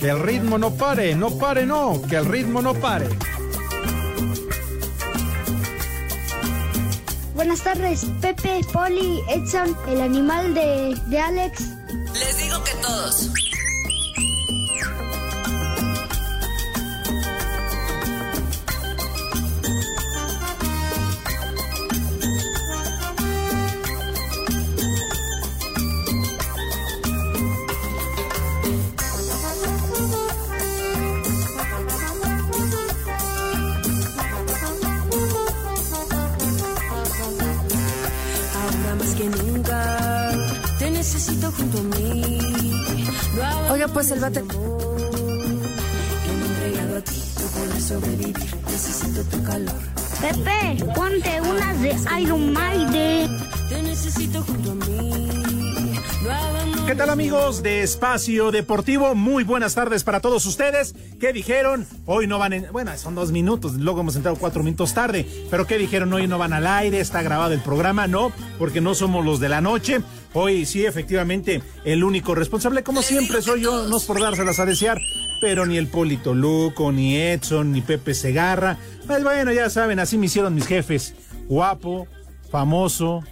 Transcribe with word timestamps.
Que 0.00 0.08
el 0.08 0.18
ritmo 0.18 0.56
no 0.56 0.70
pare, 0.74 1.14
no 1.14 1.36
pare, 1.36 1.66
no, 1.66 2.00
que 2.08 2.16
el 2.16 2.24
ritmo 2.24 2.62
no 2.62 2.72
pare. 2.72 3.06
Buenas 7.34 7.60
tardes, 7.60 8.06
Pepe, 8.22 8.62
Poli, 8.72 9.20
Edson, 9.28 9.76
el 9.88 10.00
animal 10.00 10.54
de, 10.54 10.98
de 11.08 11.18
Alex. 11.18 11.64
Les 12.14 12.38
digo 12.38 12.64
que 12.64 12.72
todos. 12.80 13.30
Necesito 48.70 49.24
tu 49.24 49.42
calor. 49.42 49.74
Pepe, 50.20 50.84
ponte 50.94 51.40
unas 51.40 51.80
de 51.80 51.96
Iron 52.20 52.52
Maiden. 52.52 53.36
Te 53.68 53.82
necesito 53.82 54.42
junto 54.42 54.70
a 54.70 54.74
mí. 54.74 55.30
¿Qué 56.90 56.96
tal 56.96 57.10
amigos 57.10 57.62
de 57.62 57.82
Espacio 57.82 58.50
Deportivo? 58.50 59.14
Muy 59.14 59.44
buenas 59.44 59.76
tardes 59.76 60.02
para 60.02 60.18
todos 60.18 60.44
ustedes. 60.44 60.92
¿Qué 61.20 61.32
dijeron? 61.32 61.86
Hoy 62.04 62.26
no 62.26 62.40
van 62.40 62.52
en... 62.52 62.66
Bueno, 62.72 62.90
son 62.98 63.14
dos 63.14 63.30
minutos, 63.30 63.74
luego 63.74 64.00
hemos 64.00 64.16
entrado 64.16 64.36
cuatro 64.36 64.64
minutos 64.64 64.92
tarde. 64.92 65.24
Pero 65.52 65.68
¿qué 65.68 65.78
dijeron? 65.78 66.12
Hoy 66.12 66.26
no 66.26 66.36
van 66.36 66.52
al 66.52 66.66
aire, 66.66 66.98
está 66.98 67.22
grabado 67.22 67.54
el 67.54 67.60
programa. 67.60 68.08
No, 68.08 68.32
porque 68.58 68.80
no 68.80 68.96
somos 68.96 69.24
los 69.24 69.38
de 69.38 69.48
la 69.48 69.60
noche. 69.60 70.00
Hoy 70.34 70.66
sí, 70.66 70.84
efectivamente, 70.84 71.62
el 71.84 72.02
único 72.02 72.34
responsable, 72.34 72.82
como 72.82 73.02
siempre, 73.02 73.40
soy 73.40 73.62
yo, 73.62 73.86
no 73.86 73.98
es 73.98 74.04
por 74.04 74.20
dárselas 74.20 74.58
a 74.58 74.66
desear. 74.66 75.00
Pero 75.40 75.66
ni 75.66 75.78
el 75.78 75.86
Polito 75.86 76.34
Luco, 76.34 76.90
ni 76.90 77.16
Edson, 77.16 77.70
ni 77.70 77.82
Pepe 77.82 78.14
Segarra. 78.14 78.78
Pues 79.06 79.22
bueno, 79.22 79.52
ya 79.52 79.70
saben, 79.70 80.00
así 80.00 80.18
me 80.18 80.26
hicieron 80.26 80.56
mis 80.56 80.66
jefes. 80.66 81.14
Guapo, 81.46 82.08
famoso, 82.50 83.22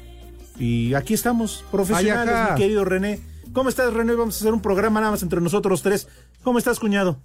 y 0.60 0.94
aquí 0.94 1.14
estamos, 1.14 1.64
profesionales, 1.72 2.52
mi 2.52 2.56
querido 2.56 2.84
René. 2.84 3.18
¿Cómo 3.52 3.68
estás, 3.68 3.92
René? 3.92 4.14
Vamos 4.14 4.36
a 4.36 4.38
hacer 4.40 4.52
un 4.52 4.60
programa 4.60 5.00
nada 5.00 5.12
más 5.12 5.22
entre 5.22 5.40
nosotros 5.40 5.82
tres. 5.82 6.08
¿Cómo 6.42 6.58
estás, 6.58 6.78
cuñado? 6.78 7.20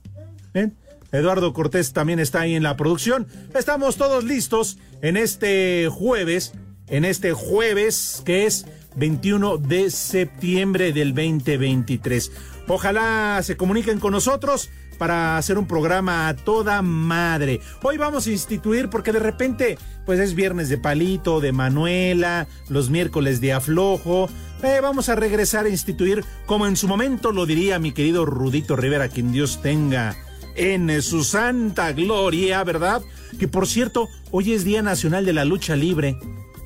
¿Bien? 0.53 0.77
Eduardo 1.11 1.53
Cortés 1.53 1.93
también 1.93 2.19
está 2.19 2.41
ahí 2.41 2.55
en 2.55 2.63
la 2.63 2.75
producción. 2.75 3.27
Estamos 3.53 3.97
todos 3.97 4.23
listos 4.23 4.79
en 5.01 5.17
este 5.17 5.89
jueves, 5.91 6.53
en 6.87 7.05
este 7.05 7.33
jueves 7.33 8.23
que 8.25 8.45
es 8.45 8.65
21 8.95 9.57
de 9.57 9.91
septiembre 9.91 10.91
del 10.93 11.13
2023. 11.13 12.31
Ojalá 12.67 13.41
se 13.43 13.57
comuniquen 13.57 13.99
con 13.99 14.13
nosotros 14.13 14.69
para 14.97 15.37
hacer 15.37 15.57
un 15.57 15.67
programa 15.67 16.27
a 16.27 16.35
toda 16.35 16.81
madre. 16.81 17.59
Hoy 17.81 17.97
vamos 17.97 18.27
a 18.27 18.31
instituir 18.31 18.89
porque 18.89 19.11
de 19.11 19.19
repente 19.19 19.77
pues 20.05 20.19
es 20.19 20.35
viernes 20.35 20.69
de 20.69 20.77
palito, 20.77 21.39
de 21.39 21.51
Manuela, 21.51 22.47
los 22.69 22.89
miércoles 22.89 23.41
de 23.41 23.53
aflojo. 23.53 24.29
Eh, 24.63 24.79
vamos 24.81 25.09
a 25.09 25.15
regresar 25.15 25.65
a 25.65 25.69
instituir 25.69 26.23
como 26.45 26.67
en 26.67 26.75
su 26.75 26.87
momento 26.87 27.31
lo 27.31 27.45
diría 27.45 27.79
mi 27.79 27.91
querido 27.91 28.25
Rudito 28.25 28.75
Rivera, 28.75 29.09
quien 29.09 29.31
Dios 29.31 29.61
tenga 29.61 30.15
en 30.55 31.01
su 31.01 31.23
santa 31.23 31.91
gloria, 31.93 32.63
¿verdad? 32.63 33.01
Que 33.39 33.47
por 33.47 33.67
cierto, 33.67 34.09
hoy 34.31 34.53
es 34.53 34.63
Día 34.63 34.81
Nacional 34.81 35.25
de 35.25 35.33
la 35.33 35.45
Lucha 35.45 35.75
Libre. 35.75 36.17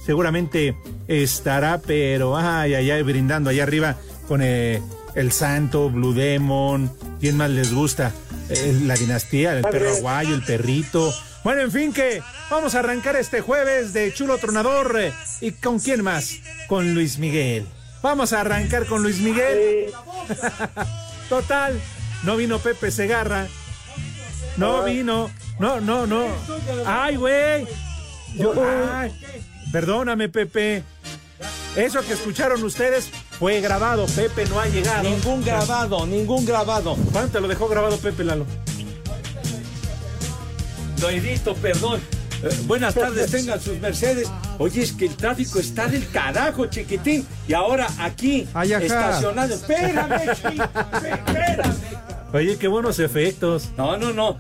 Seguramente 0.06 0.76
estará, 1.08 1.82
pero 1.86 2.38
ay, 2.38 2.74
ay, 2.74 2.92
ay, 2.92 3.04
brindando 3.04 3.50
allá 3.50 3.64
arriba 3.64 3.98
con 4.28 4.42
eh, 4.42 4.82
el 5.18 5.32
Santo, 5.32 5.90
Blue 5.90 6.14
Demon. 6.14 6.92
¿Quién 7.20 7.38
más 7.38 7.50
les 7.50 7.74
gusta? 7.74 8.14
Eh, 8.50 8.80
la 8.84 8.96
dinastía, 8.96 9.58
el 9.58 9.64
perro 9.64 9.90
aguayo, 9.90 10.36
el 10.36 10.44
perrito. 10.44 11.14
Bueno, 11.44 11.62
en 11.62 11.72
fin, 11.72 11.92
que 11.92 12.22
vamos 12.52 12.76
a 12.76 12.80
arrancar 12.80 13.16
este 13.16 13.42
jueves 13.42 13.94
de 13.94 14.14
Chulo 14.14 14.38
Tronador. 14.38 15.12
¿Y 15.42 15.52
con 15.54 15.80
quién 15.80 16.04
más? 16.04 16.36
Con 16.68 16.94
Luis 16.94 17.18
Miguel. 17.18 17.66
Vamos 18.04 18.32
a 18.32 18.42
arrancar 18.42 18.86
con 18.86 19.02
Luis 19.02 19.20
Miguel. 19.20 19.92
Total, 21.30 21.74
no 22.24 22.38
vino 22.38 22.60
Pepe 22.60 22.92
Segarra. 22.92 23.48
No 24.56 24.84
vino. 24.84 25.32
No, 25.60 25.82
no, 25.82 26.06
no. 26.06 26.28
Ay, 26.86 27.16
güey. 27.16 27.68
Yo, 28.36 28.54
ay, 28.94 29.12
perdóname, 29.72 30.30
Pepe. 30.30 30.84
Eso 31.76 32.02
que 32.02 32.14
escucharon 32.14 32.64
ustedes 32.64 33.10
fue 33.40 33.62
grabado. 33.62 34.06
Pepe 34.08 34.46
no 34.46 34.60
ha 34.60 34.68
llegado. 34.68 35.04
Ningún 35.04 35.44
grabado, 35.44 36.06
ningún 36.06 36.46
grabado. 36.46 36.96
¿Cuándo 37.12 37.32
te 37.32 37.40
lo 37.40 37.48
dejó 37.48 37.68
grabado 37.68 37.98
Pepe 37.98 38.24
Lalo? 38.24 38.46
Lo 41.02 41.10
edito, 41.10 41.54
perdón. 41.56 42.02
Eh, 42.44 42.50
buenas 42.66 42.94
tardes, 42.94 43.32
tengan 43.32 43.60
sus 43.60 43.80
mercedes. 43.80 44.30
Oye, 44.60 44.84
es 44.84 44.92
que 44.92 45.06
el 45.06 45.16
tráfico 45.16 45.60
está 45.60 45.88
del 45.88 46.08
carajo, 46.10 46.68
chiquitín. 46.68 47.26
Y 47.48 47.54
ahora 47.54 47.88
aquí, 48.00 48.48
estacionado. 48.82 49.54
Espérame, 49.54 50.36
chico, 50.36 50.64
espérame. 50.94 51.76
Oye, 52.34 52.58
qué 52.58 52.68
buenos 52.68 53.00
efectos. 53.00 53.70
No, 53.78 53.98
no, 53.98 54.14
no. 54.14 54.38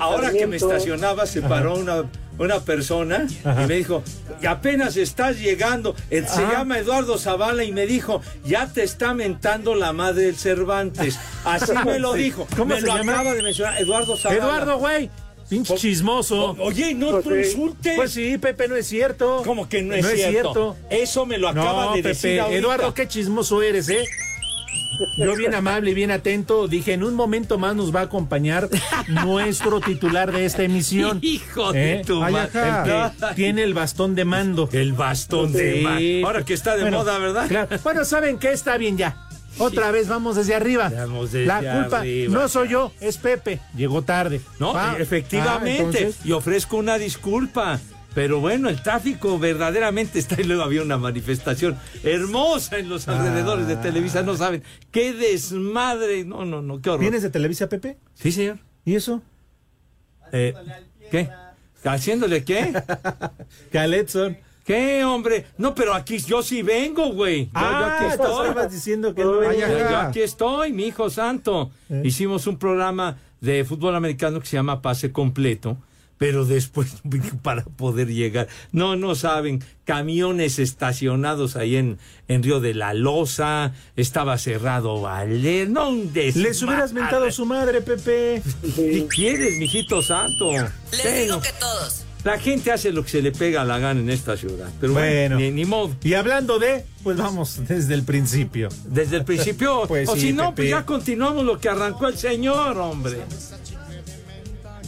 Ahora 0.00 0.30
que 0.30 0.46
me 0.46 0.56
estacionaba, 0.56 1.26
se 1.26 1.42
paró 1.42 1.74
una, 1.76 2.04
una 2.38 2.60
persona 2.60 3.26
y 3.44 3.66
me 3.66 3.76
dijo, 3.76 4.02
"Y 4.42 4.46
apenas 4.46 4.96
estás 4.96 5.38
llegando. 5.38 5.94
Él 6.10 6.26
se 6.28 6.42
llama 6.42 6.78
Eduardo 6.78 7.18
Zavala 7.18 7.64
y 7.64 7.72
me 7.72 7.86
dijo, 7.86 8.20
ya 8.44 8.66
te 8.66 8.82
está 8.82 9.14
mentando 9.14 9.74
la 9.74 9.92
madre 9.92 10.24
del 10.24 10.36
Cervantes. 10.36 11.18
Así 11.44 11.72
me 11.86 11.98
lo 11.98 12.14
dijo. 12.14 12.46
¿Cómo 12.56 12.74
me 12.74 12.80
se 12.80 12.86
lo 12.86 12.96
llama? 12.96 13.12
acaba 13.14 13.34
de 13.34 13.42
mencionar. 13.42 13.80
Eduardo 13.80 14.16
Zavala. 14.16 14.40
Eduardo, 14.42 14.78
güey. 14.78 15.10
Pinche 15.48 15.74
chismoso. 15.74 16.52
O- 16.52 16.62
Oye, 16.68 16.94
no 16.94 17.20
tú 17.20 17.34
insultes. 17.34 17.96
Pues 17.96 18.12
sí, 18.12 18.38
Pepe, 18.38 18.66
no 18.66 18.76
es 18.76 18.86
cierto. 18.86 19.42
¿Cómo 19.44 19.68
que 19.68 19.82
no 19.82 19.94
es, 19.94 20.02
No 20.02 20.08
es 20.08 20.14
cierto? 20.16 20.32
cierto. 20.32 20.76
Eso 20.90 21.26
me 21.26 21.36
lo 21.36 21.48
acaba 21.48 21.84
No, 21.86 21.90
de 21.92 21.96
Pepe. 21.98 22.08
decir 22.08 22.40
ahorita. 22.40 22.58
Eduardo, 22.58 22.94
qué 22.94 23.06
chismoso 23.06 23.62
eres, 23.62 23.88
¿eh? 23.90 24.04
Yo 25.16 25.34
bien 25.36 25.54
amable 25.54 25.90
y 25.90 25.94
bien 25.94 26.10
atento, 26.10 26.68
dije, 26.68 26.92
en 26.92 27.02
un 27.04 27.14
momento 27.14 27.58
más 27.58 27.74
nos 27.76 27.94
va 27.94 28.00
a 28.00 28.04
acompañar 28.04 28.68
nuestro 29.08 29.80
titular 29.80 30.32
de 30.32 30.44
esta 30.44 30.62
emisión. 30.62 31.18
Hijo 31.22 31.72
de 31.72 31.94
¿Eh? 32.00 32.02
tu 32.04 32.22
Ay, 32.22 32.32
madre. 32.32 32.60
ajá. 32.60 33.12
El 33.20 33.28
que 33.28 33.34
tiene 33.34 33.62
el 33.62 33.74
bastón 33.74 34.14
de 34.14 34.24
mando. 34.24 34.68
El 34.72 34.92
bastón 34.92 35.52
de 35.52 35.74
Sí. 35.74 35.80
ma- 36.22 36.26
Ahora 36.28 36.44
que 36.44 36.54
está 36.54 36.76
de 36.76 36.82
Bueno, 36.82 36.98
moda, 36.98 37.18
¿verdad? 37.18 37.48
claro. 37.48 37.68
Bueno, 37.82 38.04
¿saben 38.04 38.38
qué? 38.38 38.52
Está 38.52 38.76
bien 38.76 38.96
ya. 38.96 39.16
Otra 39.58 39.92
vez 39.92 40.08
vamos 40.08 40.34
desde 40.34 40.54
arriba. 40.54 40.90
Vamos 40.94 41.30
desde 41.30 41.46
La 41.46 41.58
culpa 41.60 42.00
arriba. 42.00 42.34
no 42.34 42.48
soy 42.48 42.68
yo, 42.70 42.92
es 43.00 43.18
Pepe. 43.18 43.60
Llegó 43.76 44.02
tarde. 44.02 44.40
No, 44.58 44.76
Ah, 44.76 44.96
efectivamente. 44.98 46.10
ah, 46.12 46.22
Y 46.24 46.32
ofrezco 46.32 46.76
una 46.76 46.98
disculpa. 46.98 47.78
Pero 48.14 48.40
bueno, 48.40 48.68
el 48.68 48.80
tráfico 48.82 49.38
verdaderamente 49.38 50.18
está 50.18 50.40
y 50.40 50.44
luego 50.44 50.62
había 50.62 50.82
una 50.82 50.98
manifestación 50.98 51.76
hermosa 52.04 52.78
en 52.78 52.88
los 52.88 53.08
alrededores 53.08 53.66
de 53.66 53.76
Televisa. 53.76 54.22
No 54.22 54.36
saben 54.36 54.62
qué 54.92 55.12
desmadre. 55.12 56.24
No, 56.24 56.44
no, 56.44 56.62
no, 56.62 56.80
qué 56.80 56.90
horror. 56.90 57.00
¿Vienes 57.00 57.22
de 57.22 57.30
Televisa, 57.30 57.68
Pepe? 57.68 57.98
Sí, 58.14 58.30
señor. 58.32 58.58
¿Y 58.84 58.94
eso? 58.94 59.20
Eh, 60.32 60.54
¿Qué? 61.10 61.28
¿Haciéndole 61.84 62.44
qué? 62.44 62.72
Caletson. 63.72 64.36
¿Qué, 64.64 65.04
hombre? 65.04 65.44
No, 65.58 65.74
pero 65.74 65.92
aquí 65.92 66.16
yo 66.18 66.42
sí 66.42 66.62
vengo, 66.62 67.12
güey. 67.12 67.46
Yo, 67.46 67.52
yo 67.52 67.58
Ah, 67.58 67.96
aquí 67.96 68.04
entonces 68.12 68.30
estoy. 68.30 68.50
ibas 68.50 68.72
diciendo 68.72 69.14
que 69.14 69.22
no 69.22 69.34
Yo- 69.34 69.40
venía. 69.40 69.90
yo 69.90 69.96
aquí 69.98 70.20
estoy, 70.22 70.72
mi 70.72 70.84
hijo 70.86 71.10
santo. 71.10 71.70
Eh. 71.90 72.00
Hicimos 72.04 72.46
un 72.46 72.58
programa 72.58 73.18
de 73.42 73.62
fútbol 73.64 73.94
americano 73.94 74.40
que 74.40 74.46
se 74.46 74.56
llama 74.56 74.80
Pase 74.80 75.12
Completo, 75.12 75.76
pero 76.24 76.46
después 76.46 76.88
para 77.42 77.64
poder 77.64 78.08
llegar. 78.08 78.48
No, 78.72 78.96
no 78.96 79.14
saben, 79.14 79.62
camiones 79.84 80.58
estacionados 80.58 81.54
ahí 81.54 81.76
en, 81.76 81.98
en 82.28 82.42
Río 82.42 82.60
de 82.60 82.72
la 82.72 82.94
Loza, 82.94 83.72
estaba 83.94 84.38
cerrado 84.38 85.02
Valer, 85.02 85.68
no 85.68 85.90
un 85.90 86.10
Les 86.14 86.62
hubieras 86.62 86.94
mentado 86.94 87.26
a 87.26 87.30
su 87.30 87.44
madre, 87.44 87.82
Pepe. 87.82 88.40
¿Qué 88.74 89.06
quieres, 89.06 89.58
mijito 89.58 90.00
santo? 90.00 90.50
Les 90.92 91.24
digo 91.26 91.42
que 91.42 91.50
todos. 91.60 92.06
la 92.24 92.38
gente 92.38 92.72
hace 92.72 92.90
lo 92.90 93.02
que 93.04 93.10
se 93.10 93.20
le 93.20 93.30
pega 93.30 93.60
a 93.60 93.64
la 93.66 93.78
gana 93.78 94.00
en 94.00 94.08
esta 94.08 94.34
ciudad, 94.38 94.70
pero 94.80 94.94
bueno, 94.94 95.36
Bueno. 95.36 95.36
ni, 95.40 95.50
ni 95.50 95.66
modo. 95.66 95.94
Y 96.02 96.14
hablando 96.14 96.58
de, 96.58 96.86
pues 97.02 97.18
vamos 97.18 97.60
desde 97.68 97.92
el 97.92 98.04
principio. 98.04 98.70
Desde 98.86 99.16
el 99.18 99.24
principio, 99.26 99.82
Pues 99.88 100.08
o 100.08 100.14
sí, 100.14 100.20
si 100.20 100.32
no, 100.32 100.44
Pepe. 100.54 100.56
pues 100.56 100.70
ya 100.70 100.86
continuamos 100.86 101.44
lo 101.44 101.58
que 101.60 101.68
arrancó 101.68 102.06
el 102.08 102.16
señor, 102.16 102.78
hombre. 102.78 103.18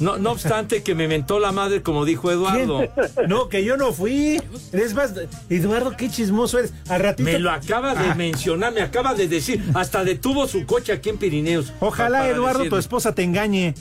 No, 0.01 0.19
no 0.19 0.33
obstante 0.33 0.83
que 0.83 0.95
me 0.95 1.09
mentó 1.09 1.39
la 1.39 1.53
madre, 1.53 1.83
como 1.83 2.05
dijo 2.05 2.31
Eduardo. 2.31 2.87
No, 3.29 3.49
que 3.49 3.65
yo 3.65 3.77
no 3.77 3.93
fui. 3.93 4.41
Es 4.73 4.95
más, 4.95 5.15
Eduardo, 5.49 5.97
qué 5.97 6.11
chismoso 6.11 6.59
eres. 6.59 6.75
Al 6.89 7.01
ratito. 7.01 7.25
Me 7.25 7.39
lo 7.39 7.51
acaba 7.51 7.95
de 7.95 8.11
Ah. 8.11 8.15
mencionar, 8.15 8.73
me 8.75 8.83
acaba 8.83 9.15
de 9.15 9.27
decir, 9.29 9.65
hasta 9.75 10.05
detuvo 10.05 10.47
su 10.47 10.67
coche 10.67 10.93
aquí 10.93 11.09
en 11.09 11.17
Pirineos. 11.19 11.73
Ojalá, 11.81 12.29
Eduardo, 12.29 12.65
tu 12.69 12.77
esposa 12.77 13.15
te 13.15 13.23
engañe. 13.23 13.75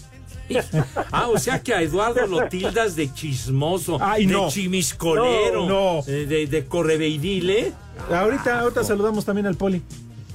Ah, 1.11 1.27
o 1.27 1.39
sea 1.39 1.61
que 1.63 1.73
a 1.73 1.81
Eduardo 1.81 2.27
lo 2.27 2.47
tildas 2.47 2.95
de 2.95 3.11
chismoso, 3.11 3.97
Ay, 3.99 4.25
de 4.27 4.33
no. 4.33 4.47
chimiscolero, 4.49 5.65
No, 5.67 5.95
no. 5.95 6.03
eh, 6.07 6.25
de, 6.27 6.45
de 6.47 6.65
correveidile. 6.65 7.73
Ahorita, 8.11 8.59
ahorita 8.59 8.83
saludamos 8.83 9.25
también 9.25 9.47
al 9.47 9.55
poli. 9.55 9.81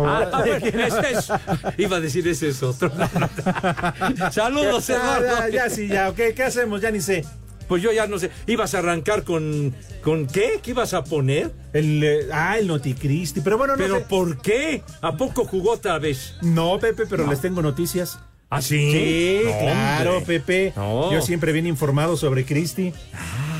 Ah, 0.06 0.44
ese 0.46 1.12
es- 1.18 1.32
iba 1.78 1.96
a 1.96 2.00
decir 2.00 2.26
ese 2.28 2.48
es 2.48 2.62
otro. 2.62 2.90
No, 2.96 3.08
no. 4.18 4.32
Saludos, 4.32 4.86
Ya, 4.86 4.94
Eduardo. 4.96 5.26
ya, 5.26 5.48
ya, 5.48 5.70
sí, 5.70 5.88
ya, 5.88 6.08
ok, 6.10 6.18
¿qué 6.34 6.42
hacemos? 6.42 6.80
Ya 6.80 6.90
ni 6.90 7.00
sé. 7.00 7.24
Pues 7.68 7.82
yo 7.82 7.92
ya 7.92 8.06
no 8.08 8.18
sé. 8.18 8.30
¿Ibas 8.46 8.74
a 8.74 8.78
arrancar 8.78 9.22
con. 9.22 9.74
¿Con 10.02 10.26
qué? 10.26 10.58
¿Qué 10.62 10.70
ibas 10.72 10.92
a 10.92 11.04
poner? 11.04 11.52
El, 11.72 12.02
eh, 12.02 12.26
ah, 12.32 12.58
el 12.58 12.66
Noticristi. 12.66 13.42
Pero 13.42 13.58
bueno, 13.58 13.74
no 13.76 13.78
¿Pero 13.82 13.98
sé. 13.98 14.06
por 14.08 14.42
qué? 14.42 14.82
¿A 15.02 15.16
poco 15.16 15.44
jugó 15.44 15.72
otra 15.72 15.98
vez? 16.00 16.34
No, 16.42 16.78
Pepe, 16.80 17.06
pero 17.06 17.26
les 17.28 17.40
tengo 17.40 17.62
noticias. 17.62 18.18
¿Ah, 18.48 18.60
sí? 18.60 18.90
Sí, 18.90 19.40
No, 19.44 19.58
claro, 19.60 20.16
hombre. 20.18 20.40
Pepe. 20.40 20.72
No. 20.74 21.12
Yo 21.12 21.22
siempre 21.22 21.52
bien 21.52 21.68
informado 21.68 22.16
sobre 22.16 22.44
Cristi. 22.44 22.92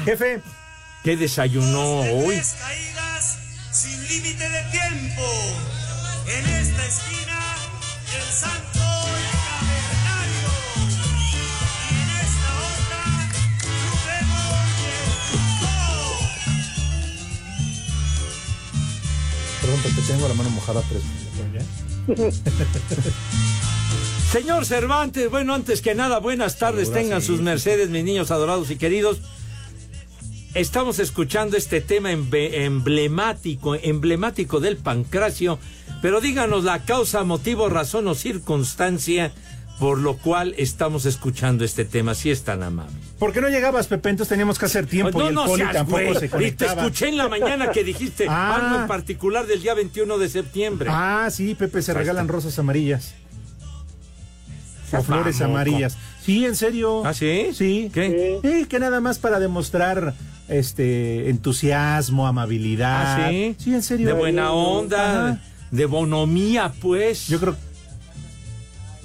Jefe, 0.05 0.41
¿Qué 1.05 1.17
desayunó 1.17 2.01
hoy? 2.01 2.35
Tres 2.35 2.57
caídas 2.61 3.39
sin 3.71 4.03
límite 4.09 4.49
de 4.49 4.63
tiempo. 4.73 5.23
En 6.33 6.47
esta 6.47 6.87
esquina, 6.87 7.39
el 8.15 8.33
Santo 8.33 8.87
Cavernario. 9.59 10.51
Y 11.91 11.95
en 12.03 12.11
esta 12.25 12.51
otra, 12.71 13.03
Rubén 13.85 14.29
perdón, 19.61 19.81
Pepe, 19.83 20.03
tengo 20.07 20.29
la 20.29 20.35
mano 20.35 20.51
mojada, 20.51 20.83
pero. 20.89 21.01
Señor 24.33 24.65
Cervantes, 24.65 25.29
bueno, 25.31 25.55
antes 25.55 25.83
que 25.83 25.95
nada, 25.97 26.19
buenas 26.21 26.59
tardes, 26.59 26.87
Saludas, 26.89 27.03
tengan 27.03 27.21
sí. 27.21 27.27
sus 27.27 27.41
mercedes, 27.41 27.91
mis 27.91 28.05
niños 28.05 28.31
adorados 28.31 28.71
y 28.71 28.77
queridos. 28.77 29.19
Estamos 30.55 30.99
escuchando 30.99 31.57
este 31.57 31.81
tema 31.81 32.11
emblemático, 32.11 33.77
emblemático 33.77 34.59
del 34.59 34.77
pancracio, 34.77 35.59
pero 36.03 36.21
díganos 36.21 36.65
la 36.65 36.81
causa, 36.85 37.23
motivo, 37.23 37.69
razón 37.69 38.09
o 38.09 38.15
circunstancia 38.15 39.33
por 39.79 39.97
lo 39.99 40.19
cual 40.19 40.55
estamos 40.59 41.07
escuchando 41.07 41.65
este 41.65 41.87
tema, 41.87 42.15
si 42.15 42.31
es 42.31 42.43
tan 42.43 42.63
amable. 42.63 42.93
¿Por 43.19 43.33
qué 43.33 43.41
no 43.41 43.49
llegabas, 43.49 43.87
Pepe? 43.87 44.11
Entonces 44.11 44.29
teníamos 44.29 44.59
que 44.59 44.67
hacer 44.67 44.87
tiempo 44.87 45.23
y 45.23 45.29
el 45.29 45.35
poli 45.35 45.57
seas 45.57 45.73
tampoco 45.73 46.03
güey. 46.03 46.15
se 46.17 46.27
Y 46.27 46.29
te 46.29 46.31
conectaba. 46.31 46.83
escuché 46.83 47.09
en 47.09 47.17
la 47.17 47.29
mañana 47.31 47.71
que 47.71 47.83
dijiste 47.83 48.27
Ah. 48.29 48.57
algo 48.57 48.83
en 48.83 48.87
particular 48.89 49.47
del 49.47 49.63
día 49.63 49.73
21 49.73 50.19
de 50.19 50.29
septiembre. 50.29 50.91
Ah, 50.93 51.29
sí, 51.31 51.55
Pepe, 51.55 51.81
se 51.81 51.93
Ahí 51.93 51.97
regalan 51.99 52.25
está. 52.27 52.33
rosas 52.35 52.59
amarillas. 52.59 53.15
O 54.93 55.03
flores 55.03 55.41
amarillas. 55.41 55.97
Sí, 56.23 56.45
en 56.45 56.57
serio. 56.57 57.07
¿Ah, 57.07 57.15
sí? 57.15 57.51
Sí. 57.55 57.91
¿Qué? 57.95 58.39
Sí, 58.43 58.67
que 58.67 58.81
nada 58.81 59.01
más 59.01 59.19
para 59.19 59.39
demostrar 59.41 60.13
este 60.51 61.31
entusiasmo, 61.31 62.27
amabilidad. 62.27 63.25
¿Ah, 63.27 63.29
sí? 63.31 63.57
Sí, 63.59 63.75
en 63.75 63.83
serio. 63.83 64.07
De 64.09 64.13
buena 64.13 64.53
onda, 64.53 65.29
Ajá. 65.31 65.41
de 65.71 65.87
bonomía, 65.87 66.73
pues. 66.81 67.29
Yo 67.29 67.39
creo 67.41 67.57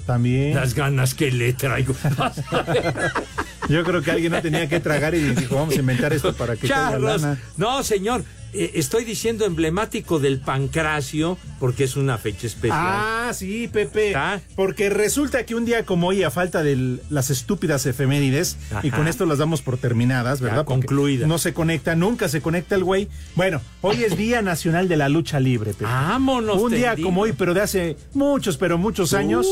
también. 0.06 0.54
Las 0.54 0.74
ganas 0.74 1.14
que 1.14 1.30
le 1.30 1.52
traigo. 1.52 1.94
Yo 3.68 3.82
creo 3.84 4.02
que 4.02 4.10
alguien 4.12 4.32
no 4.32 4.40
tenía 4.40 4.68
que 4.68 4.78
tragar 4.78 5.14
y 5.14 5.20
dijo, 5.20 5.56
vamos 5.56 5.74
a 5.76 5.80
inventar 5.80 6.12
esto 6.12 6.32
para 6.34 6.54
que 6.54 6.68
caiga 6.68 6.90
Charros. 6.92 7.22
lana. 7.22 7.40
No, 7.56 7.82
señor. 7.82 8.24
Eh, 8.64 8.70
estoy 8.74 9.04
diciendo 9.04 9.44
emblemático 9.44 10.18
del 10.18 10.40
pancracio 10.40 11.38
porque 11.60 11.84
es 11.84 11.96
una 11.96 12.18
fecha 12.18 12.46
especial. 12.46 12.78
Ah, 12.80 13.30
sí, 13.34 13.68
Pepe. 13.68 14.08
¿Está? 14.08 14.40
Porque 14.54 14.90
resulta 14.90 15.44
que 15.44 15.54
un 15.54 15.64
día 15.64 15.84
como 15.84 16.08
hoy, 16.08 16.22
a 16.22 16.30
falta 16.30 16.62
de 16.62 16.98
las 17.10 17.30
estúpidas 17.30 17.86
efemérides, 17.86 18.56
y 18.82 18.88
Ajá. 18.88 18.96
con 18.96 19.08
esto 19.08 19.26
las 19.26 19.38
damos 19.38 19.62
por 19.62 19.78
terminadas, 19.78 20.40
¿verdad? 20.40 20.64
Concluidas. 20.64 21.28
No 21.28 21.38
se 21.38 21.54
conecta, 21.54 21.94
nunca 21.94 22.28
se 22.28 22.40
conecta 22.40 22.74
el 22.74 22.84
güey. 22.84 23.08
Bueno, 23.34 23.60
hoy 23.80 24.04
es 24.04 24.16
Día 24.16 24.42
Nacional 24.42 24.88
de 24.88 24.96
la 24.96 25.08
Lucha 25.08 25.40
Libre, 25.40 25.72
Pepe. 25.72 25.84
Vámonos. 25.84 26.60
un 26.60 26.72
día 26.72 26.90
tendido. 26.90 27.08
como 27.08 27.22
hoy, 27.22 27.32
pero 27.32 27.54
de 27.54 27.60
hace 27.60 27.96
muchos, 28.14 28.56
pero 28.56 28.78
muchos 28.78 29.12
años. 29.14 29.46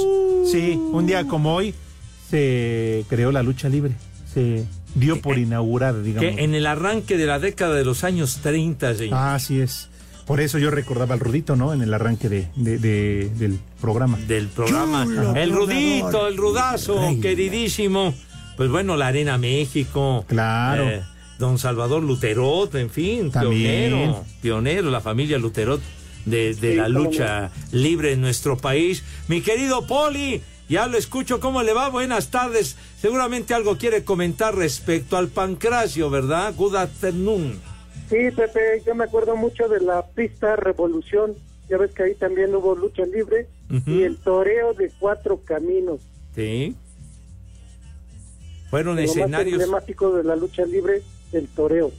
Sí, 0.51 0.73
un 0.93 1.07
día 1.07 1.25
como 1.27 1.55
hoy 1.55 1.75
se 2.31 3.05
creó 3.09 3.33
la 3.33 3.43
lucha 3.43 3.69
libre. 3.69 3.95
Se 4.33 4.65
dio 4.95 5.21
por 5.21 5.39
inaugurada, 5.39 6.01
digamos. 6.03 6.31
Eh, 6.31 6.37
Que 6.37 6.45
en 6.45 6.55
el 6.55 6.67
arranque 6.67 7.17
de 7.17 7.27
la 7.27 7.39
década 7.39 7.75
de 7.75 7.85
los 7.85 8.05
años 8.05 8.39
30, 8.43 8.95
señor. 8.95 9.15
Ah, 9.19 9.35
así 9.35 9.61
es. 9.61 9.89
Por 10.27 10.41
eso 10.41 10.59
yo 10.59 10.71
recordaba 10.71 11.15
al 11.15 11.21
Rudito, 11.21 11.55
¿no? 11.55 11.75
En 11.75 11.83
el 11.83 11.93
arranque 11.93 12.29
de, 12.31 12.49
de- 12.57 12.79
de- 12.79 13.29
del 13.37 13.59
programa. 13.81 14.19
del 14.27 14.49
programa. 14.49 15.05
Chulo 15.05 15.35
el 15.37 15.53
Rudito, 15.53 16.27
el 16.29 16.37
Rudazo, 16.39 16.99
queridísimo. 17.21 18.15
Pues 18.57 18.71
bueno, 18.71 18.97
la 18.97 19.09
Arena 19.09 19.37
México. 19.37 20.25
Claro. 20.29 20.89
Eh, 20.89 21.03
don 21.39 21.59
Salvador 21.59 22.03
Luterot, 22.03 22.75
en 22.77 22.89
fin, 22.89 23.31
También. 23.31 23.91
pionero. 23.91 24.25
Pionero, 24.41 24.91
la 24.91 25.01
familia 25.01 25.37
Luterot 25.39 25.83
de, 26.25 26.55
de 26.55 26.77
la 26.77 26.89
lucha 26.89 27.51
libre 27.73 28.13
en 28.13 28.21
nuestro 28.23 28.57
país. 28.57 29.03
Mi 29.29 29.41
querido 29.43 29.87
Poli, 29.87 30.41
ya 30.69 30.87
lo 30.87 30.97
escucho, 30.99 31.41
¿cómo 31.41 31.63
le 31.63 31.73
va? 31.73 31.89
Buenas 31.91 32.31
tardes. 32.31 32.77
Seguramente 33.01 33.55
algo 33.55 33.77
quiere 33.79 34.05
comentar 34.05 34.55
respecto 34.57 35.17
al 35.17 35.29
pancracio, 35.29 36.11
¿verdad? 36.11 36.55
Good 36.57 36.77
afternoon. 36.77 37.61
Sí, 38.09 38.31
Pepe, 38.35 38.83
yo 38.87 38.95
me 38.95 39.05
acuerdo 39.05 39.37
mucho 39.37 39.69
de 39.69 39.81
la 39.81 40.05
pista 40.07 40.57
Revolución. 40.57 41.35
Ya 41.69 41.79
ves 41.79 41.93
que 41.93 42.03
ahí 42.03 42.15
también 42.15 42.55
hubo 42.55 42.75
lucha 42.75 43.05
libre 43.07 43.49
y 43.87 44.03
el 44.03 44.19
toreo 44.19 44.75
de 44.75 44.93
cuatro 44.99 45.41
caminos. 45.45 46.01
Sí. 46.35 46.77
Fueron 48.71 48.97
Lo 48.97 49.03
más 49.03 49.11
escenarios. 49.11 49.55
emblemático 49.63 50.15
de 50.17 50.25
la 50.25 50.37
lucha 50.37 50.65
libre, 50.67 51.03
el 51.33 51.47
toreo. 51.49 51.91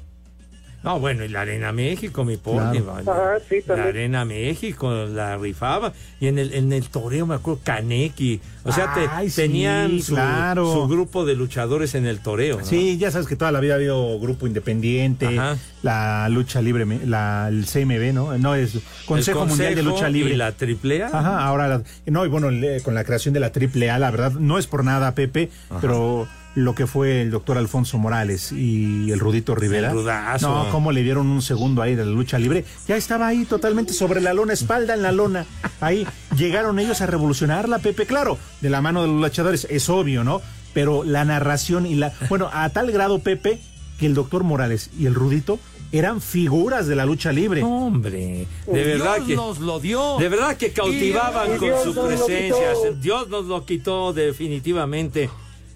No, 0.86 1.00
bueno, 1.00 1.26
y 1.26 1.30
la 1.30 1.42
Arena 1.42 1.72
México, 1.72 2.24
mi 2.24 2.38
Poli. 2.38 2.80
Claro. 2.80 2.86
vale. 2.86 3.12
Ajá, 3.12 3.40
sí, 3.50 3.56
La. 3.68 3.84
Arena 3.86 4.24
México, 4.24 4.94
la 5.06 5.36
rifaba. 5.38 5.92
Y 6.20 6.28
en 6.28 6.38
el, 6.40 6.54
en 6.54 6.72
el 6.72 6.88
toreo, 6.90 7.26
me 7.26 7.36
acuerdo, 7.36 7.60
Kaneki. 7.64 8.40
O 8.64 8.72
sea, 8.72 8.94
te- 8.94 9.30
sí, 9.30 9.36
tenían 9.36 10.00
su, 10.02 10.14
claro. 10.14 10.72
su 10.74 10.88
grupo 10.88 11.26
de 11.26 11.36
luchadores 11.36 11.96
en 11.96 12.06
el 12.06 12.20
toreo. 12.20 12.60
¿no? 12.60 12.66
Sí, 12.66 12.98
ya 12.98 13.12
sabes 13.12 13.28
que 13.28 13.36
toda 13.36 13.52
la 13.52 13.60
vida 13.60 13.74
ha 13.74 13.78
habido 13.78 14.20
grupo 14.20 14.48
independiente, 14.48 15.28
Ajá. 15.40 15.58
la 15.84 16.30
lucha 16.30 16.62
libre, 16.62 16.86
la, 17.06 17.48
el 17.50 17.66
CMB, 17.66 18.14
¿no? 18.14 18.38
No, 18.38 18.56
es 18.56 18.76
El 18.76 18.82
Consejo, 19.06 19.46
Mundial 19.46 19.76
de 19.76 19.84
Lucha 19.84 20.08
Libre. 20.10 20.34
Y 20.34 20.38
la 20.38 20.48
AAA. 20.48 21.08
Ajá, 21.08 21.44
ahora, 21.46 21.68
la- 21.68 21.82
no, 22.08 22.26
y 22.26 22.30
bueno, 22.30 22.48
con 22.84 22.94
la 22.96 23.04
creación 23.04 23.34
de 23.34 23.40
la 23.40 23.48
AAA, 23.52 23.98
la 24.00 24.12
verdad, 24.12 24.32
no 24.34 24.58
es 24.58 24.68
por 24.68 24.84
nada, 24.84 25.14
Pepe, 25.16 25.50
pero 25.82 26.28
lo 26.56 26.74
que 26.74 26.88
fue 26.88 27.22
el 27.22 27.32
doctor 27.32 27.58
Alfonso 27.58 27.98
Morales 27.98 28.52
y 28.52 29.12
el 29.12 29.20
Rudito 29.20 29.56
Rivera. 29.56 29.90
El 29.90 29.96
rudazo. 29.96 30.50
No, 30.50 30.72
cómo 30.72 30.92
le 30.92 31.04
dieron 31.04 31.28
un 31.28 31.42
segundo 31.42 31.82
ahí 31.82 31.96
de 31.96 32.06
la 32.06 32.12
lucha 32.12 32.40
libre. 32.40 32.66
Ya 32.88 32.96
estaba 32.96 33.28
ahí 33.28 33.46
totalmente 33.46 33.94
sobre 33.94 34.22
la 34.22 34.34
lona, 34.34 34.54
espalda 34.54 34.94
en 34.94 35.02
la 35.02 35.12
lona. 35.12 35.46
Ahí 35.82 36.08
llegaron 36.38 36.80
ellos 36.80 37.02
a 37.02 37.06
revolucionarla, 37.06 37.80
Pepe, 37.80 38.06
claro, 38.06 38.38
de 38.62 38.70
la 38.70 38.82
mano 38.82 39.02
de 39.02 39.10
los 39.10 39.22
luchadores, 39.22 39.68
es 39.70 39.90
obvio, 39.90 40.24
¿no? 40.24 40.42
Pero 40.74 41.04
la 41.04 41.26
narración 41.26 41.86
y 41.86 41.96
la. 41.96 42.14
Bueno, 42.30 42.50
a 42.52 42.70
tal 42.70 42.92
grado, 42.92 43.20
Pepe, 43.20 43.60
que 44.00 44.06
el 44.06 44.14
doctor 44.14 44.44
Morales 44.44 44.90
y 44.98 45.06
el 45.06 45.14
Rudito 45.14 45.60
eran 45.92 46.22
figuras 46.22 46.88
de 46.88 46.96
la 46.96 47.06
lucha 47.06 47.32
libre. 47.32 47.64
Hombre, 47.64 48.48
de 48.66 48.84
verdad 48.84 49.18
que 49.26 49.36
nos 49.36 49.60
lo 49.60 49.80
dio. 49.80 50.18
de 50.20 50.30
verdad 50.30 50.58
que 50.58 50.72
cautivaban 50.72 51.56
Y 51.56 51.58
con 51.58 51.68
Dios 51.68 51.84
su 51.84 51.94
presencia. 51.94 52.74
Dios 53.00 53.30
nos 53.30 53.46
lo 53.46 53.66
quitó 53.66 54.14
definitivamente. 54.14 55.30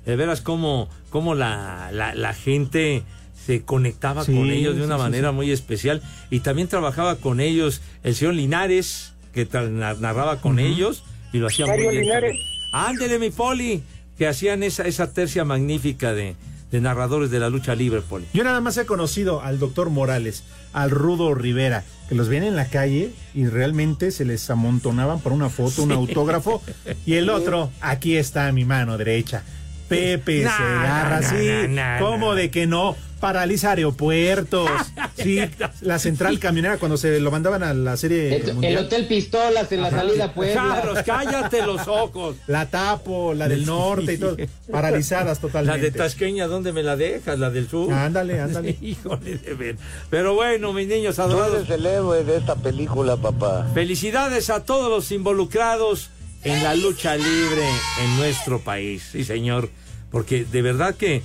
De 0.10 0.16
veras 0.16 0.42
cómo, 0.42 0.90
cómo 1.10 1.36
la, 1.36 1.90
la, 1.94 2.16
la 2.16 2.34
gente 2.34 3.04
se 3.46 3.62
conectaba 3.64 4.26
Sí, 4.26 4.34
con 4.36 4.50
ellos 4.50 4.76
de 4.76 4.84
una 4.84 4.96
sí, 4.98 5.02
manera 5.04 5.30
sí. 5.30 5.36
muy 5.36 5.52
especial 5.52 6.02
y 6.30 6.40
también 6.42 6.68
trabajaba 6.68 7.16
con 7.16 7.40
ellos 7.40 7.82
el 8.04 8.16
señor 8.16 8.34
Linares 8.36 9.14
que 9.34 9.48
narraba 9.52 10.42
con 10.42 10.60
ellos 10.60 11.04
y 11.32 11.38
lo 11.38 11.48
hacía 11.48 11.66
muy 11.68 11.78
bien. 11.80 12.02
Linares. 12.02 12.36
Ándele 12.74 13.20
mi 13.20 13.30
poli 13.30 13.84
que 14.18 14.28
hacían 14.28 14.64
esa 14.64 14.84
esa 14.84 15.14
tercia 15.14 15.46
magnífica 15.46 16.14
de 16.14 16.36
de 16.72 16.82
narradores 16.82 17.32
de 17.32 17.40
la 17.40 17.50
lucha 17.50 17.74
libre, 17.76 18.02
Poli. 18.02 18.26
Yo 18.34 18.44
nada 18.44 18.62
más 18.62 18.78
he 18.78 18.86
conocido 18.86 19.42
al 19.42 19.58
doctor 19.58 19.90
Morales, 19.90 20.44
al 20.72 20.92
Rudo 20.92 21.34
Rivera, 21.34 21.84
que 22.08 22.16
los 22.16 22.30
ven 22.30 22.44
en 22.44 22.56
la 22.56 22.66
calle 22.66 23.12
y 23.34 23.48
realmente 23.48 24.12
se 24.12 24.26
les 24.26 24.48
amontonaban 24.50 25.20
por 25.20 25.32
una 25.32 25.50
foto, 25.50 25.82
un 25.82 25.92
autógrafo, 25.92 26.62
y 27.06 27.16
el 27.16 27.30
otro, 27.30 27.72
aquí 27.82 28.18
está 28.18 28.48
a 28.48 28.52
mi 28.52 28.66
mano 28.66 28.98
derecha. 28.98 29.44
Pepe 29.90 30.44
No, 30.44 30.56
se 30.56 30.64
agarra 30.64 31.18
así, 31.18 31.50
no, 31.70 31.82
¿cómo 32.00 32.36
de 32.36 32.50
que 32.52 32.68
no? 32.68 32.96
Paraliza 33.20 33.72
aeropuertos. 33.72 34.70
Sí, 35.22 35.38
la 35.82 36.00
central 36.00 36.40
camionera 36.40 36.78
cuando 36.78 36.96
se 36.96 37.20
lo 37.20 37.30
mandaban 37.30 37.62
a 37.62 37.74
la 37.74 37.98
serie 37.98 38.38
El. 38.62 38.78
Hotel 38.78 39.06
Pistolas 39.06 39.70
en 39.74 39.82
la 39.82 39.90
salida 39.90 40.34
Puebla. 40.34 40.76
Carlos, 40.76 41.00
cállate 41.06 41.62
los 41.66 41.90
ojos. 41.90 42.38
La 42.48 42.68
Tapo, 42.70 43.34
la 43.34 43.50
del 43.50 43.66
norte 43.66 44.14
y 44.14 44.18
todo, 44.18 44.38
paralizadas 44.72 45.40
La 45.40 45.42
totalmente. 45.42 45.82
de 45.82 45.92
Tasqueña, 45.92 46.48
¿dónde 46.48 46.72
me 46.72 46.84
la 46.84 46.96
dejas? 46.96 47.38
La 47.38 47.50
del 47.50 47.68
sur. 47.68 47.92
Ándale, 47.92 48.40
ándale. 48.40 48.78
Híjole 48.82 49.38
de 49.40 49.54
ver. 49.56 49.76
Pero 50.10 50.36
bueno, 50.36 50.72
mis 50.72 50.88
niños 50.88 51.18
Tú 51.18 51.24
adorados, 51.24 51.66
eres 51.66 51.70
el 51.72 51.86
héroe 51.86 52.24
de 52.24 52.38
esta 52.38 52.56
película, 52.56 53.18
papá. 53.18 53.68
felicidades 53.74 54.50
a 54.50 54.64
todos 54.64 54.90
los 54.90 55.12
involucrados 55.12 56.12
en 56.44 56.64
la 56.64 56.76
lucha 56.76 57.16
libre 57.16 57.68
en 58.04 58.18
nuestro 58.18 58.60
país. 58.60 59.10
Sí, 59.12 59.24
señor. 59.24 59.70
Porque 60.12 60.46
de 60.46 60.62
verdad 60.62 60.96
que, 60.96 61.22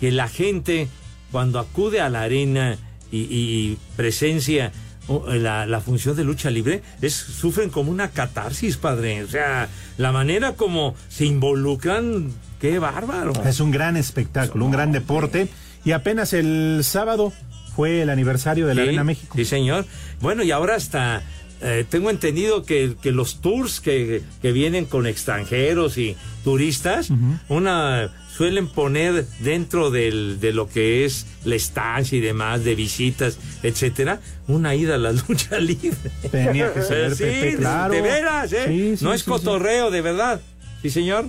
que 0.00 0.12
la 0.12 0.28
gente, 0.28 0.88
cuando 1.32 1.58
acude 1.58 2.00
a 2.00 2.08
la 2.08 2.22
arena 2.22 2.76
y, 3.10 3.18
y 3.20 3.78
presencia 3.96 4.70
oh, 5.08 5.26
la, 5.32 5.66
la 5.66 5.80
función 5.80 6.14
de 6.16 6.24
lucha 6.24 6.50
libre, 6.50 6.82
es, 7.00 7.14
sufren 7.14 7.70
como 7.70 7.90
una 7.90 8.10
catarsis, 8.10 8.76
padre. 8.76 9.24
O 9.24 9.28
sea, 9.28 9.68
la 9.96 10.12
manera 10.12 10.54
como 10.54 10.94
se 11.08 11.24
involucran, 11.24 12.32
qué 12.60 12.78
bárbaro. 12.78 13.32
Es 13.44 13.60
un 13.60 13.70
gran 13.70 13.96
espectáculo, 13.96 14.64
un 14.66 14.70
gran 14.70 14.92
deporte. 14.92 15.48
Y 15.84 15.92
apenas 15.92 16.32
el 16.32 16.80
sábado 16.82 17.32
fue 17.74 18.02
el 18.02 18.10
aniversario 18.10 18.66
de 18.66 18.74
la 18.74 18.82
Sí, 18.82 18.88
Arena 18.88 19.04
México. 19.04 19.34
Sí, 19.36 19.44
señor. 19.44 19.86
Bueno, 20.20 20.42
y 20.42 20.50
ahora 20.50 20.74
hasta 20.74 21.22
eh, 21.60 21.84
tengo 21.88 22.10
entendido 22.10 22.64
que, 22.64 22.94
que 23.02 23.10
los 23.12 23.40
tours 23.40 23.80
que, 23.80 24.22
que 24.42 24.52
vienen 24.52 24.84
con 24.84 25.06
extranjeros 25.06 25.98
y 25.98 26.16
turistas, 26.44 27.10
una 27.48 28.12
suelen 28.36 28.68
poner 28.68 29.26
dentro 29.40 29.90
del, 29.90 30.38
de 30.38 30.52
lo 30.52 30.68
que 30.68 31.04
es 31.04 31.26
la 31.44 31.56
estancia 31.56 32.16
y 32.16 32.20
demás, 32.20 32.62
de 32.62 32.76
visitas, 32.76 33.36
etcétera, 33.64 34.20
una 34.46 34.76
ida 34.76 34.94
a 34.94 34.98
la 34.98 35.10
lucha 35.28 35.58
libre. 35.58 35.96
Tenía 36.30 36.72
que 36.72 36.82
ser, 36.82 37.16
Sí, 37.16 37.24
Pepe, 37.24 37.50
de- 37.50 37.56
claro. 37.56 37.92
de 37.94 38.00
veras, 38.02 38.52
¿eh? 38.52 38.64
Sí, 38.68 38.96
sí, 38.96 39.04
no 39.04 39.12
es 39.12 39.24
cotorreo, 39.24 39.90
de 39.90 40.00
verdad. 40.02 40.40
Sí, 40.82 40.90
señor. 40.90 41.26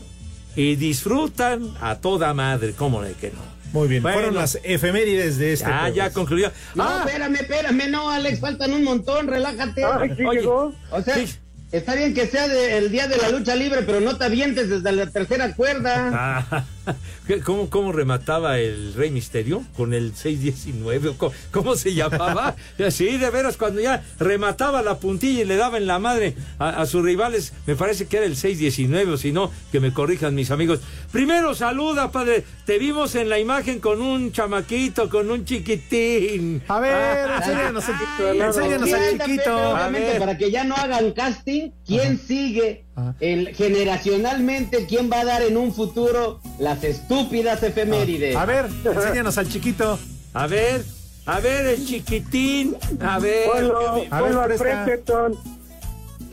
Y 0.56 0.76
disfrutan 0.76 1.68
a 1.82 1.96
toda 1.96 2.34
madre, 2.36 2.74
¿cómo 2.78 3.02
de 3.02 3.14
que 3.14 3.32
no? 3.32 3.40
Muy 3.72 3.88
bien, 3.88 4.02
Bueno. 4.02 4.18
fueron 4.18 4.36
las 4.36 4.60
efemérides 4.64 5.38
de 5.38 5.54
este. 5.54 5.66
Ah, 5.70 5.90
ya 5.90 6.12
concluyó. 6.12 6.52
No, 6.76 6.84
Ah, 6.84 7.04
espérame, 7.06 7.36
espérame, 7.36 7.90
no, 7.92 8.10
Alex, 8.10 8.40
faltan 8.40 8.74
un 8.74 8.84
montón, 8.84 9.28
relájate. 9.28 9.84
Ay, 9.86 10.12
sí 10.18 10.24
Oye. 10.26 10.40
llegó. 10.42 10.74
O 10.92 11.02
sea, 11.02 11.16
Sí. 11.16 11.36
Está 11.72 11.96
bien 11.96 12.14
que 12.14 12.28
sea 12.28 12.48
de- 12.48 12.78
el 12.78 12.92
día 12.92 13.08
de 13.08 13.18
la 13.18 13.30
lucha 13.30 13.56
libre, 13.56 13.84
pero 13.84 14.00
no 14.00 14.18
te 14.18 14.26
avientes 14.26 14.70
desde 14.70 14.92
la 14.92 15.06
tercera 15.08 15.54
cuerda. 15.56 16.10
Ah, 16.14 16.66
¿qué- 17.28 17.40
¿Cómo, 17.42 17.70
¿Cómo 17.70 17.92
remataba 17.92 18.58
el 18.60 18.94
Rey 18.96 19.12
Misterio? 19.12 19.64
Con 19.78 19.94
el 19.94 20.16
619. 20.16 21.10
¿o 21.10 21.18
¿Cómo, 21.18 21.34
cómo 21.52 21.76
se 21.76 21.94
llamaba? 21.94 22.56
Sí, 22.90 23.18
de 23.18 23.30
veras, 23.30 23.58
cuando 23.58 23.82
ya 23.82 24.04
remataba 24.20 24.82
la 24.82 24.98
puntilla 24.98 25.42
y 25.42 25.46
le 25.46 25.56
daba 25.58 25.78
en 25.78 25.86
la 25.86 26.00
madre 26.00 26.34
a, 26.58 26.70
a 26.82 26.86
sus 26.86 27.04
rivales, 27.04 27.54
me 27.68 27.76
parece 27.76 28.08
que 28.08 28.18
era 28.18 28.26
el 28.26 28.36
619, 28.36 29.12
o 29.14 29.18
si 29.18 29.32
no, 29.32 29.52
que 29.72 29.80
me 29.80 29.94
corrijan 29.94 30.34
mis 30.34 30.50
amigos. 30.52 30.80
Primero, 31.12 31.54
saluda, 31.54 32.12
padre. 32.12 32.44
Te 32.66 32.78
vimos 32.80 33.16
en 33.16 33.30
la 33.30 33.38
imagen 33.40 33.80
con 33.80 34.02
un 34.02 34.32
chamaquito, 34.32 35.10
con 35.10 35.30
un 35.30 35.44
chiquitín. 35.46 36.62
A 36.68 36.80
ver, 36.80 37.30
enséñanos, 37.38 37.84
el- 37.90 38.42
enséñanos 38.42 38.90
Sí, 38.90 38.96
al 38.96 39.20
chiquito. 39.20 39.72
obviamente, 39.74 40.08
A 40.08 40.12
ver. 40.12 40.20
para 40.20 40.38
que 40.38 40.52
ya 40.52 40.64
no 40.64 40.76
hagan 40.76 41.12
casting, 41.12 41.59
¿quién 41.86 42.20
sigue 42.20 42.86
Ajá. 42.96 43.16
el, 43.20 43.56
generacionalmente? 43.56 44.86
¿Quién 44.88 45.10
va 45.12 45.22
a 45.22 45.26
dar 45.26 45.42
en 45.42 45.58
un 45.58 45.74
futuro 45.74 46.40
las 46.60 46.84
estúpidas 46.84 47.62
efemérides? 47.64 48.36
A 48.36 48.46
ver, 48.46 48.66
enséñanos 48.86 49.38
al 49.38 49.50
chiquito. 49.50 50.00
A 50.34 50.48
ver, 50.48 50.84
a 51.26 51.40
ver, 51.40 51.66
el 51.68 51.86
chiquitín. 51.86 52.76
A 53.02 53.20
ver. 53.20 53.48
Ponlo, 53.50 53.80
A 53.90 53.94
ver, 53.96 54.10
ponlo 54.10 54.42
al 54.42 54.48
presta. 54.48 54.84
frente, 54.86 54.98
Ton. 55.04 55.36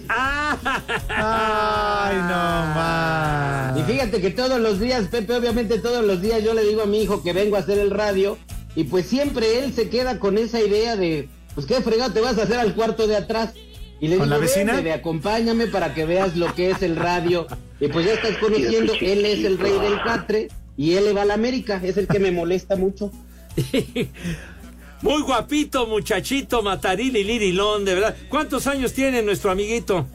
Ay, 0.08 2.16
no 2.16 2.74
más. 2.74 3.78
Y 3.78 3.82
fíjate 3.82 4.20
que 4.20 4.30
todos 4.30 4.60
los 4.60 4.80
días, 4.80 5.08
Pepe, 5.08 5.34
obviamente 5.34 5.78
todos 5.78 6.04
los 6.04 6.20
días 6.22 6.42
yo 6.42 6.54
le 6.54 6.64
digo 6.64 6.82
a 6.82 6.86
mi 6.86 7.02
hijo 7.02 7.22
que 7.22 7.32
vengo 7.32 7.56
a 7.56 7.60
hacer 7.60 7.78
el 7.78 7.90
radio 7.90 8.38
y 8.74 8.84
pues 8.84 9.06
siempre 9.06 9.64
él 9.64 9.72
se 9.74 9.88
queda 9.88 10.18
con 10.18 10.38
esa 10.38 10.60
idea 10.60 10.96
de, 10.96 11.28
pues 11.54 11.66
qué 11.66 11.80
fregado 11.80 12.12
te 12.12 12.20
vas 12.20 12.38
a 12.38 12.42
hacer 12.42 12.58
al 12.58 12.74
cuarto 12.74 13.06
de 13.06 13.16
atrás. 13.16 13.52
Y 14.00 14.08
le 14.08 14.16
¿Con 14.18 14.26
digo, 14.28 14.36
la 14.36 14.38
vecina? 14.40 14.72
"Ven, 14.74 14.84
bebé, 14.84 14.92
acompáñame 14.92 15.66
para 15.68 15.94
que 15.94 16.04
veas 16.04 16.36
lo 16.36 16.54
que 16.54 16.70
es 16.70 16.82
el 16.82 16.96
radio. 16.96 17.46
Y 17.80 17.88
pues 17.88 18.04
ya 18.06 18.12
estás 18.14 18.36
conociendo, 18.38 18.92
él 19.00 19.24
es 19.24 19.44
el 19.44 19.58
rey 19.58 19.72
del 19.78 20.00
catre 20.02 20.48
y 20.76 20.94
él 20.94 21.04
le 21.06 21.12
va 21.12 21.22
a 21.22 21.24
la 21.26 21.34
América, 21.34 21.80
es 21.82 21.96
el 21.96 22.06
que 22.06 22.18
me 22.18 22.30
molesta 22.30 22.76
mucho. 22.76 23.10
Muy 25.02 25.22
guapito, 25.22 25.86
muchachito, 25.86 26.62
Matarili 26.62 27.22
Lirilón, 27.22 27.84
de 27.84 27.94
verdad. 27.94 28.16
¿Cuántos 28.28 28.66
años 28.66 28.92
tiene 28.92 29.22
nuestro 29.22 29.50
amiguito? 29.50 30.06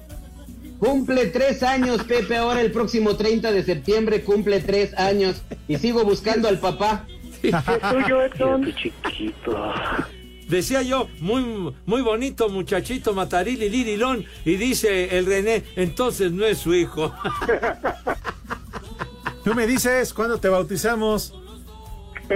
Cumple 0.80 1.28
tres 1.28 1.62
años, 1.62 2.04
Pepe, 2.04 2.38
ahora 2.38 2.62
el 2.62 2.72
próximo 2.72 3.16
30 3.16 3.52
de 3.52 3.64
septiembre 3.64 4.24
cumple 4.24 4.60
tres 4.60 4.96
años 4.98 5.44
y 5.68 5.78
sigo 5.78 6.04
buscando 6.04 6.48
al 6.48 6.60
papá. 6.60 7.06
¿Qué 7.42 7.52
tuyo, 7.92 8.30
Ton? 8.38 8.66
chiquito. 8.76 9.74
Decía 10.52 10.82
yo, 10.82 11.08
muy, 11.22 11.74
muy 11.86 12.02
bonito 12.02 12.50
muchachito, 12.50 13.14
Matarili 13.14 13.70
Lirilón. 13.70 14.26
Y 14.44 14.58
dice 14.58 15.18
el 15.18 15.26
René, 15.26 15.64
entonces 15.78 16.34
no 16.34 16.46
es 16.46 16.58
su 16.58 16.76
hijo. 16.76 17.14
Tú 19.46 19.56
me 19.56 19.66
dices 19.66 20.14
cuándo 20.14 20.40
te 20.40 20.50
bautizamos. 20.50 21.34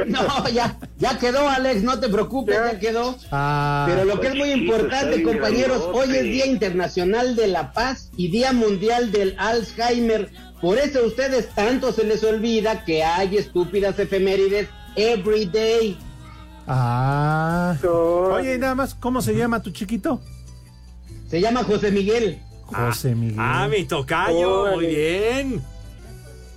No, 0.07 0.47
ya, 0.49 0.77
ya 0.97 1.19
quedó, 1.19 1.49
Alex, 1.49 1.83
no 1.83 1.99
te 1.99 2.07
preocupes, 2.07 2.55
ya 2.55 2.79
quedó. 2.79 3.17
Ah, 3.31 3.85
Pero 3.89 4.05
lo 4.05 4.21
que 4.21 4.27
es 4.27 4.35
muy 4.35 4.51
importante, 4.51 5.21
compañeros, 5.21 5.83
hoy 5.93 6.15
es 6.15 6.23
Día 6.23 6.45
Internacional 6.45 7.35
de 7.35 7.47
la 7.47 7.73
Paz 7.73 8.11
y 8.15 8.29
Día 8.29 8.53
Mundial 8.53 9.11
del 9.11 9.35
Alzheimer. 9.37 10.31
Por 10.61 10.77
eso 10.77 10.99
a 10.99 11.07
ustedes 11.07 11.49
tanto 11.53 11.91
se 11.91 12.05
les 12.05 12.23
olvida 12.23 12.85
que 12.85 13.03
hay 13.03 13.35
estúpidas 13.35 13.99
efemérides 13.99 14.69
every 14.95 15.45
day. 15.45 15.97
Ah. 16.67 17.75
Ton. 17.81 18.33
Oye, 18.33 18.55
y 18.55 18.57
nada 18.57 18.75
más, 18.75 18.95
¿cómo 18.95 19.21
se 19.21 19.35
llama 19.35 19.61
tu 19.61 19.71
chiquito? 19.71 20.21
Se 21.29 21.41
llama 21.41 21.63
José 21.63 21.91
Miguel. 21.91 22.39
José 22.65 23.15
Miguel. 23.15 23.37
Ah, 23.39 23.67
mi 23.69 23.85
tocayo, 23.85 24.61
Órale. 24.61 24.75
muy 24.75 24.85
bien. 24.87 25.61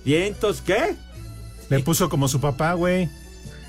¿Vientos 0.05 0.61
qué? 0.61 0.95
Le 1.69 1.79
puso 1.79 2.09
como 2.09 2.27
su 2.27 2.39
papá, 2.39 2.73
güey. 2.73 3.09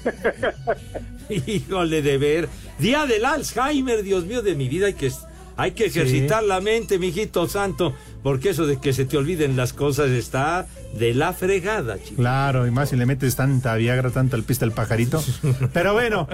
Híjole 1.28 2.02
de 2.02 2.18
ver. 2.18 2.48
Día 2.78 3.06
del 3.06 3.24
Alzheimer, 3.24 4.02
Dios 4.02 4.24
mío 4.24 4.42
de 4.42 4.54
mi 4.54 4.68
vida, 4.68 4.86
hay 4.86 4.94
que, 4.94 5.12
hay 5.60 5.72
que 5.72 5.86
ejercitar 5.86 6.42
la 6.42 6.60
mente, 6.62 6.98
mijito 6.98 7.46
santo, 7.46 7.94
porque 8.22 8.50
eso 8.50 8.66
de 8.66 8.78
que 8.80 8.94
se 8.94 9.04
te 9.04 9.18
olviden 9.18 9.56
las 9.56 9.74
cosas 9.74 10.08
está 10.08 10.66
de 10.98 11.12
la 11.12 11.34
fregada, 11.34 12.02
chico. 12.02 12.16
Claro, 12.16 12.66
y 12.66 12.70
más 12.70 12.88
si 12.88 12.96
le 12.96 13.04
metes 13.04 13.36
tanta 13.36 13.74
Viagra, 13.74 14.10
tanto 14.10 14.36
al 14.36 14.42
pista 14.42 14.64
al 14.64 14.72
pajarito. 14.72 15.22
Pero 15.74 15.92
bueno. 15.92 16.26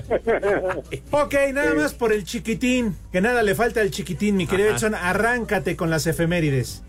Ok, 1.11 1.35
nada 1.52 1.75
más 1.75 1.92
por 1.92 2.12
el 2.12 2.25
chiquitín. 2.25 2.95
Que 3.11 3.21
nada 3.21 3.42
le 3.42 3.56
falta 3.56 3.80
al 3.80 3.90
chiquitín, 3.90 4.37
mi 4.37 4.47
querido 4.47 4.68
Ajá. 4.68 4.76
Edson. 4.76 4.95
Arráncate 4.95 5.75
con 5.75 5.90
las 5.90 6.06
efemérides. 6.06 6.83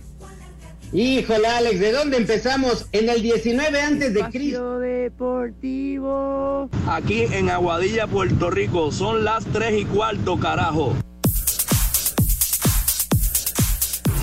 Híjole, 0.94 1.48
Alex, 1.48 1.80
¿de 1.80 1.92
dónde 1.92 2.18
empezamos? 2.18 2.88
En 2.92 3.10
el 3.10 3.22
19 3.22 3.82
antes 3.82 4.14
de 4.14 4.22
Cristo. 4.30 4.80
Deportivo. 4.80 6.70
Aquí 6.88 7.24
en 7.24 7.50
Aguadilla, 7.50 8.06
Puerto 8.08 8.50
Rico, 8.50 8.92
son 8.92 9.26
las 9.26 9.44
3 9.48 9.82
y 9.82 9.86
cuarto, 9.86 10.40
carajo. 10.40 10.96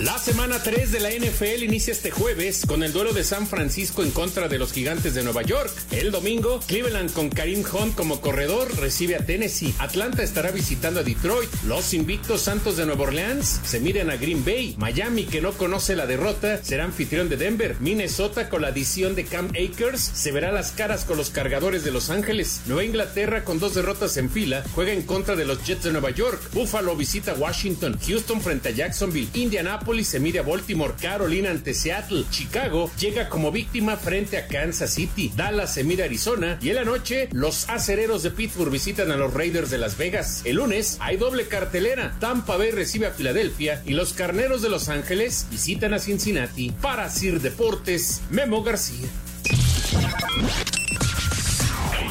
La 0.04 0.18
semana 0.18 0.62
3 0.62 0.92
de 0.92 1.00
la 1.00 1.08
NFL 1.08 1.62
inicia 1.62 1.90
este 1.90 2.10
jueves 2.10 2.66
con 2.66 2.82
el 2.82 2.92
duelo 2.92 3.14
de 3.14 3.24
San 3.24 3.46
Francisco 3.46 4.02
en 4.02 4.10
contra 4.10 4.48
de 4.48 4.58
los 4.58 4.70
gigantes 4.70 5.14
de 5.14 5.22
Nueva 5.22 5.40
York. 5.40 5.72
El 5.92 6.10
domingo, 6.10 6.60
Cleveland 6.66 7.10
con 7.14 7.30
Karim 7.30 7.64
Hunt 7.64 7.94
como 7.94 8.20
corredor 8.20 8.68
recibe 8.78 9.16
a 9.16 9.24
Tennessee. 9.24 9.74
Atlanta 9.78 10.22
estará 10.22 10.50
visitando 10.50 11.00
a 11.00 11.04
Detroit. 11.04 11.48
Los 11.66 11.94
invictos 11.94 12.42
Santos 12.42 12.76
de 12.76 12.84
Nueva 12.84 13.04
Orleans 13.04 13.62
se 13.64 13.80
miran 13.80 14.10
a 14.10 14.16
Green 14.16 14.44
Bay. 14.44 14.74
Miami, 14.76 15.24
que 15.24 15.40
no 15.40 15.52
conoce 15.52 15.96
la 15.96 16.04
derrota, 16.04 16.62
será 16.62 16.84
anfitrión 16.84 17.30
de 17.30 17.38
Denver. 17.38 17.76
Minnesota, 17.80 18.50
con 18.50 18.60
la 18.60 18.68
adición 18.68 19.14
de 19.14 19.24
Cam 19.24 19.52
Akers, 19.52 20.02
se 20.02 20.32
verá 20.32 20.52
las 20.52 20.72
caras 20.72 21.06
con 21.06 21.16
los 21.16 21.30
cargadores 21.30 21.82
de 21.82 21.92
Los 21.92 22.10
Ángeles. 22.10 22.60
Nueva 22.66 22.84
Inglaterra, 22.84 23.42
con 23.44 23.58
dos 23.58 23.74
derrotas 23.74 24.18
en 24.18 24.28
fila, 24.28 24.64
juega 24.74 24.92
en 24.92 25.00
contra 25.00 25.34
de 25.34 25.46
los 25.46 25.64
Jets 25.64 25.84
de 25.84 25.92
Nueva 25.92 26.10
York. 26.10 26.42
Buffalo 26.52 26.94
visita 26.94 27.32
Washington. 27.32 27.98
Houston 28.06 28.42
frente 28.42 28.68
a 28.68 28.72
Jacksonville. 28.72 29.30
Indianapolis 29.32 29.93
Indianápolis 29.94 30.08
se 30.08 30.18
mide 30.18 30.38
a 30.40 30.42
Baltimore, 30.42 30.94
Carolina 31.00 31.50
ante 31.50 31.72
Seattle, 31.72 32.24
Chicago 32.30 32.90
llega 32.98 33.28
como 33.28 33.52
víctima 33.52 33.96
frente 33.96 34.36
a 34.36 34.48
Kansas 34.48 34.92
City, 34.92 35.30
Dallas 35.36 35.72
se 35.72 35.84
mide 35.84 36.02
a 36.02 36.06
Arizona 36.06 36.58
y 36.60 36.70
en 36.70 36.76
la 36.76 36.84
noche 36.84 37.28
los 37.30 37.68
acereros 37.68 38.24
de 38.24 38.32
Pittsburgh 38.32 38.72
visitan 38.72 39.12
a 39.12 39.16
los 39.16 39.32
Raiders 39.32 39.70
de 39.70 39.78
Las 39.78 39.96
Vegas. 39.96 40.42
El 40.44 40.56
lunes 40.56 40.96
hay 41.00 41.16
doble 41.16 41.46
cartelera, 41.46 42.16
Tampa 42.18 42.56
Bay 42.56 42.72
recibe 42.72 43.06
a 43.06 43.12
Filadelfia 43.12 43.82
y 43.86 43.92
los 43.92 44.14
Carneros 44.14 44.62
de 44.62 44.70
Los 44.70 44.88
Ángeles 44.88 45.46
visitan 45.50 45.94
a 45.94 46.00
Cincinnati. 46.00 46.72
Para 46.82 47.08
Sir 47.08 47.40
Deportes, 47.40 48.22
Memo 48.30 48.64
García. 48.64 49.08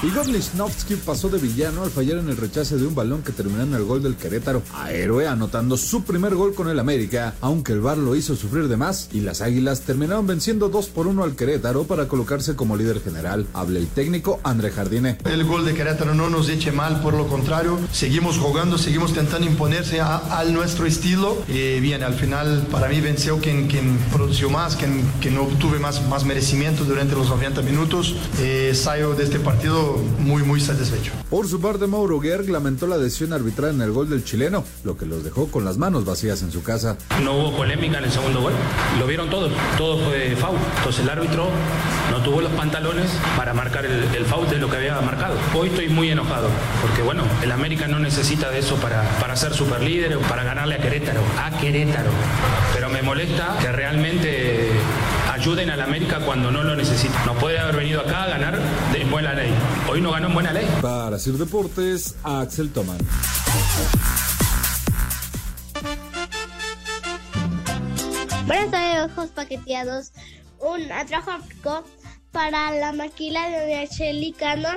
Igor 0.04 0.28
Lichnowsky 0.28 0.98
pasó 0.98 1.30
de 1.30 1.38
villano 1.38 1.84
al 1.84 1.90
fallar 1.90 2.18
en 2.18 2.28
el 2.28 2.36
rechace 2.36 2.76
de 2.76 2.86
un 2.86 2.94
balón 2.94 3.24
que 3.24 3.32
terminó 3.32 3.64
en 3.64 3.74
el 3.74 3.86
gol 3.86 4.04
del 4.04 4.18
Querétaro, 4.18 4.62
a 4.74 4.92
héroe 4.92 5.28
anotando 5.28 5.78
su 5.78 6.04
primer 6.04 6.36
gol 6.36 6.54
con 6.54 6.68
el 6.68 6.78
América, 6.78 7.36
aunque 7.40 7.72
el 7.72 7.80
VAR 7.80 7.98
lo 7.98 8.14
hizo 8.14 8.36
sufrir 8.36 8.68
de 8.68 8.76
más 8.76 9.08
y 9.14 9.22
las 9.22 9.40
Águilas 9.40 9.80
terminaron 9.82 10.28
venciendo 10.28 10.68
2 10.68 10.88
por 10.88 11.08
1 11.08 11.24
al 11.24 11.38
Querétaro 11.38 11.86
para 11.86 12.10
colocarse 12.10 12.54
como 12.58 12.76
líder 12.76 13.02
general. 13.02 13.48
Habla 13.54 13.80
el 13.80 13.88
técnico 13.88 14.42
André 14.44 14.72
Jardine. 14.72 15.20
El 15.24 15.46
gol 15.46 15.64
de 15.64 15.74
Querétaro 15.74 16.14
no 16.14 16.30
nos 16.30 16.50
eche 16.50 16.74
mal, 16.74 17.02
por 17.02 17.14
lo 17.14 17.28
contrario, 17.28 17.80
seguimos 17.94 18.38
jugando, 18.38 18.78
seguimos 18.78 19.12
intentando 19.12 19.48
imponerse 19.48 20.02
a, 20.02 20.38
a 20.38 20.44
nuestro 20.44 20.86
estilo. 20.86 21.38
Y 21.48 21.80
bien, 21.80 22.04
al 22.04 22.16
final 22.16 22.68
para 22.70 22.90
mí 22.90 23.00
venció 23.00 23.38
quien, 23.40 23.70
produjo 24.12 24.50
más, 24.50 24.76
quien, 24.76 25.02
quien 25.22 25.38
obtuve 25.38 25.80
más, 25.80 26.06
más 26.10 26.26
merecimiento 26.26 26.84
durante 26.84 27.16
los 27.16 27.30
90 27.30 27.62
minutos. 27.62 28.18
Eh, 28.40 28.74
salgo 28.76 29.16
de 29.16 29.24
este 29.24 29.40
partido 29.40 29.93
muy, 30.20 30.44
muy 30.44 30.60
satisfecho. 30.60 31.12
Por 31.30 31.48
su 31.48 31.60
parte, 31.60 31.88
Mauro 31.88 32.20
Gerg 32.20 32.50
lamentó 32.50 32.88
la 32.88 32.98
decisión 32.98 33.34
arbitral 33.34 33.76
en 33.76 33.82
el 33.82 33.92
gol 33.92 34.10
del 34.10 34.24
chileno, 34.24 34.64
lo 34.84 34.98
que 34.98 35.06
los 35.06 35.24
dejó 35.24 35.48
con 35.48 35.66
las 35.66 35.78
manos 35.78 36.06
vacías 36.06 36.42
en 36.42 36.52
su 36.52 36.64
casa. 36.64 36.98
No 37.24 37.34
hubo 37.34 37.58
polémica 37.58 38.00
en 38.00 38.06
el 38.06 38.12
segundo 38.12 38.42
gol, 38.42 38.54
lo 39.00 39.08
vieron 39.08 39.30
todos, 39.30 39.52
todo 39.78 39.98
fue 40.06 40.36
foul. 40.36 40.58
Entonces 40.78 41.04
el 41.04 41.10
árbitro 41.10 41.50
no 42.12 42.22
tuvo 42.22 42.42
los 42.42 42.52
pantalones 42.54 43.10
para 43.38 43.54
marcar 43.54 43.86
el, 43.86 44.04
el 44.16 44.26
foul 44.26 44.50
de 44.50 44.58
lo 44.58 44.70
que 44.70 44.78
había 44.78 45.00
marcado. 45.02 45.36
Hoy 45.56 45.70
estoy 45.70 45.90
muy 45.90 46.10
enojado, 46.10 46.50
porque 46.82 47.02
bueno, 47.02 47.24
el 47.42 47.52
América 47.52 47.88
no 47.88 48.00
necesita 48.00 48.50
de 48.50 48.60
eso 48.60 48.76
para, 48.78 49.04
para 49.20 49.36
ser 49.36 49.54
superlíder 49.54 50.16
o 50.16 50.22
para 50.22 50.44
ganarle 50.44 50.76
a 50.76 50.78
Querétaro, 50.80 51.22
a 51.40 51.52
Querétaro. 51.60 52.12
Pero 52.74 52.90
me 52.90 53.02
molesta 53.02 53.58
que 53.62 53.72
realmente 53.72 54.70
ayuden 55.44 55.70
al 55.72 55.82
América 55.82 56.22
cuando 56.26 56.50
no 56.52 56.64
lo 56.64 56.74
necesita. 56.74 57.26
No 57.26 57.34
puede 57.34 57.60
haber 57.60 57.76
venido 57.76 58.00
acá 58.00 58.24
a 58.24 58.28
ganar 58.30 58.58
de 58.94 59.02
en 59.02 59.12
buena 59.12 59.34
ley. 59.34 59.54
Hoy 59.90 60.00
no 60.00 60.12
ganó 60.12 60.28
en 60.28 60.34
buena 60.36 60.54
ley. 60.54 60.66
Para 60.82 61.20
Sir 61.20 61.34
Deportes, 61.34 62.16
Axel 62.24 62.72
Toman. 62.72 62.98
Buenas 68.48 68.72
tardes, 68.72 69.12
ojos 69.12 69.30
paqueteados. 69.32 70.14
Un 70.62 70.90
atrajo 70.90 71.32
para 72.32 72.72
la 72.72 72.94
maquila 72.94 73.50
de 73.50 73.86
Chelicano. 73.90 74.70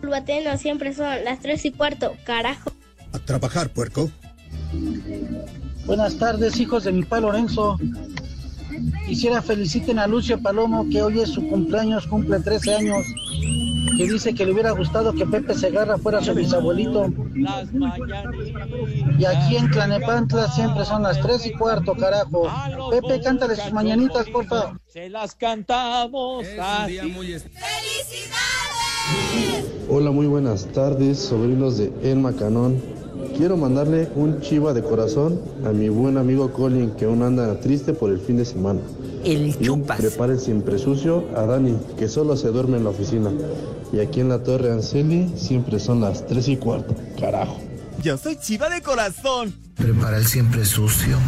El 0.00 0.08
bateno 0.10 0.56
siempre 0.58 0.94
son 0.94 1.24
las 1.24 1.40
3 1.40 1.64
y 1.64 1.72
cuarto, 1.72 2.14
carajo. 2.24 2.70
A 3.12 3.18
trabajar, 3.18 3.68
puerco. 3.70 4.08
Buenas 5.86 6.16
tardes, 6.18 6.60
hijos 6.60 6.84
de 6.84 6.92
mi 6.92 7.02
pa 7.02 7.18
Lorenzo. 7.18 7.80
Quisiera 9.06 9.42
feliciten 9.42 9.98
a 9.98 10.06
Lucio 10.06 10.40
Palomo, 10.40 10.88
que 10.90 11.02
hoy 11.02 11.20
es 11.20 11.28
su 11.30 11.46
cumpleaños, 11.46 12.06
cumple 12.06 12.40
13 12.40 12.74
años, 12.74 13.06
que 13.96 14.08
dice 14.08 14.34
que 14.34 14.46
le 14.46 14.52
hubiera 14.52 14.70
gustado 14.70 15.12
que 15.12 15.26
Pepe 15.26 15.54
Segarra 15.54 15.98
fuera 15.98 16.22
su 16.22 16.34
bisabuelito. 16.34 17.12
Y 19.18 19.24
aquí 19.24 19.56
en 19.56 19.70
Tlanepantla 19.70 20.48
siempre 20.48 20.84
son 20.84 21.02
las 21.02 21.20
3 21.20 21.46
y 21.46 21.52
cuarto, 21.52 21.94
carajo. 21.94 22.48
Pepe, 22.90 23.20
cántale 23.20 23.56
sus 23.56 23.72
mañanitas, 23.72 24.28
porfa. 24.30 24.78
Se 24.86 25.10
las 25.10 25.34
cantamos 25.34 26.46
así. 26.58 26.98
Hola, 29.90 30.10
muy 30.10 30.26
buenas 30.26 30.66
tardes, 30.72 31.18
sobrinos 31.18 31.76
de 31.76 31.92
Elma 32.02 32.32
Canón. 32.32 32.93
Quiero 33.36 33.56
mandarle 33.56 34.08
un 34.14 34.40
chiva 34.40 34.72
de 34.72 34.82
corazón 34.82 35.40
a 35.66 35.70
mi 35.70 35.88
buen 35.88 36.18
amigo 36.18 36.52
Colin, 36.52 36.92
que 36.92 37.04
aún 37.04 37.20
anda 37.20 37.58
triste 37.58 37.92
por 37.92 38.10
el 38.10 38.20
fin 38.20 38.36
de 38.36 38.44
semana. 38.44 38.78
El 39.24 39.56
Y 39.60 39.68
un 39.68 39.82
prepare 39.82 40.38
siempre 40.38 40.78
sucio 40.78 41.24
a 41.36 41.44
Dani, 41.44 41.76
que 41.98 42.08
solo 42.08 42.36
se 42.36 42.48
duerme 42.48 42.76
en 42.76 42.84
la 42.84 42.90
oficina. 42.90 43.32
Y 43.92 43.98
aquí 43.98 44.20
en 44.20 44.28
la 44.28 44.44
Torre 44.44 44.70
Anceli 44.70 45.34
siempre 45.36 45.80
son 45.80 46.00
las 46.00 46.24
3 46.28 46.48
y 46.48 46.56
cuarto. 46.58 46.94
Carajo. 47.18 47.58
Yo 48.00 48.16
soy 48.18 48.36
chiva 48.36 48.68
de 48.68 48.82
corazón. 48.82 49.52
Prepara 49.74 50.18
el 50.18 50.26
siempre 50.26 50.64
sucio. 50.64 51.18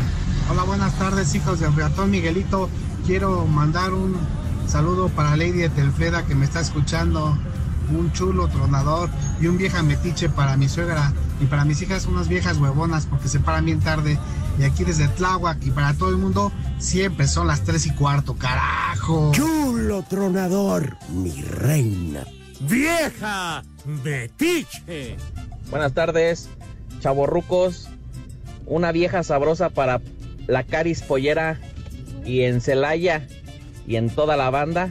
Hola, 0.48 0.62
buenas 0.62 0.96
tardes, 1.00 1.34
hijos 1.34 1.58
de 1.58 1.68
Beatón 1.70 2.12
Miguelito. 2.12 2.68
Quiero 3.04 3.46
mandar 3.46 3.92
un 3.92 4.14
saludo 4.68 5.08
para 5.08 5.36
Lady 5.36 5.58
de 5.58 5.70
Telfeda 5.70 6.24
que 6.24 6.36
me 6.36 6.44
está 6.44 6.60
escuchando. 6.60 7.36
Un 7.96 8.12
chulo 8.12 8.46
tronador 8.46 9.08
y 9.40 9.48
un 9.48 9.58
vieja 9.58 9.82
metiche 9.82 10.28
para 10.28 10.56
mi 10.56 10.68
suegra 10.68 11.12
y 11.40 11.46
para 11.46 11.64
mis 11.64 11.82
hijas 11.82 12.06
unas 12.06 12.28
viejas 12.28 12.58
huevonas 12.58 13.06
porque 13.06 13.28
se 13.28 13.40
paran 13.40 13.64
bien 13.64 13.80
tarde. 13.80 14.18
Y 14.58 14.64
aquí 14.64 14.84
desde 14.84 15.08
Tláhuac 15.08 15.64
y 15.64 15.70
para 15.70 15.94
todo 15.94 16.10
el 16.10 16.16
mundo 16.16 16.52
siempre 16.78 17.26
son 17.26 17.46
las 17.46 17.62
3 17.64 17.86
y 17.86 17.90
cuarto, 17.90 18.34
carajo. 18.36 19.32
Chulo 19.32 20.02
tronador, 20.02 20.96
mi 21.10 21.42
reina. 21.42 22.24
¡Vieja 22.60 23.62
metiche! 23.84 25.16
Buenas 25.70 25.92
tardes, 25.92 26.48
chavorrucos. 27.00 27.88
Una 28.64 28.92
vieja 28.92 29.22
sabrosa 29.22 29.68
para 29.68 30.00
la 30.46 30.64
Caris 30.64 31.02
Pollera 31.02 31.60
y 32.24 32.42
en 32.42 32.60
Celaya 32.60 33.26
y 33.86 33.96
en 33.96 34.08
toda 34.10 34.36
la 34.36 34.50
banda. 34.50 34.90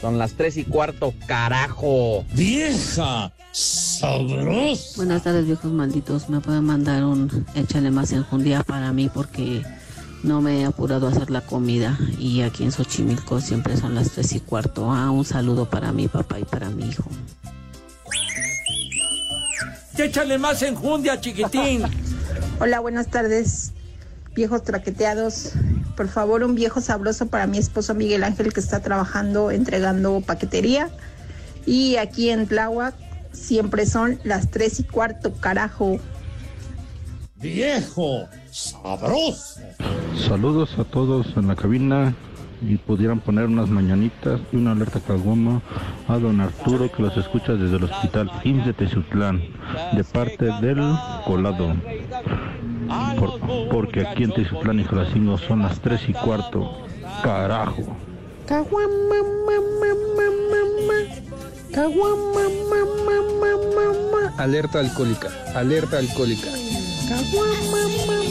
Son 0.00 0.18
las 0.18 0.34
tres 0.34 0.56
y 0.56 0.64
cuarto, 0.64 1.12
carajo. 1.26 2.24
¡Vieja 2.34 3.32
sabrosa! 3.54 4.96
Buenas 4.96 5.22
tardes, 5.22 5.46
viejos 5.46 5.70
malditos. 5.70 6.28
¿Me 6.28 6.40
pueden 6.40 6.64
mandar 6.64 7.04
un 7.04 7.46
échale 7.54 7.90
más 7.90 8.12
enjundía 8.12 8.62
para 8.64 8.92
mí? 8.92 9.08
Porque 9.12 9.62
no 10.24 10.40
me 10.40 10.60
he 10.60 10.64
apurado 10.64 11.06
a 11.06 11.10
hacer 11.10 11.30
la 11.30 11.40
comida. 11.40 11.96
Y 12.18 12.42
aquí 12.42 12.64
en 12.64 12.72
Xochimilco 12.72 13.40
siempre 13.40 13.76
son 13.76 13.94
las 13.94 14.10
tres 14.10 14.32
y 14.32 14.40
cuarto. 14.40 14.90
Ah, 14.90 15.10
un 15.10 15.24
saludo 15.24 15.70
para 15.70 15.92
mi 15.92 16.08
papá 16.08 16.40
y 16.40 16.44
para 16.44 16.68
mi 16.70 16.88
hijo. 16.88 17.04
Échale 19.96 20.38
más 20.38 20.60
enjundia, 20.62 21.20
chiquitín. 21.20 21.82
Hola, 22.60 22.80
buenas 22.80 23.06
tardes, 23.06 23.72
viejos 24.34 24.64
traqueteados. 24.64 25.52
Por 25.96 26.08
favor, 26.08 26.42
un 26.42 26.56
viejo 26.56 26.80
sabroso 26.80 27.26
para 27.26 27.46
mi 27.46 27.58
esposo 27.58 27.94
Miguel 27.94 28.24
Ángel 28.24 28.52
que 28.52 28.58
está 28.58 28.80
trabajando 28.80 29.52
entregando 29.52 30.20
paquetería. 30.20 30.90
Y 31.66 31.96
aquí 31.96 32.30
en 32.30 32.46
Tláhuac 32.46 32.94
siempre 33.34 33.86
son 33.86 34.18
las 34.24 34.50
tres 34.50 34.80
y 34.80 34.84
cuarto, 34.84 35.32
carajo. 35.34 35.98
¡Viejo 37.36 38.26
sabroso! 38.50 39.60
Saludos 40.28 40.78
a 40.78 40.84
todos 40.84 41.26
en 41.36 41.48
la 41.48 41.56
cabina 41.56 42.14
y 42.62 42.76
pudieran 42.76 43.20
poner 43.20 43.46
unas 43.46 43.68
mañanitas 43.68 44.40
y 44.52 44.56
una 44.56 44.72
alerta 44.72 45.00
caguama 45.00 45.60
a 46.08 46.16
don 46.18 46.40
Arturo 46.40 46.90
que 46.90 47.02
los 47.02 47.14
escucha 47.18 47.52
desde 47.52 47.76
el 47.76 47.84
hospital 47.84 48.30
IMSS 48.44 48.66
de 48.66 48.72
Teciutlán 48.72 49.42
de 49.92 50.04
parte 50.04 50.46
del 50.62 50.78
colado. 51.26 51.74
Por- 53.18 53.40
porque 53.70 54.06
aquí 54.06 54.24
en 54.24 54.32
Teciutlán 54.32 54.80
y 54.80 54.84
Jalacingo 54.84 55.36
son 55.36 55.60
las 55.62 55.78
3 55.80 56.08
y 56.08 56.12
cuarto. 56.14 56.70
Carajo. 57.22 57.82
Alcohólica. 58.48 61.33
Way 67.34 67.50
you 67.50 68.06
do 68.06 68.12
it. 68.12 68.23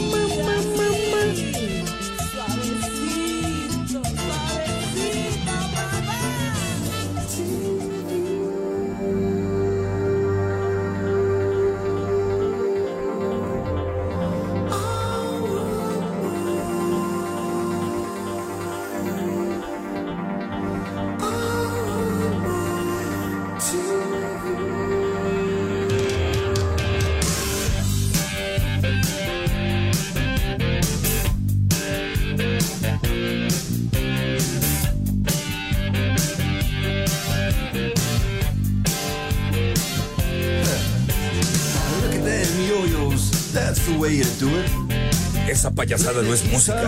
Esa 45.48 45.70
payasada 45.70 46.20
no 46.20 46.34
es 46.34 46.44
música. 46.52 46.86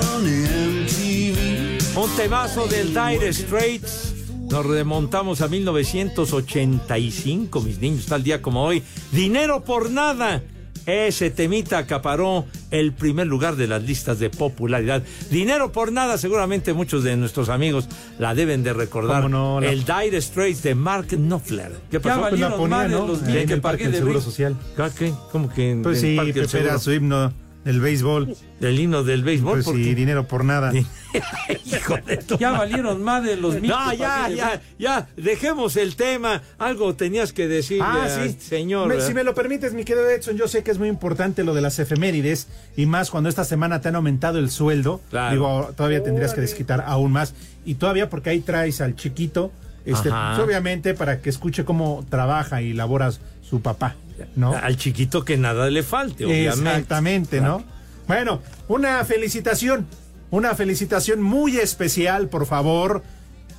Un 1.97 2.11
temazo 2.15 2.67
del 2.67 2.89
Dire 2.89 3.33
Straits. 3.33 4.13
Nos 4.51 4.67
remontamos 4.67 5.41
a 5.41 5.49
1985, 5.49 7.63
mis 7.63 7.79
niños, 7.79 8.05
tal 8.05 8.23
día 8.23 8.43
como 8.43 8.65
hoy. 8.65 8.83
Dinero 9.13 9.65
por 9.65 9.91
nada. 9.91 10.43
Ese 10.85 11.31
temita 11.31 11.79
acaparó 11.79 12.45
el 12.71 12.93
primer 12.93 13.27
lugar 13.27 13.57
de 13.57 13.67
las 13.67 13.83
listas 13.83 14.19
de 14.19 14.31
popularidad. 14.31 15.03
Dinero 15.31 15.73
por 15.73 15.93
nada, 15.93 16.19
seguramente 16.19 16.73
muchos 16.73 17.05
de 17.05 17.17
nuestros 17.17 17.49
amigos 17.49 17.89
la 18.19 18.35
deben 18.35 18.63
de 18.63 18.73
recordar. 18.73 19.23
¿Cómo 19.23 19.29
no? 19.29 19.61
La- 19.61 19.71
El 19.71 19.85
Dire 19.85 20.21
Straits 20.21 20.63
de 20.63 20.75
Mark 20.75 21.09
Knopfler. 21.09 21.73
¿Qué 21.91 22.01
pasó? 22.01 22.23
Ya 22.23 22.29
Pues 22.29 22.41
la 22.41 22.57
ponía, 22.57 22.89
¿no? 22.89 23.07
los 23.07 23.23
en 23.23 23.51
el 23.51 23.61
Parque 23.61 23.85
del 23.85 23.93
de 23.93 23.99
Seguro 23.99 24.21
Social. 24.21 24.57
¿Ah, 24.79 24.91
qué? 24.97 25.13
¿Cómo 25.33 25.49
que 25.53 25.71
en 25.71 25.83
Pues 25.83 26.03
en 26.03 26.17
sí, 26.25 26.33
Pepe 26.33 26.59
era 26.59 26.79
su 26.79 26.93
himno 26.93 27.33
del 27.67 27.81
béisbol. 27.81 28.37
El 28.61 28.79
himno 28.79 29.03
del 29.03 29.25
béisbol. 29.25 29.55
Pues 29.55 29.65
¿por 29.65 29.75
sí, 29.75 29.93
dinero 29.95 30.29
por 30.29 30.45
nada. 30.45 30.73
Hijo 31.65 31.97
de 32.07 32.17
tu 32.19 32.39
Ya 32.39 32.53
valieron 32.53 33.03
más 33.03 33.25
de 33.25 33.37
los 33.37 33.61
mitos, 33.61 33.77
No, 33.77 33.93
ya, 33.93 34.29
ya, 34.29 34.63
ya. 34.79 35.09
Dejemos 35.17 35.77
el 35.77 35.97
tema. 35.97 36.43
Algo 36.59 36.95
tenías 36.95 37.33
que 37.33 37.49
decirle 37.49 37.85
Ah, 37.85 38.09
sí. 38.23 38.37
señor. 38.39 39.03
Si 39.03 39.13
me 39.15 39.25
lo 39.25 39.35
permites, 39.35 39.75
mi 39.75 39.85
querido 39.85 40.09
Edson, 40.09 40.37
yo 40.37 40.47
sé 40.47 40.63
que 40.63 40.71
es 40.71 40.79
muy 40.79 40.89
importante 40.89 41.43
lo 41.43 41.55
de 41.55 41.61
las 41.61 41.81
efemérides 41.81 42.47
y 42.77 42.87
más 42.87 43.11
cuando 43.11 43.29
esta 43.29 43.45
semana 43.45 43.81
te 43.81 43.89
han 43.89 43.97
aumentado 43.97 44.39
el 44.39 44.49
sueldo. 44.51 45.01
Claro. 45.11 45.33
Digo, 45.33 45.71
todavía 45.77 46.05
tendrías 46.05 46.35
que 46.35 46.41
desquitar 46.41 46.85
aún 46.87 47.11
más. 47.11 47.35
Y 47.65 47.75
todavía 47.75 48.09
porque 48.09 48.31
ahí 48.31 48.41
traes 48.43 48.81
al 48.81 48.95
chiquito, 48.95 49.51
este, 49.85 50.09
pues, 50.11 50.39
obviamente 50.39 50.95
para 50.95 51.21
que 51.21 51.31
escuche 51.31 51.65
cómo 51.65 52.07
trabaja 52.09 52.63
y 52.63 52.73
labora 52.75 53.11
su 53.43 53.61
papá, 53.61 53.97
¿no? 54.35 54.55
Al 54.55 54.77
chiquito 54.77 55.25
que 55.25 55.37
nada 55.37 55.69
le 55.71 55.83
falte, 55.83 56.25
obviamente. 56.25 56.51
Exactamente, 56.71 57.41
¿no? 57.41 57.65
Bueno, 58.07 58.41
una 58.69 59.05
felicitación, 59.05 59.87
una 60.31 60.55
felicitación 60.55 61.23
muy 61.23 61.57
especial, 61.59 62.29
por 62.29 62.47
favor. 62.47 63.03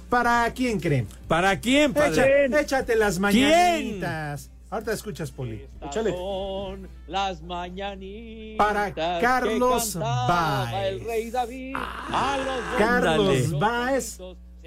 ¿Para 0.10 0.50
quién 0.54 0.80
creen? 0.80 1.08
¿Para 1.28 1.60
quién, 1.60 1.94
padre? 1.94 2.48
padre? 2.48 2.62
échate 2.62 2.96
las 2.96 3.20
¿Quién? 3.20 3.50
mañanitas. 3.50 4.50
Ahorita 4.70 4.92
escuchas, 4.94 5.32
Poli. 5.32 5.66
Échale. 5.82 6.12
Son 6.12 6.90
las 7.08 7.42
mañanitas 7.42 8.58
Para 8.58 8.94
Carlos 8.94 9.96
Baez. 9.96 10.94
el 10.94 11.06
rey 11.06 11.30
David 11.32 11.76
a 11.76 12.38
los 12.38 12.78
Carlos 12.78 13.60
Baez, 13.60 14.18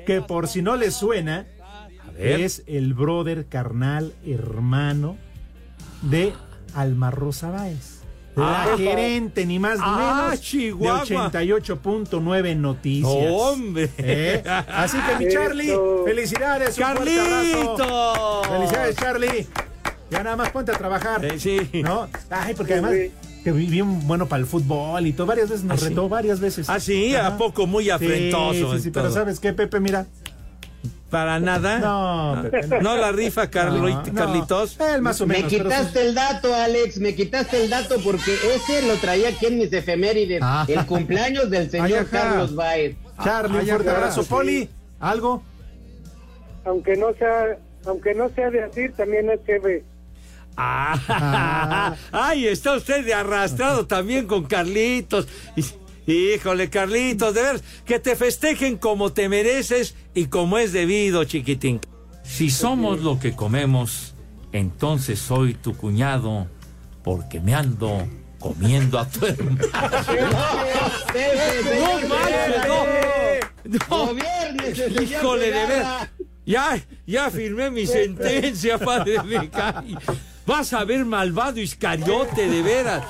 que 0.06 0.22
por 0.22 0.48
si 0.48 0.62
no 0.62 0.76
le 0.76 0.90
suena, 0.90 1.46
es 2.18 2.62
el 2.66 2.94
brother 2.94 3.46
carnal 3.46 4.14
hermano 4.26 5.16
de 6.02 6.32
Alma 6.74 7.10
Rosa 7.10 7.50
Baez. 7.50 8.00
La 8.36 8.62
Ah. 8.62 8.76
gerente, 8.76 9.44
ni 9.44 9.58
más 9.58 9.78
ni 9.78 9.84
Ah, 9.84 10.26
menos, 10.28 10.40
Chihuahua. 10.40 11.04
de 11.04 11.16
88.9 11.16 12.54
Noticias. 12.54 13.12
¡Hombre! 13.32 13.90
¿Eh? 13.98 14.42
Así 14.68 14.96
que 14.98 15.24
mi 15.24 15.32
Charlie, 15.32 15.74
felicidades. 16.06 16.78
un 16.78 16.84
fuerte 16.84 17.16
¡Carlitos! 17.16 17.80
abrazo. 17.80 18.42
Felicidades, 18.50 18.96
Charlie. 18.96 19.46
Ya 20.10 20.22
nada 20.22 20.36
más 20.36 20.50
ponte 20.50 20.72
a 20.72 20.78
trabajar. 20.78 21.24
Eh, 21.24 21.38
sí. 21.38 21.58
¿No? 21.82 22.08
Ay, 22.30 22.54
porque 22.54 22.74
además 22.74 22.92
que 23.42 23.52
bien 23.52 24.06
bueno 24.06 24.26
para 24.26 24.40
el 24.40 24.46
fútbol 24.46 25.06
y 25.06 25.12
todo. 25.12 25.26
Varias 25.26 25.48
veces 25.50 25.64
nos 25.64 25.78
¿Ah, 25.78 25.82
sí? 25.82 25.88
retó, 25.88 26.08
varias 26.08 26.40
veces. 26.40 26.68
Ah, 26.70 26.78
sí, 26.78 27.14
¿a 27.16 27.36
poco 27.36 27.66
muy 27.66 27.90
afrentoso 27.90 28.74
Sí, 28.76 28.82
sí, 28.82 28.90
pero? 28.90 29.10
¿sabes 29.10 29.40
qué, 29.40 29.52
Pepe? 29.52 29.80
Mira. 29.80 30.06
¿Para 31.10 31.40
nada? 31.40 31.78
No, 31.80 32.42
Pepe, 32.50 32.66
no. 32.68 32.80
¿No 32.80 32.96
la 32.96 33.10
rifa, 33.12 33.50
Carlo- 33.50 33.88
No, 33.88 34.02
no. 34.06 34.14
Carlitos? 34.14 34.78
Él 34.80 35.02
más 35.02 35.20
o 35.20 35.26
Me 35.26 35.34
menos. 35.38 35.50
pero 35.52 35.64
quitaste 35.64 36.06
el 36.06 36.14
dato, 36.14 36.54
Alex, 36.54 36.98
me 36.98 37.14
quitaste 37.14 37.64
el 37.64 37.68
dato 37.70 37.96
porque 38.04 38.32
ese 38.54 38.86
lo 38.86 38.94
traía 38.96 39.30
aquí 39.30 39.46
en 39.46 39.58
mis 39.58 39.72
efemérides. 39.72 40.40
Ah. 40.42 40.64
El 40.68 40.86
cumpleaños 40.86 41.50
del 41.50 41.68
señor. 41.70 42.06
Carlos 42.08 42.54
Baez. 42.54 42.94
Charlie, 43.24 43.58
un 43.58 43.66
fuerte 43.66 43.90
abrazo. 43.90 44.24
Poli, 44.24 44.68
¿algo? 45.00 45.42
Aunque 46.64 46.96
no 46.96 47.12
sea, 47.18 47.56
aunque 47.86 48.14
no 48.14 48.28
sea 48.30 48.50
de 48.50 48.62
así, 48.62 48.88
también 48.96 49.28
es 49.30 49.40
jefe. 49.44 49.82
Ah, 50.56 51.94
ay, 52.12 52.46
está 52.48 52.74
usted 52.74 53.04
de 53.04 53.14
arrastrado 53.14 53.86
también 53.86 54.26
con 54.26 54.44
Carlitos. 54.44 55.26
Y- 55.56 55.64
Híjole, 56.06 56.70
Carlitos, 56.70 57.34
de 57.34 57.42
ver 57.42 57.60
que 57.84 57.98
te 57.98 58.16
festejen 58.16 58.76
como 58.78 59.12
te 59.12 59.28
mereces 59.28 59.94
y 60.14 60.26
como 60.26 60.58
es 60.58 60.72
debido, 60.72 61.24
chiquitín. 61.24 61.80
Si 62.22 62.50
somos 62.50 63.00
lo 63.00 63.18
que 63.18 63.34
comemos, 63.34 64.14
entonces 64.52 65.18
soy 65.18 65.54
tu 65.54 65.76
cuñado, 65.76 66.46
porque 67.02 67.40
me 67.40 67.54
ando 67.54 68.06
comiendo 68.38 68.98
a 68.98 69.08
tu 69.08 69.26
hermano. 69.26 69.58
No 71.80 72.08
manches, 72.08 72.66
no. 72.66 72.84
No. 73.88 75.02
Híjole, 75.02 75.46
de 75.46 75.66
ver. 75.66 75.84
Ya, 76.46 76.80
ya 77.06 77.30
firmé 77.30 77.70
mi 77.70 77.86
sentencia, 77.86 78.78
padre. 78.78 79.16
cae. 79.52 79.94
Vas 80.46 80.72
a 80.72 80.84
ver, 80.84 81.04
malvado 81.04 81.60
Iscariote, 81.60 82.48
de 82.48 82.62
veras. 82.62 83.04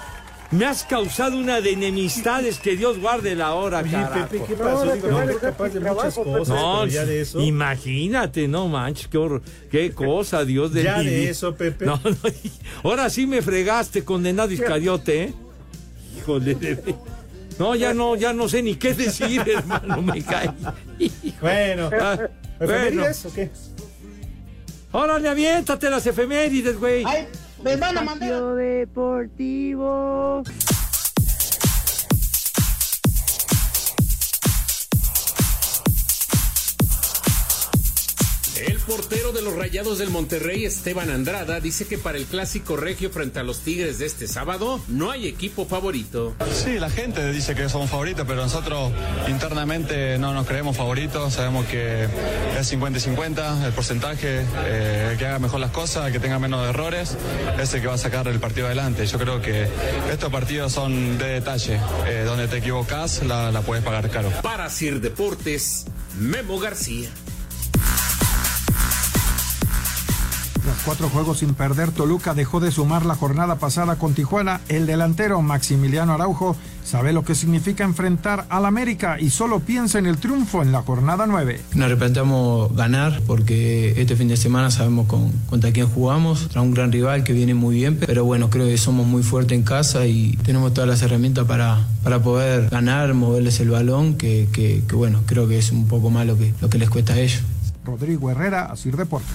Me 0.52 0.64
has 0.66 0.82
causado 0.82 1.36
una 1.36 1.60
de 1.60 1.72
enemistades 1.72 2.58
que 2.58 2.74
Dios 2.76 2.98
guarde 2.98 3.36
la 3.36 3.54
hora, 3.54 3.84
carajo. 3.84 4.26
Pepe, 4.28 4.44
¿qué 4.48 4.54
pasó? 4.56 4.92
Digo, 4.92 5.08
no, 5.08 5.22
eres 5.22 5.36
capaz 5.36 5.68
de 5.68 5.78
muchas 5.80 6.14
cosas, 6.14 6.48
No, 6.48 6.78
pero 6.80 6.86
ya 6.92 7.04
de 7.06 7.20
eso. 7.20 7.40
imagínate, 7.40 8.48
no 8.48 8.66
manches, 8.66 9.06
qué, 9.06 9.16
horror, 9.18 9.42
qué 9.70 9.92
cosa, 9.92 10.44
Dios 10.44 10.72
de 10.72 10.82
Ya 10.82 10.98
de 11.02 11.30
eso, 11.30 11.54
Pepe. 11.54 11.86
No, 11.86 12.00
no, 12.04 12.16
ahora 12.82 13.08
sí 13.10 13.26
me 13.28 13.42
fregaste, 13.42 14.04
condenado 14.04 14.50
Iscariote, 14.50 15.22
¿eh? 15.24 15.34
Híjole, 16.18 16.56
de 16.56 16.94
No, 17.60 17.76
ya 17.76 17.94
no, 17.94 18.16
ya 18.16 18.32
no 18.32 18.48
sé 18.48 18.60
ni 18.62 18.74
qué 18.74 18.92
decir, 18.94 19.42
hermano, 19.54 20.02
me 20.02 20.20
cae. 20.20 20.50
Bueno, 21.40 21.90
Ah, 21.92 22.18
bueno. 22.58 22.74
¿efemérides 22.74 23.26
o 23.26 23.32
qué? 23.32 23.50
Órale, 24.92 25.28
aviéntate 25.28 25.88
las 25.88 26.04
efemérides, 26.08 26.76
güey. 26.76 27.04
Ay, 27.06 27.28
me 27.62 27.76
van 27.76 27.98
a 27.98 28.02
mandar. 28.02 28.56
Deportivo. 28.56 30.42
Portero 38.90 39.30
de 39.30 39.40
los 39.40 39.54
Rayados 39.54 39.98
del 39.98 40.10
Monterrey, 40.10 40.64
Esteban 40.64 41.10
Andrada, 41.10 41.60
dice 41.60 41.86
que 41.86 41.96
para 41.96 42.18
el 42.18 42.24
clásico 42.24 42.76
regio 42.76 43.08
frente 43.10 43.38
a 43.38 43.44
los 43.44 43.60
Tigres 43.60 44.00
de 44.00 44.06
este 44.06 44.26
sábado 44.26 44.80
no 44.88 45.12
hay 45.12 45.28
equipo 45.28 45.64
favorito. 45.64 46.34
Sí, 46.52 46.72
la 46.80 46.90
gente 46.90 47.30
dice 47.32 47.54
que 47.54 47.68
somos 47.68 47.88
favoritos, 47.88 48.24
pero 48.26 48.42
nosotros 48.42 48.90
internamente 49.28 50.18
no 50.18 50.34
nos 50.34 50.44
creemos 50.44 50.76
favoritos. 50.76 51.34
Sabemos 51.34 51.66
que 51.66 52.08
es 52.58 52.66
50 52.66 52.98
y 52.98 53.00
50 53.02 53.66
el 53.66 53.72
porcentaje. 53.72 54.40
eh, 54.64 55.14
que 55.16 55.24
haga 55.26 55.38
mejor 55.38 55.60
las 55.60 55.70
cosas, 55.70 56.06
el 56.08 56.12
que 56.12 56.18
tenga 56.18 56.40
menos 56.40 56.68
errores, 56.68 57.16
es 57.60 57.72
el 57.74 57.80
que 57.82 57.86
va 57.86 57.94
a 57.94 57.98
sacar 57.98 58.26
el 58.26 58.40
partido 58.40 58.66
adelante. 58.66 59.06
Yo 59.06 59.18
creo 59.20 59.40
que 59.40 59.68
estos 60.10 60.32
partidos 60.32 60.72
son 60.72 61.16
de 61.16 61.26
detalle. 61.28 61.78
eh, 62.08 62.24
donde 62.26 62.48
te 62.48 62.56
equivocas, 62.58 63.22
la, 63.24 63.52
la 63.52 63.60
puedes 63.62 63.84
pagar 63.84 64.10
caro. 64.10 64.30
Para 64.42 64.68
Sir 64.68 65.00
Deportes, 65.00 65.86
Memo 66.18 66.58
García. 66.58 67.08
Tras 70.70 70.82
cuatro 70.84 71.08
juegos 71.08 71.38
sin 71.40 71.54
perder, 71.54 71.90
Toluca 71.90 72.32
dejó 72.32 72.60
de 72.60 72.70
sumar 72.70 73.04
la 73.04 73.16
jornada 73.16 73.56
pasada 73.56 73.96
con 73.96 74.14
Tijuana. 74.14 74.60
El 74.68 74.86
delantero 74.86 75.42
Maximiliano 75.42 76.12
Araujo 76.12 76.54
sabe 76.84 77.12
lo 77.12 77.24
que 77.24 77.34
significa 77.34 77.82
enfrentar 77.82 78.46
al 78.50 78.64
América 78.64 79.18
y 79.18 79.30
solo 79.30 79.58
piensa 79.58 79.98
en 79.98 80.06
el 80.06 80.18
triunfo 80.18 80.62
en 80.62 80.70
la 80.70 80.82
jornada 80.82 81.26
9. 81.26 81.60
Nos 81.74 81.86
arrepentimos 81.86 82.72
ganar 82.76 83.20
porque 83.26 84.00
este 84.00 84.14
fin 84.14 84.28
de 84.28 84.36
semana 84.36 84.70
sabemos 84.70 85.08
con, 85.08 85.32
contra 85.48 85.72
quién 85.72 85.88
jugamos, 85.88 86.42
contra 86.42 86.60
un 86.62 86.72
gran 86.72 86.92
rival 86.92 87.24
que 87.24 87.32
viene 87.32 87.52
muy 87.54 87.74
bien, 87.74 87.98
pero 88.06 88.24
bueno, 88.24 88.48
creo 88.48 88.66
que 88.66 88.78
somos 88.78 89.08
muy 89.08 89.24
fuertes 89.24 89.58
en 89.58 89.64
casa 89.64 90.06
y 90.06 90.36
tenemos 90.44 90.72
todas 90.72 90.88
las 90.88 91.02
herramientas 91.02 91.46
para, 91.46 91.84
para 92.04 92.22
poder 92.22 92.70
ganar, 92.70 93.12
moverles 93.14 93.58
el 93.58 93.70
balón, 93.70 94.14
que, 94.14 94.48
que- 94.52 94.84
que 94.86 94.94
bueno, 94.94 95.22
creo 95.26 95.48
que 95.48 95.58
es 95.58 95.72
un 95.72 95.88
poco 95.88 96.10
más 96.10 96.26
lo 96.28 96.38
que, 96.38 96.54
lo 96.60 96.70
que 96.70 96.78
les 96.78 96.88
cuesta 96.88 97.14
a 97.14 97.18
ellos. 97.18 97.42
Rodrigo 97.84 98.30
Herrera, 98.30 98.66
Asir 98.66 98.96
Deportes. 98.96 99.34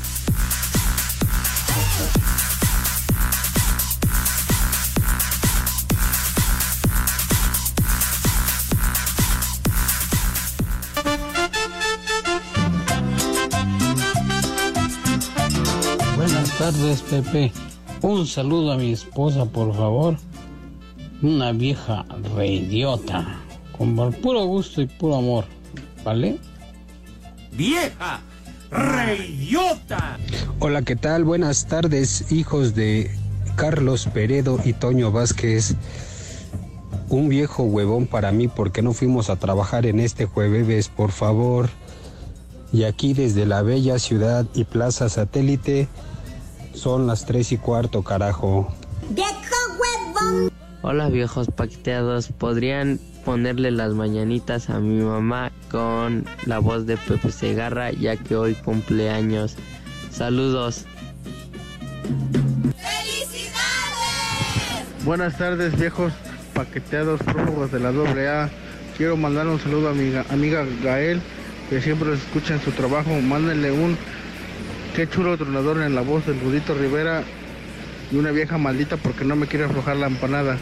Buenas 16.16 16.58
tardes, 16.58 17.02
Pepe. 17.02 17.52
Un 18.02 18.26
saludo 18.26 18.72
a 18.72 18.78
mi 18.78 18.92
esposa, 18.92 19.46
por 19.46 19.74
favor. 19.76 20.18
Una 21.22 21.52
vieja 21.52 22.06
reidiota. 22.36 23.40
Con 23.78 23.96
puro 24.14 24.46
gusto 24.46 24.82
y 24.82 24.88
puro 24.88 25.16
amor. 25.16 25.46
¿Vale? 26.04 26.38
¡Vieja! 27.52 28.22
¡Reyota! 28.70 30.18
Hola, 30.60 30.84
¿qué 30.84 30.96
tal? 30.96 31.26
Buenas 31.26 31.68
tardes, 31.68 32.32
hijos 32.32 32.76
de 32.76 33.12
Carlos 33.58 34.08
Peredo 34.13 34.58
y 34.63 34.72
Toño 34.72 35.12
Vázquez. 35.12 35.76
un 37.10 37.28
viejo 37.28 37.63
huevón 37.63 38.08
para 38.08 38.32
mí 38.32 38.48
porque 38.48 38.82
no 38.82 38.94
fuimos 38.94 39.30
a 39.30 39.36
trabajar 39.36 39.86
en 39.86 40.00
este 40.00 40.26
jueves, 40.26 40.88
por 40.88 41.12
favor. 41.12 41.70
Y 42.72 42.84
aquí 42.86 43.13
desde 43.13 43.46
la 43.46 43.63
bella 43.63 44.00
ciudad 44.00 44.46
y 44.54 44.63
plaza 44.63 45.10
satélite 45.10 45.89
son 46.74 47.06
las 47.06 47.26
tres 47.26 47.52
y 47.52 47.58
cuarto, 47.58 48.02
carajo. 48.04 48.74
Hola 50.82 51.10
viejos 51.10 51.48
paqueteados, 51.48 52.30
¿podrían 52.30 53.00
ponerle 53.26 53.72
las 53.72 53.94
mañanitas 53.94 54.70
a 54.70 54.80
mi 54.80 55.04
mamá 55.04 55.52
con 55.70 56.26
la 56.46 56.60
voz 56.60 56.86
de 56.86 56.96
Pepe 56.96 57.32
Segarra 57.32 57.91
ya 57.91 58.15
que 58.15 58.36
hoy 58.38 58.56
cumpleaños? 58.56 59.58
Saludos. 60.15 60.86
Buenas 65.04 65.38
tardes, 65.38 65.78
viejos 65.78 66.13
paqueteados 66.54 67.21
prófugos 67.21 67.71
de 67.71 67.80
la 67.80 67.89
AA. 67.89 68.49
Quiero 68.97 69.17
mandar 69.17 69.47
un 69.47 69.60
saludo 69.60 69.89
a 69.89 69.93
mi 69.93 70.12
ga- 70.12 70.25
amiga 70.32 70.65
Gael, 70.84 71.21
que 71.69 71.82
siempre 71.82 72.10
los 72.10 72.19
escucha 72.19 72.54
en 72.56 72.62
su 72.62 72.71
trabajo. 72.71 73.10
Mándenle 73.21 73.71
un 73.71 73.97
qué 74.95 75.08
chulo 75.10 75.38
tronador 75.38 75.82
en 75.82 75.93
la 75.95 76.01
voz 76.01 76.25
del 76.25 76.39
Rudito 76.39 76.73
Rivera 76.73 77.23
y 78.12 78.15
una 78.15 78.32
vieja 78.32 78.58
maldita 78.58 78.97
porque 78.97 79.25
no 79.25 79.36
me 79.36 79.47
quiere 79.47 79.65
aflojar 79.65 79.97
la 79.97 80.08
empanada. 80.08 80.58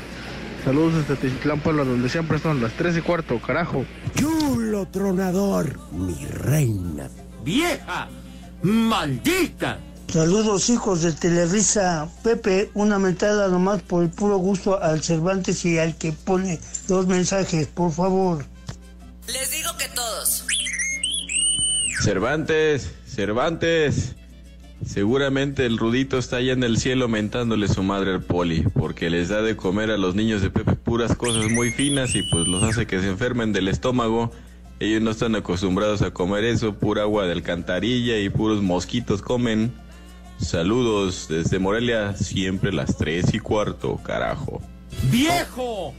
Saludos 0.66 0.96
desde 1.08 1.16
Tizitlán, 1.22 1.60
Puebla, 1.60 1.84
donde 1.84 2.10
siempre 2.10 2.40
son 2.40 2.62
las 2.62 2.72
3 2.74 2.98
y 2.98 3.02
cuarto, 3.02 3.40
carajo. 3.40 3.86
Chulo 4.16 4.88
tronador, 4.88 5.78
mi 5.92 6.26
reina. 6.26 7.08
¡Vieja! 7.46 8.08
¡Maldita! 8.64 9.78
Saludos 10.08 10.70
hijos 10.70 11.02
de 11.02 11.12
Televisa. 11.12 12.08
Pepe, 12.24 12.70
una 12.74 12.98
mentada 12.98 13.50
nomás 13.50 13.82
por 13.82 14.04
el 14.04 14.10
puro 14.10 14.38
gusto 14.38 14.82
al 14.82 15.04
Cervantes 15.04 15.66
y 15.66 15.80
al 15.80 15.98
que 15.98 16.14
pone 16.14 16.60
dos 16.88 17.08
mensajes, 17.08 17.68
por 17.68 17.92
favor. 17.92 18.46
Les 19.28 19.52
digo 19.52 19.70
que 19.78 19.90
todos. 19.90 20.46
Cervantes, 22.04 22.92
Cervantes. 23.06 24.16
Seguramente 24.86 25.66
el 25.66 25.78
Rudito 25.78 26.18
está 26.18 26.38
allá 26.38 26.54
en 26.54 26.64
el 26.64 26.78
cielo 26.78 27.08
mentándole 27.08 27.68
su 27.68 27.84
madre 27.84 28.12
al 28.12 28.22
poli, 28.22 28.64
porque 28.74 29.10
les 29.10 29.30
da 29.30 29.42
de 29.42 29.56
comer 29.56 29.92
a 29.92 29.98
los 29.98 30.16
niños 30.16 30.42
de 30.42 30.50
Pepe 30.50 30.76
puras 30.76 31.16
cosas 31.16 31.50
muy 31.50 31.72
finas 31.72 32.16
y 32.16 32.24
pues 32.32 32.48
los 32.48 32.64
hace 32.64 32.86
que 32.86 33.00
se 33.00 33.08
enfermen 33.08 33.52
del 33.52 33.68
estómago. 33.68 34.32
Ellos 34.80 35.02
no 35.02 35.12
están 35.12 35.36
acostumbrados 35.36 36.02
a 36.02 36.12
comer 36.12 36.44
eso, 36.44 36.74
pura 36.74 37.04
agua 37.04 37.26
de 37.26 37.32
alcantarilla 37.32 38.20
y 38.20 38.30
puros 38.30 38.62
mosquitos 38.62 39.22
comen. 39.22 39.72
Saludos 40.38 41.28
desde 41.30 41.60
Morelia, 41.60 42.14
siempre 42.16 42.74
las 42.74 42.98
tres 42.98 43.34
y 43.34 43.40
cuarto, 43.40 44.00
carajo. 44.04 44.62
¡Viejo! 45.10 45.94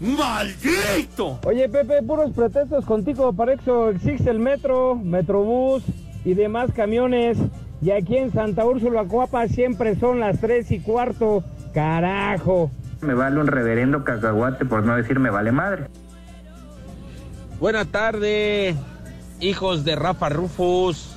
¡Maldito! 0.00 1.38
Oye, 1.44 1.68
Pepe, 1.68 2.02
puros 2.02 2.32
pretextos 2.32 2.86
contigo. 2.86 3.32
Para 3.34 3.52
eso 3.52 3.90
existe 3.90 4.30
el 4.30 4.38
metro, 4.38 4.94
metrobús 4.96 5.82
y 6.24 6.34
demás 6.34 6.70
camiones. 6.74 7.36
Y 7.82 7.90
aquí 7.90 8.16
en 8.16 8.32
Santa 8.32 8.64
Úrsula, 8.64 9.04
Coapa, 9.04 9.48
siempre 9.48 9.96
son 9.96 10.20
las 10.20 10.40
tres 10.40 10.70
y 10.70 10.80
cuarto. 10.80 11.44
Carajo. 11.74 12.70
Me 13.02 13.14
vale 13.14 13.40
un 13.40 13.46
reverendo 13.46 14.04
cacahuate 14.04 14.64
por 14.64 14.84
no 14.84 14.96
decir 14.96 15.18
me 15.18 15.30
vale 15.30 15.52
madre. 15.52 15.86
Buena 17.60 17.84
tarde, 17.84 18.74
hijos 19.38 19.84
de 19.84 19.94
Rafa 19.94 20.30
Rufus. 20.30 21.08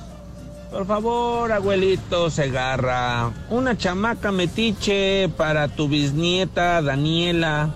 Por 0.70 0.86
favor, 0.86 1.50
abuelito 1.50 2.28
Segarra, 2.28 3.32
una 3.48 3.78
chamaca 3.78 4.30
metiche 4.30 5.30
para 5.38 5.68
tu 5.68 5.88
bisnieta 5.88 6.82
Daniela, 6.82 7.70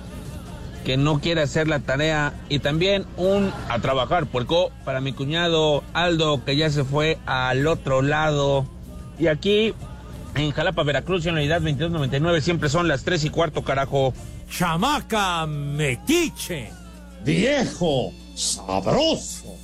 que 0.84 0.98
no 0.98 1.18
quiere 1.18 1.40
hacer 1.40 1.66
la 1.66 1.78
tarea. 1.80 2.34
Y 2.50 2.58
también 2.58 3.06
un 3.16 3.50
a 3.70 3.78
trabajar, 3.78 4.26
puerco, 4.26 4.70
para 4.84 5.00
mi 5.00 5.14
cuñado 5.14 5.82
Aldo, 5.94 6.44
que 6.44 6.54
ya 6.54 6.68
se 6.68 6.84
fue 6.84 7.16
al 7.24 7.66
otro 7.66 8.02
lado. 8.02 8.66
Y 9.18 9.28
aquí, 9.28 9.72
en 10.34 10.50
Jalapa, 10.50 10.82
Veracruz, 10.82 11.24
en 11.24 11.36
la 11.36 11.40
unidad 11.40 11.62
2299, 11.62 12.42
siempre 12.42 12.68
son 12.68 12.86
las 12.86 13.02
3 13.02 13.24
y 13.24 13.30
cuarto, 13.30 13.64
carajo. 13.64 14.12
¡Chamaca 14.50 15.46
metiche! 15.46 16.70
Viejo, 17.24 18.12
sabroso. 18.38 19.56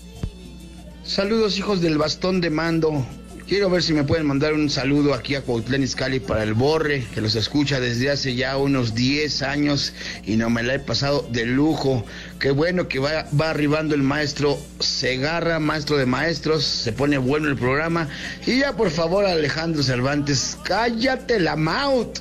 Saludos 1.04 1.58
hijos 1.58 1.80
del 1.80 1.96
bastón 1.96 2.40
de 2.40 2.50
mando. 2.50 3.06
Quiero 3.46 3.68
ver 3.68 3.82
si 3.82 3.92
me 3.92 4.04
pueden 4.04 4.26
mandar 4.26 4.54
un 4.54 4.70
saludo 4.70 5.12
aquí 5.12 5.34
a 5.34 5.42
Cuautlán 5.42 5.82
Izcalli 5.82 6.18
para 6.18 6.42
el 6.42 6.54
Borre, 6.54 7.06
que 7.14 7.20
los 7.20 7.34
escucha 7.34 7.78
desde 7.78 8.10
hace 8.10 8.34
ya 8.34 8.56
unos 8.56 8.94
10 8.94 9.42
años 9.42 9.92
y 10.24 10.36
no 10.36 10.48
me 10.48 10.62
la 10.62 10.74
he 10.74 10.78
pasado 10.78 11.28
de 11.30 11.44
lujo. 11.44 12.04
Qué 12.40 12.50
bueno 12.52 12.88
que 12.88 12.98
va, 12.98 13.26
va 13.38 13.50
arribando 13.50 13.94
el 13.94 14.02
maestro 14.02 14.58
Segarra, 14.80 15.60
maestro 15.60 15.98
de 15.98 16.06
maestros, 16.06 16.64
se 16.64 16.92
pone 16.92 17.18
bueno 17.18 17.48
el 17.48 17.56
programa. 17.56 18.08
Y 18.46 18.60
ya 18.60 18.74
por 18.74 18.90
favor 18.90 19.26
Alejandro 19.26 19.82
Cervantes, 19.82 20.56
cállate 20.64 21.38
la 21.38 21.54
maut. 21.54 22.20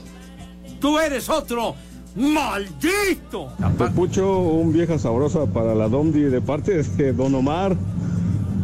¡Tú 0.82 1.00
eres 1.00 1.30
otro! 1.30 1.76
¡Maldito! 2.16 3.50
Pucho, 3.96 4.40
un 4.40 4.72
vieja 4.72 5.00
sabrosa 5.00 5.46
para 5.48 5.74
la 5.74 5.88
Domdi 5.88 6.22
de 6.22 6.42
parte 6.42 6.84
de 6.84 7.14
Don 7.14 7.34
Omar. 7.34 7.76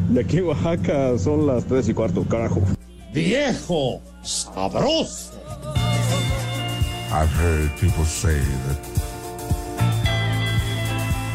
De 0.10 0.22
aquí 0.22 0.38
en 0.38 0.46
Oaxaca 0.46 1.18
son 1.18 1.48
las 1.48 1.66
tres 1.66 1.90
y 1.90 1.94
cuarto, 1.94 2.24
carajo. 2.24 2.62
Viejo, 3.14 4.02
sabroso. 4.24 5.34
I've 7.12 7.30
heard 7.30 7.72
people 7.80 8.06
say 8.06 8.38
that 8.68 8.78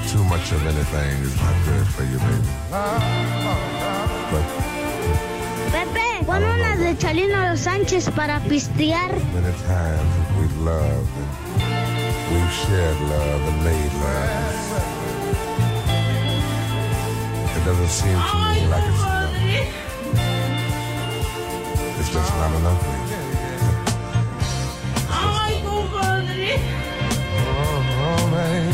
too 0.09 0.23
much 0.25 0.53
of 0.53 0.65
anything 0.67 1.23
is 1.25 1.35
not 1.37 1.55
good 1.67 1.87
for 1.89 2.05
you, 2.05 2.19
baby. 2.19 2.49
But 4.31 4.45
Pepe, 5.73 6.25
pon 6.25 6.45
unas 6.45 6.79
de 6.79 6.97
Chalino 6.97 7.57
Sánchez 7.57 8.09
para 8.11 8.39
pistear. 8.49 9.11
many 9.35 9.53
times 9.67 10.39
we've 10.39 10.59
loved 10.59 11.11
and 11.19 11.44
we've 12.35 12.53
shared 12.53 13.01
love 13.01 13.43
and 13.49 13.59
made 13.65 13.93
love. 14.03 14.45
It 17.57 17.63
doesn't 17.65 17.89
seem 17.89 18.19
to 18.19 18.37
me 18.55 18.67
like 18.73 18.85
it's 18.91 19.03
enough. 19.03 19.25
It's 22.01 22.11
just 22.13 22.31
not 22.41 22.53
enough, 22.61 22.81
baby. 22.85 23.05
¡Ay, 25.11 25.53
compadre! 25.65 26.53
Oh, 27.39 27.95
oh, 28.05 28.23
baby. 28.35 28.73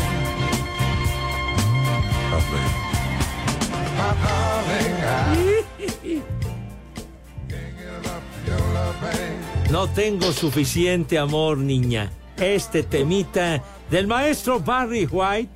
Oh, 2.33 2.43
baby. 2.51 2.71
My 3.97 4.11
darling, 4.23 4.97
I 5.03 5.31
No 9.69 9.81
tengo 9.87 10.33
suficiente 10.33 11.17
amor, 11.17 11.57
niña. 11.57 12.11
Este 12.41 12.81
temita 12.81 13.61
del 13.91 14.07
maestro 14.07 14.59
Barry 14.59 15.05
White. 15.05 15.49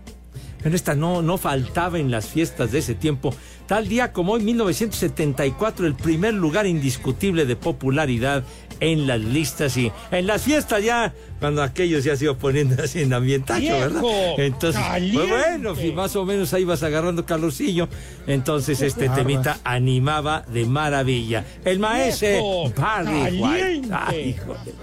Pero 0.61 0.75
esta 0.75 0.95
no, 0.95 1.21
no 1.21 1.37
faltaba 1.37 1.99
en 1.99 2.09
las 2.11 2.27
fiestas 2.27 2.71
de 2.71 2.79
ese 2.79 2.95
tiempo. 2.95 3.33
Tal 3.67 3.87
día 3.87 4.11
como 4.13 4.33
hoy, 4.33 4.43
1974, 4.43 5.85
el 5.87 5.95
primer 5.95 6.33
lugar 6.35 6.65
indiscutible 6.67 7.45
de 7.45 7.55
popularidad 7.55 8.43
en 8.79 9.07
las 9.07 9.19
listas 9.19 9.77
y 9.77 9.91
en 10.11 10.27
las 10.27 10.43
fiestas 10.43 10.83
ya, 10.83 11.13
cuando 11.39 11.63
aquellos 11.63 12.03
ya 12.03 12.15
se 12.15 12.25
iban 12.25 12.35
poniendo 12.37 12.83
así 12.83 13.01
en 13.01 13.13
ambientacho. 13.13 13.63
¿verdad? 13.79 14.01
Entonces, 14.37 14.81
pues 15.13 15.29
bueno, 15.29 15.73
más 15.95 16.15
o 16.15 16.25
menos 16.25 16.53
ahí 16.53 16.63
vas 16.65 16.83
agarrando 16.83 17.25
calorcillo. 17.25 17.87
Entonces 18.27 18.81
este 18.81 19.09
temita 19.09 19.57
animaba 19.63 20.43
de 20.47 20.65
maravilla. 20.65 21.45
El 21.63 21.79
maestro. 21.79 22.71
Barry 22.75 23.39
White. 23.39 23.89
Ay, 23.91 24.29
hijo 24.29 24.53
de- 24.65 24.73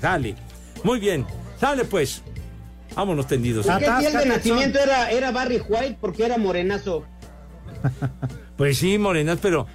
Dale. 0.00 0.34
Muy 0.84 0.98
bien. 0.98 1.24
Dale 1.62 1.84
pues. 1.84 2.22
Vámonos 2.96 3.28
tendidos. 3.28 3.64
¿Por 3.64 3.78
qué 3.78 4.06
el 4.08 4.12
de 4.12 4.26
nacimiento 4.26 4.80
era, 4.80 5.12
era 5.12 5.30
Barry 5.30 5.62
White? 5.66 5.96
Porque 6.00 6.26
era 6.26 6.36
morenazo. 6.36 7.04
Pues 8.54 8.78
sí, 8.78 8.98
Morenas, 8.98 9.38
pero 9.42 9.66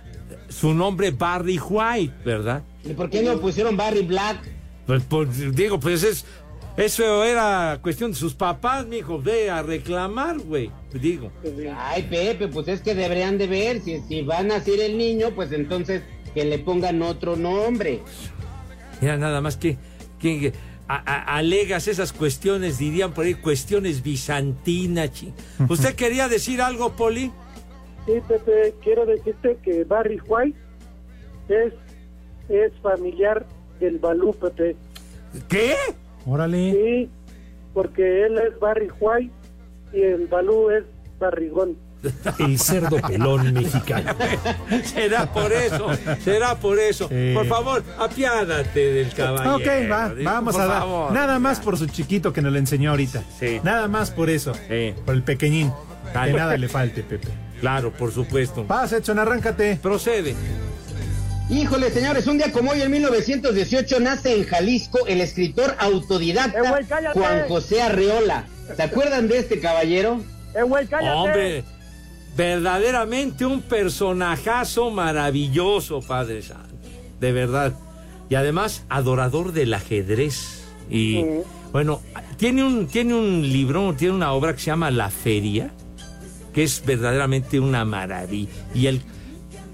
su 0.48 0.74
nombre 0.74 1.12
Barry 1.12 1.60
White, 1.60 2.14
¿verdad? 2.24 2.62
¿Y 2.86 2.94
por 2.94 3.10
qué 3.10 3.22
no 3.24 3.38
pusieron 3.40 3.76
Barry 3.76 4.04
Black? 4.04 4.38
Pues, 4.86 5.04
pues, 5.10 5.56
digo, 5.56 5.78
pues 5.80 6.04
es 6.04 6.26
eso 6.78 7.26
era 7.26 7.80
cuestión 7.82 8.12
de 8.12 8.18
sus 8.18 8.36
papás, 8.36 8.86
mijo, 8.86 9.20
ve 9.20 9.50
a 9.50 9.64
reclamar, 9.64 10.38
güey. 10.38 10.70
Digo. 10.94 11.32
Ay, 11.76 12.04
Pepe, 12.04 12.48
pues 12.48 12.68
es 12.68 12.82
que 12.82 12.94
deberían 12.94 13.40
de 13.40 13.48
ver. 13.48 13.82
Si, 13.82 14.00
si 14.02 14.22
va 14.22 14.38
a 14.38 14.44
nacer 14.44 14.80
el 14.80 14.98
niño, 14.98 15.32
pues 15.36 15.52
entonces 15.52 16.04
que 16.36 16.46
le 16.46 16.60
pongan 16.60 17.02
otro 17.02 17.36
nombre. 17.36 18.02
Mira, 19.02 19.18
nada 19.18 19.42
más 19.42 19.58
que, 19.58 19.78
que 20.20 20.54
a- 20.88 20.96
a- 20.96 21.38
alegas 21.38 21.88
esas 21.88 22.14
cuestiones, 22.14 22.78
dirían 22.78 23.14
por 23.14 23.26
ahí, 23.26 23.34
cuestiones 23.36 24.02
bizantinas. 24.04 25.12
¿Usted 25.70 25.96
quería 25.96 26.28
decir 26.28 26.62
algo, 26.62 26.94
Poli? 26.96 27.32
Sí, 28.06 28.14
Pepe, 28.28 28.74
quiero 28.84 29.06
decirte 29.06 29.58
que 29.64 29.84
Barry 29.84 30.20
White 30.28 30.58
es, 31.50 31.74
es 32.50 32.72
familiar 32.82 33.46
del 33.80 34.00
Balú, 34.00 34.34
Pepe. 34.34 34.76
¿Qué? 35.50 35.76
Órale. 36.26 36.72
Sí, 36.72 37.10
porque 37.74 38.26
él 38.26 38.38
es 38.40 38.58
Barry 38.60 38.90
White 39.00 39.34
y 39.94 40.02
el 40.02 40.28
Balú 40.28 40.70
es 40.72 40.84
barrigón. 41.20 41.78
El 42.40 42.60
cerdo 42.60 42.98
pelón 42.98 43.54
mexicano. 43.54 44.14
será 44.86 45.32
por 45.32 45.52
eso, 45.52 45.90
será 46.24 46.56
por 46.56 46.80
eso. 46.80 47.10
Sí. 47.10 47.32
Por 47.34 47.48
favor, 47.48 47.84
apiádate 48.00 48.80
del 48.94 49.14
caballero. 49.14 49.56
Ok, 49.56 49.92
va, 49.92 50.14
digo, 50.14 50.30
vamos 50.30 50.54
por 50.54 50.62
a 50.64 50.66
dar. 50.68 50.80
favor. 50.80 51.12
Nada 51.12 51.40
más 51.40 51.60
por 51.60 51.78
su 51.78 51.88
chiquito 51.88 52.32
que 52.34 52.42
nos 52.42 52.52
lo 52.52 52.60
enseñó 52.60 52.92
ahorita. 52.92 53.24
Sí. 53.40 53.60
Nada 53.64 53.88
más 53.88 54.12
por 54.12 54.30
eso. 54.30 54.54
Sí. 54.70 54.94
Por 55.06 55.16
el 55.16 55.24
pequeñín. 55.24 55.72
Dale. 56.14 56.32
Que 56.32 56.38
nada 56.38 56.58
le 56.58 56.70
falte, 56.70 57.04
Pepe. 57.04 57.28
Claro, 57.60 57.92
por 57.92 58.12
supuesto. 58.14 58.64
Pasa, 58.66 58.98
Edson, 58.98 59.20
arráncate. 59.20 59.78
Procede. 59.82 60.36
Híjole, 61.50 61.90
señores, 61.92 62.28
un 62.28 62.38
día 62.38 62.52
como 62.52 62.72
hoy, 62.72 62.82
en 62.82 62.92
1918, 62.92 64.00
nace 64.02 64.36
en 64.36 64.44
Jalisco 64.46 65.08
el 65.08 65.22
escritor 65.22 65.76
autodidacta 65.80 66.60
Eh, 66.60 66.70
güey. 66.70 66.86
Juan 67.14 67.48
José 67.48 67.82
Arreola. 67.82 68.46
¿Se 68.76 68.84
acuerdan 68.84 69.30
de 69.30 69.40
este 69.40 69.60
caballero? 69.62 70.22
¡Eh, 70.54 70.64
güey, 70.64 70.86
cállate! 70.88 71.16
Hombre, 71.16 71.64
verdaderamente 72.38 73.46
un 73.46 73.62
personajazo 73.62 74.92
maravilloso, 74.92 76.02
Padre 76.02 76.44
Santo. 76.44 76.76
De 77.20 77.32
verdad. 77.32 77.74
Y 78.30 78.36
además, 78.36 78.86
adorador 78.90 79.52
del 79.54 79.74
ajedrez. 79.74 80.64
Y 80.90 81.26
bueno, 81.74 82.02
tiene 82.38 82.64
un, 82.64 82.88
tiene 82.88 83.16
un 83.16 83.42
libro, 83.42 83.94
tiene 83.98 84.14
una 84.14 84.32
obra 84.34 84.54
que 84.54 84.60
se 84.60 84.68
llama 84.68 84.92
La 84.92 85.10
Feria, 85.10 85.72
que 86.54 86.64
es 86.64 86.84
verdaderamente 86.86 87.60
una 87.60 87.84
maravilla. 87.84 88.52
Y 88.74 88.86
el. 88.86 89.02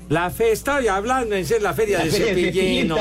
La 0.09 0.29
fe, 0.29 0.51
estoy 0.51 0.89
hablando 0.89 1.33
en 1.33 1.45
ser 1.45 1.61
la 1.61 1.73
feria 1.73 1.99
La 1.99 2.05
de 2.05 2.11
Cepillín, 2.11 2.91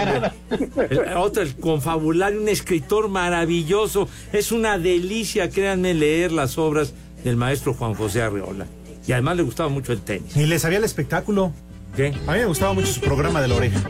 otro, 1.16 1.42
el 1.42 1.56
confabulario, 1.56 2.40
un 2.40 2.48
escritor 2.48 3.08
maravilloso. 3.08 4.08
Es 4.32 4.52
una 4.52 4.78
delicia, 4.78 5.50
créanme, 5.50 5.94
leer 5.94 6.32
las 6.32 6.56
obras 6.58 6.94
del 7.22 7.36
maestro 7.36 7.74
Juan 7.74 7.94
José 7.94 8.22
Arreola. 8.22 8.66
Y 9.06 9.12
además 9.12 9.36
le 9.36 9.42
gustaba 9.42 9.68
mucho 9.68 9.92
el 9.92 10.00
tenis. 10.00 10.36
Y 10.36 10.46
le 10.46 10.58
sabía 10.58 10.78
el 10.78 10.84
espectáculo. 10.84 11.52
¿Qué? 11.96 12.08
A 12.26 12.32
mí 12.32 12.38
me 12.38 12.46
gustaba 12.46 12.72
mucho 12.72 12.86
su 12.86 13.00
programa 13.00 13.42
de 13.42 13.48
la 13.48 13.56
oreja. 13.56 13.80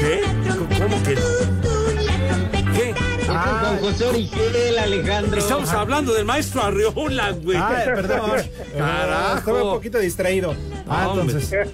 ¿Qué? 0.00 0.22
¿Cómo 0.78 1.02
que? 1.02 1.14
¿Qué? 2.74 2.90
Este 2.90 3.22
es 3.22 3.28
Juan 3.28 3.78
José 3.78 4.04
Origel, 4.06 4.78
Alejandro. 4.78 5.38
Estamos 5.38 5.68
hablando 5.70 6.12
del 6.12 6.24
maestro 6.24 6.62
Arreola, 6.62 7.30
güey. 7.30 7.58
Ay, 7.60 7.86
perdón. 7.86 8.42
Carajo. 8.76 9.38
Estaba 9.38 9.64
un 9.64 9.74
poquito 9.76 9.98
distraído. 9.98 10.54
Ah, 10.88 11.10
entonces. 11.12 11.50
Ya 11.50 11.64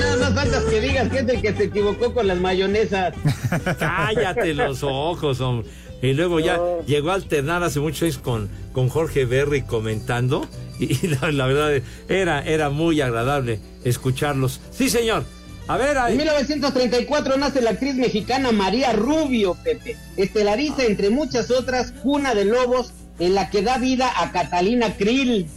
nada 0.00 0.16
más 0.16 0.34
faltas 0.34 0.64
que 0.64 0.80
digas 0.80 1.10
que 1.10 1.18
es 1.18 1.28
el 1.28 1.42
que 1.42 1.52
se 1.52 1.64
equivocó 1.64 2.14
con 2.14 2.26
las 2.26 2.38
mayonesas. 2.38 3.14
Cállate 3.78 4.54
los 4.54 4.82
ojos, 4.82 5.38
hombre. 5.40 5.68
Y 6.02 6.12
luego 6.14 6.40
ya 6.40 6.60
llegó 6.86 7.12
a 7.12 7.14
alternar 7.14 7.62
hace 7.62 7.80
muchos 7.80 8.02
años 8.02 8.18
con, 8.18 8.50
con 8.72 8.88
Jorge 8.88 9.24
Berry 9.24 9.62
comentando. 9.62 10.46
Y, 10.78 10.92
y 11.06 11.08
la, 11.08 11.30
la 11.30 11.46
verdad 11.46 11.82
era, 12.08 12.42
era 12.42 12.70
muy 12.70 13.00
agradable 13.00 13.60
escucharlos. 13.84 14.60
Sí, 14.72 14.90
señor. 14.90 15.24
A 15.68 15.76
ver, 15.76 15.96
En 15.96 16.02
ahí. 16.02 16.16
1934 16.16 17.36
nace 17.36 17.62
la 17.62 17.70
actriz 17.70 17.94
mexicana 17.94 18.50
María 18.50 18.92
Rubio, 18.92 19.56
Pepe. 19.62 19.96
Estelariza, 20.16 20.84
entre 20.84 21.10
muchas 21.10 21.50
otras, 21.50 21.92
Cuna 22.02 22.34
de 22.34 22.46
Lobos, 22.46 22.92
en 23.18 23.34
la 23.34 23.48
que 23.48 23.62
da 23.62 23.78
vida 23.78 24.10
a 24.16 24.32
Catalina 24.32 24.96
Krill, 24.96 25.48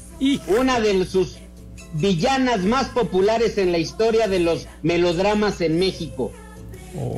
una 0.48 0.80
de 0.80 1.06
sus 1.06 1.38
villanas 1.94 2.62
más 2.62 2.90
populares 2.90 3.58
en 3.58 3.72
la 3.72 3.78
historia 3.78 4.28
de 4.28 4.40
los 4.40 4.68
melodramas 4.84 5.62
en 5.62 5.80
México. 5.80 6.32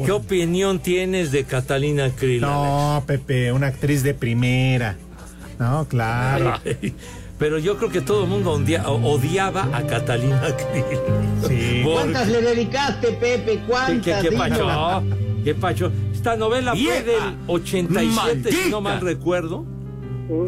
¿Qué 0.06 0.12
opinión 0.12 0.80
tienes 0.80 1.32
de 1.32 1.44
Catalina 1.44 2.10
Krill? 2.10 2.42
No, 2.42 3.04
Pepe, 3.06 3.52
una 3.52 3.68
actriz 3.68 4.04
de 4.04 4.14
primera. 4.14 4.96
No, 5.60 5.86
claro. 5.88 6.54
Ay, 6.66 6.94
Pero 7.38 7.60
yo 7.60 7.78
creo 7.78 7.92
que 7.92 8.02
todo 8.02 8.24
el 8.24 8.30
mundo 8.30 8.54
odia- 8.54 8.88
odiaba 8.88 9.70
a 9.76 9.84
Catalina 9.86 10.42
Krill. 10.42 11.00
Sí. 11.48 11.82
¿Cuántas 11.84 12.28
le 12.28 12.42
dedicaste, 12.42 13.08
Pepe? 13.14 13.52
¿Qué, 13.54 13.60
¿Cuántas? 13.68 14.22
qué, 14.24 14.30
qué 14.30 14.36
pacho? 14.36 15.04
¿Qué 15.44 15.56
pacho? 15.56 15.92
Esta 16.14 16.36
novela 16.36 16.74
fue 16.76 17.04
del 17.04 17.38
87, 17.48 18.52
si 18.52 18.70
no 18.70 18.82
mal 18.82 19.00
recuerdo. 19.02 19.66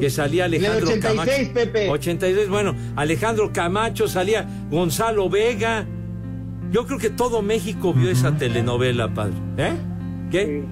Que 0.01 0.09
salía 0.09 0.43
Alejandro 0.45 0.87
86, 0.89 1.15
Camacho. 1.15 1.53
Pepe. 1.53 1.89
86, 1.89 2.49
bueno, 2.49 2.75
Alejandro 2.97 3.53
Camacho, 3.53 4.07
salía 4.09 4.45
Gonzalo 4.69 5.29
Vega. 5.29 5.85
Yo 6.71 6.85
creo 6.85 6.99
que 6.99 7.09
todo 7.09 7.41
México 7.41 7.93
vio 7.93 8.09
esa 8.09 8.35
telenovela, 8.37 9.13
padre. 9.13 9.33
¿Eh? 9.57 9.73
¿Qué? 10.31 10.63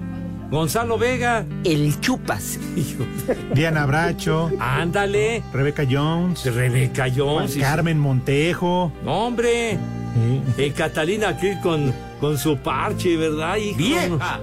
Gonzalo 0.50 0.96
Vega. 0.96 1.44
El 1.64 1.98
chupas. 2.00 2.58
Diana 3.54 3.84
Bracho. 3.86 4.50
Ándale. 4.60 5.42
Rebeca 5.52 5.84
Jones. 5.88 6.44
Rebeca 6.54 7.06
Jones. 7.14 7.54
Juan 7.54 7.60
Carmen 7.62 7.98
Montejo. 7.98 8.92
No, 9.04 9.26
hombre. 9.26 9.78
Sí. 10.14 10.62
Eh, 10.62 10.72
Catalina 10.74 11.36
Krill 11.36 11.60
con, 11.60 11.92
con 12.20 12.38
su 12.38 12.56
parche, 12.58 13.16
¿verdad? 13.16 13.56
hijo? 13.56 13.76
¡Vieja! 13.78 14.40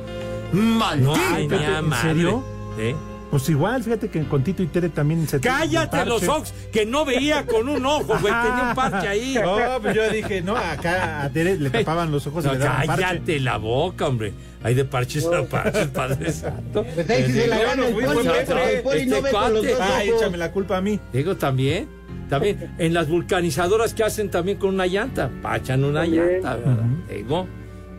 No 0.54 0.62
¡Maldita! 0.62 1.56
a 1.76 1.80
¿en 1.80 1.90
madre. 1.90 2.10
serio? 2.10 2.44
¿Eh? 2.78 2.96
Pues 3.36 3.50
igual, 3.50 3.84
fíjate 3.84 4.08
que 4.08 4.24
con 4.24 4.46
Tito 4.46 4.64
y 4.64 4.68
Tere 4.68 4.88
también 4.88 5.28
se 5.28 5.42
Cállate 5.42 6.06
los 6.06 6.26
ojos, 6.26 6.54
que 6.72 6.86
no 6.86 7.04
veía 7.04 7.46
con 7.46 7.68
un 7.68 7.86
ojo, 7.86 8.18
güey. 8.22 8.22
Tenía 8.34 8.68
un 8.70 8.76
parche 8.76 9.10
ahí. 9.10 9.38
No, 9.44 9.58
pues 9.82 9.94
yo 9.94 10.10
dije, 10.10 10.42
no, 10.42 10.56
acá 10.56 11.24
a 11.24 11.30
Tere 11.30 11.58
le 11.58 11.70
tapaban 11.70 12.12
los 12.14 12.26
ojos 12.28 12.46
y 12.46 12.48
le 12.48 12.58
daban 12.60 12.88
parche. 12.88 13.02
cállate 13.04 13.40
la 13.42 13.58
boca, 13.58 14.08
hombre. 14.08 14.32
Hay 14.64 14.74
de 14.74 14.86
parches 14.86 15.26
a 15.26 15.44
parches, 15.44 15.88
Padre 15.88 16.32
Santo. 16.32 16.86
Pues 16.96 17.10
ahí 17.10 17.26
sí 17.26 17.34
se 17.34 17.48
la 17.48 17.60
gana 17.62 17.88
el 17.88 17.94
poli, 17.94 18.06
el 18.06 18.82
poli 18.84 19.06
no 19.06 19.16
Este 19.18 19.22
ve 19.28 19.32
con 19.32 19.54
los 19.54 19.64
dos 19.68 19.80
Ay, 19.82 20.10
ojos. 20.12 20.22
échame 20.22 20.38
la 20.38 20.52
culpa 20.54 20.78
a 20.78 20.82
mí. 20.82 20.98
Digo, 21.12 21.36
también, 21.36 21.90
también, 22.30 22.74
en 22.78 22.94
las 22.94 23.10
vulcanizadoras 23.10 23.94
que 23.94 24.06
hacen 24.06 24.32
también 24.32 24.58
con 24.58 24.74
una 24.74 24.88
llanta, 24.88 25.30
pachan 25.42 25.84
una 25.84 26.04
También. 26.04 26.26
llanta, 26.42 26.56
¿verdad? 26.56 26.84
Digo, 27.10 27.48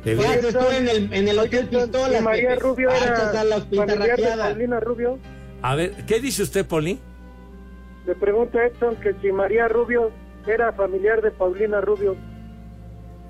de 0.06 0.16
¿Qué 0.16 0.22
ver- 0.22 0.38
haces 0.38 0.54
tú 0.58 0.70
en 0.70 0.88
el, 0.88 1.12
en 1.12 1.28
el 1.28 1.38
Hotel 1.38 1.66
Pistola? 1.68 2.18
¿y 2.18 2.22
María? 2.22 2.54
Rubio 2.56 2.88
Parchas 2.88 3.30
era 3.30 3.40
a 3.40 3.44
la 3.44 3.60
familiar 3.60 4.16
de. 4.16 4.36
Paulina 4.36 4.80
Rubio. 4.80 5.18
A 5.62 5.74
ver, 5.74 5.92
¿qué 6.06 6.20
dice 6.20 6.42
usted, 6.44 6.64
Poli? 6.66 6.98
Le 8.06 8.14
pregunta 8.14 8.58
a 8.60 8.66
Edson 8.66 8.94
que 8.96 9.14
si 9.20 9.32
María 9.32 9.66
Rubio 9.68 10.12
era 10.46 10.72
familiar 10.72 11.20
de 11.22 11.30
Paulina 11.32 11.80
Rubio. 11.80 12.14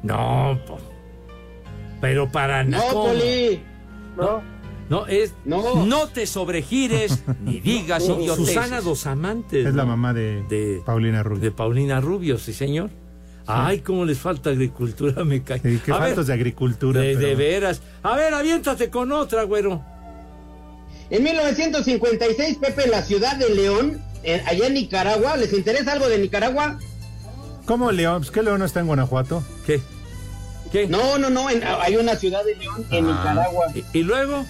No, 0.03 0.59
po- 0.67 0.79
pero 2.01 2.31
para 2.31 2.63
No, 2.63 2.71
nada. 2.79 2.93
Poli. 2.93 3.63
¿No? 4.17 4.43
No, 4.89 5.07
es, 5.07 5.35
No. 5.45 5.85
no. 5.85 6.09
te 6.09 6.27
sobregires 6.27 7.25
ni 7.43 7.59
digas 7.61 8.07
No, 8.09 8.17
idioteces. 8.21 8.47
Susana 8.49 8.65
Susana 8.67 8.81
Dos 8.83 9.07
Amantes. 9.07 9.67
Es 9.67 9.75
la 9.75 9.83
¿no? 9.85 9.89
mamá 9.91 10.13
de, 10.15 10.43
De- 10.49 10.83
Paulina 10.85 11.23
Rubio. 11.23 11.41
De 11.43 11.51
Paulina 11.51 12.01
Rubio, 12.01 12.39
sí, 12.39 12.53
señor. 12.53 12.91
Ay, 13.47 13.81
cómo 13.81 14.05
les 14.05 14.19
falta 14.19 14.51
agricultura, 14.51 15.25
me 15.25 15.43
cae. 15.43 15.61
Sí, 15.61 15.81
qué 15.85 15.93
A 15.93 15.99
ver, 15.99 16.09
faltos 16.09 16.27
de 16.27 16.33
agricultura. 16.35 17.01
de, 17.01 17.15
pero- 17.15 17.27
de 17.29 17.35
veras. 17.37 17.81
A 18.03 18.17
ver, 18.17 18.35
aviéntate 18.35 18.91
con 18.91 19.13
otra, 19.13 19.45
güero. 19.45 19.83
En 21.11 21.23
1956, 21.23 22.59
Pepe, 22.61 22.85
en 22.85 22.91
la 22.91 23.03
ciudad 23.03 23.37
de 23.37 23.55
León, 23.55 24.03
eh, 24.25 24.43
allá 24.47 24.67
en 24.67 24.75
Nicaragua, 24.75 25.37
¿les 25.37 25.53
interesa 25.53 25.93
algo 25.93 26.09
de 26.09 26.19
Nicaragua? 26.19 26.79
¿Cómo 27.67 27.93
León? 27.93 28.19
Pues, 28.19 28.31
¿Qué 28.31 28.43
León 28.43 28.59
no 28.59 28.65
está 28.65 28.81
en 28.81 28.87
Guanajuato? 28.89 29.45
¿Qué? 29.65 29.81
¿Qué? 30.73 30.89
No, 30.89 31.17
no, 31.19 31.31
no, 31.31 31.49
en- 31.49 31.63
hay 31.65 31.97
una 31.97 32.17
ciudad 32.17 32.45
de 32.45 32.57
León 32.57 32.85
en 32.91 33.07
Ah. 33.09 33.13
Nicaragua. 33.13 33.67
¿Y, 33.75 33.99
y 33.99 34.03
luego? 34.03 34.45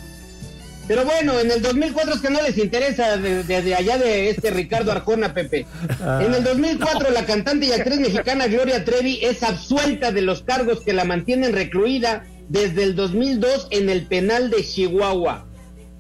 Pero 0.88 1.04
bueno, 1.04 1.38
en 1.40 1.50
el 1.50 1.62
2004 1.62 2.14
es 2.14 2.20
que 2.20 2.30
no 2.30 2.40
les 2.42 2.56
interesa 2.58 3.16
de- 3.16 3.42
desde 3.42 3.74
allá 3.74 3.98
de 3.98 4.30
este 4.30 4.50
Ricardo 4.50 4.92
Arjona, 4.92 5.34
Pepe. 5.34 5.66
Ah. 6.00 6.22
En 6.24 6.32
el 6.32 6.44
2004 6.44 7.10
la 7.10 7.26
cantante 7.26 7.66
y 7.66 7.72
actriz 7.72 7.98
mexicana 7.98 8.46
Gloria 8.46 8.84
Trevi 8.84 9.18
es 9.22 9.42
absuelta 9.42 10.12
de 10.12 10.22
los 10.22 10.42
cargos 10.42 10.80
que 10.82 10.92
la 10.92 11.04
mantienen 11.04 11.52
recluida 11.52 12.24
desde 12.48 12.84
el 12.84 12.94
2002 12.94 13.66
en 13.72 13.90
el 13.90 14.06
penal 14.06 14.48
de 14.50 14.64
Chihuahua. 14.64 15.44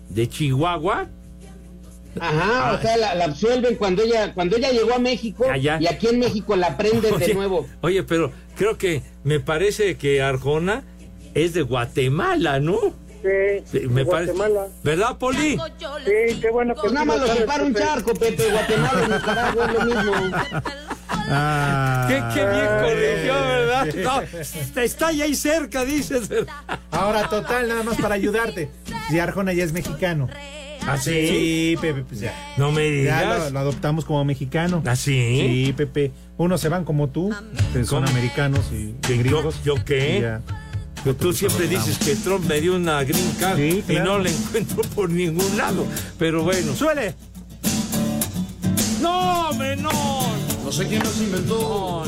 ¿De 0.08 0.28
Chihuahua? 0.28 1.08
Ajá, 2.18 2.70
Ah. 2.70 2.76
o 2.78 2.80
sea, 2.80 2.96
la, 2.96 3.14
la 3.14 3.24
absuelven 3.26 3.74
cuando 3.74 4.02
ella 4.02 4.32
cuando 4.32 4.56
ella 4.56 4.70
llegó 4.70 4.94
a 4.94 4.98
México 4.98 5.46
Allá. 5.50 5.78
y 5.80 5.86
aquí 5.86 6.06
en 6.06 6.18
México 6.20 6.56
la 6.56 6.76
prenden 6.76 7.18
de 7.18 7.34
nuevo. 7.34 7.66
Oye, 7.82 8.04
pero 8.04 8.32
creo 8.56 8.78
que 8.78 9.02
me 9.24 9.38
parece 9.40 9.96
que 9.96 10.22
Arjona 10.22 10.84
es 11.34 11.52
de 11.52 11.60
Guatemala, 11.62 12.58
¿no? 12.60 12.94
Sí, 13.26 13.80
Sí, 13.80 13.86
me 13.88 14.04
parece. 14.06 14.32
Guatemala. 14.32 14.66
¿Verdad, 14.84 15.18
Poli? 15.18 15.58
Sí, 16.04 16.38
qué 16.40 16.50
bueno 16.50 16.74
que 16.74 16.80
Pues 16.82 16.92
nada 16.92 17.06
más 17.06 17.20
lo 17.20 17.26
separa 17.34 17.64
un 17.64 17.74
charco, 17.74 18.14
Pepe, 18.14 18.50
Guatemala 18.50 19.04
y 19.04 19.12
Nicaragua 19.12 19.66
es 19.66 19.72
lo 19.74 19.84
mismo. 19.84 20.12
Ah, 21.28 22.06
Qué, 22.08 22.22
qué 22.34 22.46
bien 22.46 22.66
corrigió, 22.80 23.34
¿verdad? 23.34 23.86
No, 23.96 24.82
está 24.82 25.06
ahí 25.08 25.34
cerca, 25.34 25.84
dices. 25.84 26.28
Ahora, 26.92 27.28
total, 27.28 27.68
nada 27.68 27.82
más 27.82 27.96
para 27.96 28.14
ayudarte. 28.14 28.70
Si 29.08 29.18
Arjona 29.18 29.52
ya 29.52 29.64
es 29.64 29.72
mexicano. 29.72 30.28
¿Ah, 30.86 30.96
sí? 30.98 31.26
Sí, 31.28 31.76
Pepe, 31.80 32.02
pues 32.02 32.20
ya. 32.20 32.32
No 32.56 32.70
me 32.70 33.02
Ya 33.02 33.24
lo, 33.24 33.34
digas. 33.34 33.52
lo 33.52 33.58
adoptamos 33.58 34.04
como 34.04 34.24
mexicano. 34.24 34.82
¿Ah, 34.86 34.94
sí? 34.94 35.40
Sí, 35.66 35.74
Pepe. 35.76 36.12
Unos 36.36 36.60
se 36.60 36.68
van 36.68 36.84
como 36.84 37.08
tú, 37.08 37.34
que 37.72 37.84
son 37.84 38.06
americanos 38.08 38.60
y 38.72 38.94
¿Yo, 39.08 39.18
gringos. 39.18 39.62
¿Yo 39.64 39.74
y 39.76 39.80
qué? 39.80 40.20
ya. 40.22 40.40
Tú 41.14 41.32
siempre 41.32 41.68
dices 41.68 41.98
que 41.98 42.16
Trump 42.16 42.46
me 42.46 42.60
dio 42.60 42.74
una 42.74 43.04
green 43.04 43.30
card 43.38 43.56
Sí, 43.58 43.84
y 43.88 43.94
no 43.94 44.18
la 44.18 44.30
encuentro 44.30 44.82
por 44.94 45.10
ningún 45.10 45.56
lado. 45.56 45.86
Pero 46.18 46.42
bueno. 46.42 46.74
¡Suele! 46.74 47.14
No, 49.00 49.50
hombre, 49.50 49.76
no. 49.76 49.90
No 50.64 50.72
sé 50.72 50.86
quién 50.86 51.02
los 51.02 51.20
inventó. 51.20 52.02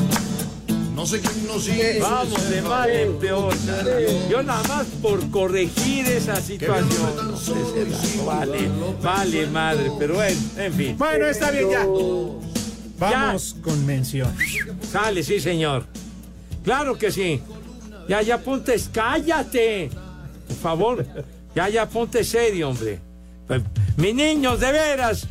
No 0.93 1.05
sé 1.05 1.21
quién 1.21 1.47
nos 1.47 1.65
hizo. 1.65 2.01
Vamos 2.01 2.49
de 2.49 2.61
mal 2.61 2.89
en 2.89 3.17
peor. 3.19 3.53
Yo 4.29 4.43
nada 4.43 4.61
más 4.67 4.85
por 5.01 5.29
corregir 5.29 6.05
esa 6.07 6.41
situación. 6.41 7.31
No 7.31 7.37
sé, 7.37 7.53
vale, 8.25 8.69
vale, 9.01 9.47
madre, 9.47 9.91
pero 9.97 10.15
bueno, 10.15 10.37
en 10.57 10.73
fin. 10.73 10.97
Bueno, 10.97 11.25
está 11.27 11.51
bien 11.51 11.69
ya. 11.69 11.87
Vamos 12.99 13.55
con 13.63 13.85
mención. 13.85 14.35
Sale, 14.91 15.23
sí, 15.23 15.39
señor. 15.39 15.85
Claro 16.65 16.97
que 16.97 17.11
sí. 17.13 17.41
Ya, 18.09 18.23
ya 18.23 18.39
ponte, 18.39 18.75
cállate. 18.91 19.91
Por 20.47 20.57
favor. 20.57 21.05
Ya, 21.53 21.69
ya 21.69 21.87
ponte 21.87 22.23
serio, 22.23 22.69
hombre. 22.69 22.99
Pues, 23.47 23.61
Mis 23.97 24.15
niños, 24.15 24.59
de 24.59 24.71
veras. 24.71 25.27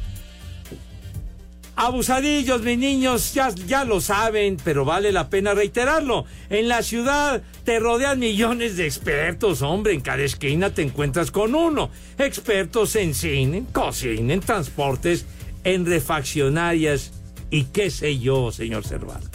Abusadillos, 1.75 2.63
mis 2.63 2.79
niños, 2.79 3.35
ya, 3.35 3.51
ya 3.51 3.85
lo 3.85 4.01
saben, 4.01 4.57
pero 4.65 4.85
vale 4.85 5.13
la 5.13 5.29
pena 5.29 5.55
reiterarlo. 5.55 6.25
En 6.51 6.69
la 6.69 6.83
ciudad 6.83 7.43
te 7.65 7.81
rodean 7.81 8.19
millones 8.21 8.77
de 8.77 8.87
expertos, 8.87 9.63
hombre. 9.63 9.93
En 9.93 10.01
cada 10.01 10.23
esquina 10.23 10.71
te 10.71 10.83
encuentras 10.83 11.33
con 11.33 11.57
uno. 11.57 11.91
Expertos 12.17 12.95
en 12.95 13.13
cine, 13.15 13.59
en 13.59 13.65
cocina, 13.67 14.35
en 14.35 14.41
transportes, 14.41 15.25
en 15.65 15.85
refaccionarias 15.85 17.13
y 17.51 17.65
qué 17.65 17.91
sé 17.91 18.19
yo, 18.19 18.53
señor 18.53 18.85
Cervantes. 18.85 19.28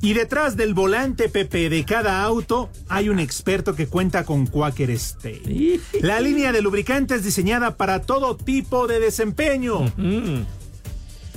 Y 0.00 0.14
detrás 0.14 0.56
del 0.56 0.72
volante 0.72 1.28
Pepe 1.28 1.68
de 1.68 1.84
cada 1.84 2.22
auto 2.22 2.70
hay 2.88 3.08
un 3.08 3.18
experto 3.18 3.74
que 3.74 3.88
cuenta 3.88 4.24
con 4.24 4.46
Quaker 4.46 4.90
State. 4.90 5.80
La 6.00 6.20
línea 6.20 6.52
de 6.52 6.62
lubricantes 6.62 7.24
diseñada 7.24 7.76
para 7.76 8.02
todo 8.02 8.36
tipo 8.36 8.86
de 8.86 9.00
desempeño. 9.00 9.92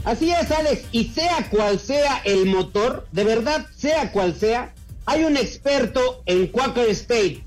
Así 0.05 0.31
es, 0.31 0.51
Alex, 0.51 0.85
y 0.91 1.05
sea 1.05 1.49
cual 1.49 1.79
sea 1.79 2.17
el 2.25 2.45
motor, 2.45 3.07
de 3.11 3.23
verdad, 3.23 3.65
sea 3.75 4.11
cual 4.11 4.35
sea, 4.35 4.73
hay 5.05 5.23
un 5.23 5.35
experto 5.35 6.21
en 6.25 6.47
Quaker 6.47 6.89
State. 6.89 7.43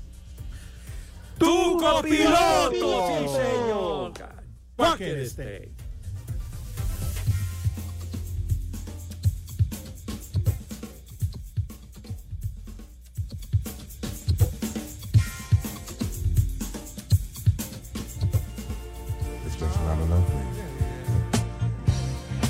¡Tu 1.37 1.77
copiloto! 1.77 2.71
¡Sí, 2.71 3.25
señor! 3.27 4.13
Quaker 4.75 5.19
State. 5.19 5.76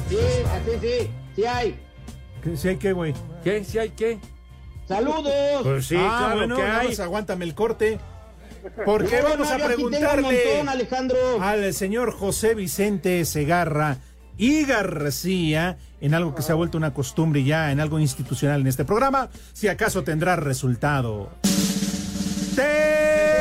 Sí, 0.09 0.17
así 0.51 0.71
sí, 0.81 1.09
sí 1.35 1.45
hay. 1.45 1.79
¿Sí 2.55 2.67
hay 2.69 2.77
qué, 2.77 2.93
güey? 2.93 3.13
¿Qué? 3.43 3.63
¿Sí 3.63 3.77
hay 3.77 3.89
qué? 3.89 4.19
¡Saludos! 4.87 5.63
Pues 5.63 5.85
sí, 5.87 5.95
Ah, 5.99 6.17
claro 6.19 6.35
bueno, 6.37 6.55
que 6.55 6.61
hay. 6.61 6.87
el 7.43 7.53
corte. 7.53 7.99
Porque 8.85 9.21
No, 9.21 9.29
vamos 9.29 9.49
no, 9.49 9.55
a 9.55 9.57
preguntarle 9.67 10.21
montón, 10.55 10.69
Alejandro. 10.69 11.17
al 11.41 11.73
señor 11.73 12.11
José 12.11 12.53
Vicente 12.55 13.23
Segarra 13.25 13.97
y 14.37 14.65
García 14.65 15.77
en 16.01 16.13
algo 16.13 16.35
que 16.35 16.41
se 16.41 16.51
ha 16.51 16.55
vuelto 16.55 16.77
una 16.77 16.93
costumbre 16.93 17.43
ya, 17.43 17.71
en 17.71 17.79
algo 17.79 17.99
institucional 17.99 18.61
en 18.61 18.67
este 18.67 18.85
programa, 18.85 19.29
si 19.53 19.67
acaso 19.67 20.03
tendrá 20.03 20.35
resultado. 20.35 21.29
¡Ay, 22.57 23.36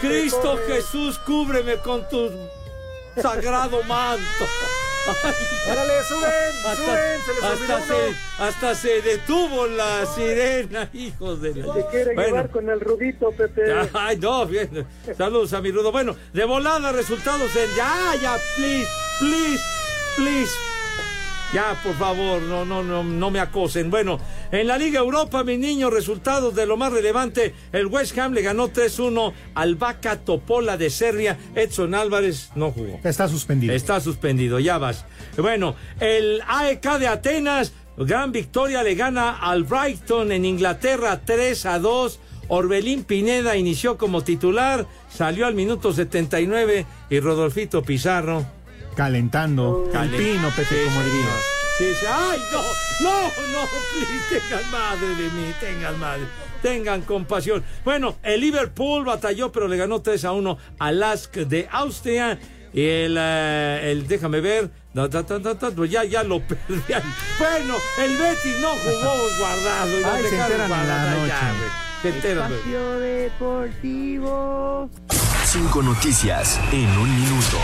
Cristo, 0.00 0.58
Jesús, 0.66 1.18
cúbreme 1.20 1.76
con 1.78 2.08
tu 2.08 2.30
sagrado 3.20 3.82
manto. 3.84 4.24
¡Órale, 5.70 6.02
suben! 6.02 6.30
Hasta, 6.66 6.74
suben! 6.76 7.20
¡Se 7.24 7.34
les 7.34 7.42
hasta 7.44 7.80
se, 7.86 8.14
hasta 8.38 8.74
se 8.74 9.02
detuvo 9.02 9.66
la 9.68 10.04
sirena, 10.04 10.90
hijos 10.92 11.40
de 11.40 11.54
la... 11.54 11.74
Se 11.74 11.86
quiere 11.92 12.14
Bueno. 12.14 12.28
llevar 12.28 12.50
con 12.50 12.68
el 12.68 12.80
rudito, 12.80 13.30
Pepe. 13.30 13.62
Ay, 13.92 14.16
no, 14.18 14.46
bien. 14.46 14.84
Saludos 15.16 15.52
a 15.52 15.60
mi 15.60 15.70
rudo. 15.70 15.92
Bueno, 15.92 16.16
de 16.32 16.44
volada, 16.44 16.90
resultados 16.90 17.54
en. 17.54 17.76
Ya, 17.76 18.14
ya, 18.20 18.36
please, 18.56 18.88
please, 19.20 19.62
please. 20.16 20.52
Ya, 21.56 21.74
por 21.82 21.94
favor, 21.94 22.42
no, 22.42 22.66
no, 22.66 22.82
no, 22.82 23.02
no 23.02 23.30
me 23.30 23.40
acosen. 23.40 23.90
Bueno, 23.90 24.20
en 24.52 24.66
la 24.66 24.76
Liga 24.76 25.00
Europa, 25.00 25.42
mis 25.42 25.58
niños, 25.58 25.90
resultados 25.90 26.54
de 26.54 26.66
lo 26.66 26.76
más 26.76 26.92
relevante. 26.92 27.54
El 27.72 27.86
West 27.86 28.18
Ham 28.18 28.34
le 28.34 28.42
ganó 28.42 28.68
3-1 28.68 29.32
al 29.54 29.74
Vaca 29.76 30.18
Topola 30.18 30.76
de 30.76 30.90
Serbia. 30.90 31.38
Edson 31.54 31.94
Álvarez 31.94 32.50
no 32.56 32.72
jugó. 32.72 33.00
Está 33.02 33.26
suspendido. 33.26 33.72
Está 33.72 34.00
suspendido, 34.00 34.60
ya 34.60 34.76
vas. 34.76 35.06
Bueno, 35.38 35.76
el 35.98 36.42
AEK 36.46 36.98
de 36.98 37.06
Atenas, 37.06 37.72
gran 37.96 38.32
victoria, 38.32 38.82
le 38.82 38.94
gana 38.94 39.38
al 39.38 39.64
Brighton 39.64 40.32
en 40.32 40.44
Inglaterra 40.44 41.22
3 41.24 41.64
a 41.64 41.78
2. 41.78 42.20
Orbelín 42.48 43.04
Pineda 43.04 43.56
inició 43.56 43.96
como 43.96 44.22
titular, 44.22 44.86
salió 45.08 45.46
al 45.46 45.54
minuto 45.54 45.94
79 45.94 46.84
y 47.08 47.20
Rodolfito 47.20 47.82
Pizarro. 47.82 48.55
Calentando. 48.96 49.88
Calen- 49.92 50.10
Calpino, 50.10 50.50
Pepe, 50.50 50.84
como 50.86 51.02
diría. 51.02 51.26
Sí, 51.78 51.84
sí. 52.00 52.06
¡Ay, 52.08 52.38
no! 52.50 52.62
¡No, 53.00 53.20
no! 53.22 53.68
Please, 53.92 54.40
tengan 54.48 54.70
madre 54.70 55.08
de 55.08 55.30
mí, 55.30 55.52
tengan 55.60 55.98
madre. 56.00 56.22
Tengan 56.62 57.02
compasión. 57.02 57.62
Bueno, 57.84 58.16
el 58.22 58.40
Liverpool 58.40 59.04
batalló, 59.04 59.52
pero 59.52 59.68
le 59.68 59.76
ganó 59.76 60.00
3 60.00 60.24
a 60.24 60.32
1 60.32 60.58
al 60.78 60.98
Lask 61.00 61.34
de 61.36 61.68
Austria. 61.70 62.38
Y 62.72 62.82
el, 62.82 63.16
eh, 63.18 63.90
el 63.92 64.06
déjame 64.08 64.40
ver, 64.40 64.70
ya, 65.84 66.04
ya 66.04 66.22
lo 66.24 66.40
perdían. 66.48 67.02
Bueno, 67.38 67.74
el 68.02 68.16
Betis 68.16 68.58
no 68.60 68.68
jugó 68.68 69.14
guardado. 69.38 70.00
y 70.00 70.04
Ay, 70.04 70.22
se 70.24 70.36
enteran 70.40 70.64
en 70.64 70.70
la. 70.70 70.84
Ya, 70.86 71.10
noche. 71.14 71.34
güey. 71.58 71.70
Se 72.02 72.08
enteran, 72.08 72.50
güey. 72.50 72.60
Deportivo. 73.22 74.90
Cinco 75.44 75.82
noticias 75.82 76.58
en 76.72 76.88
un 76.98 77.14
minuto. 77.20 77.58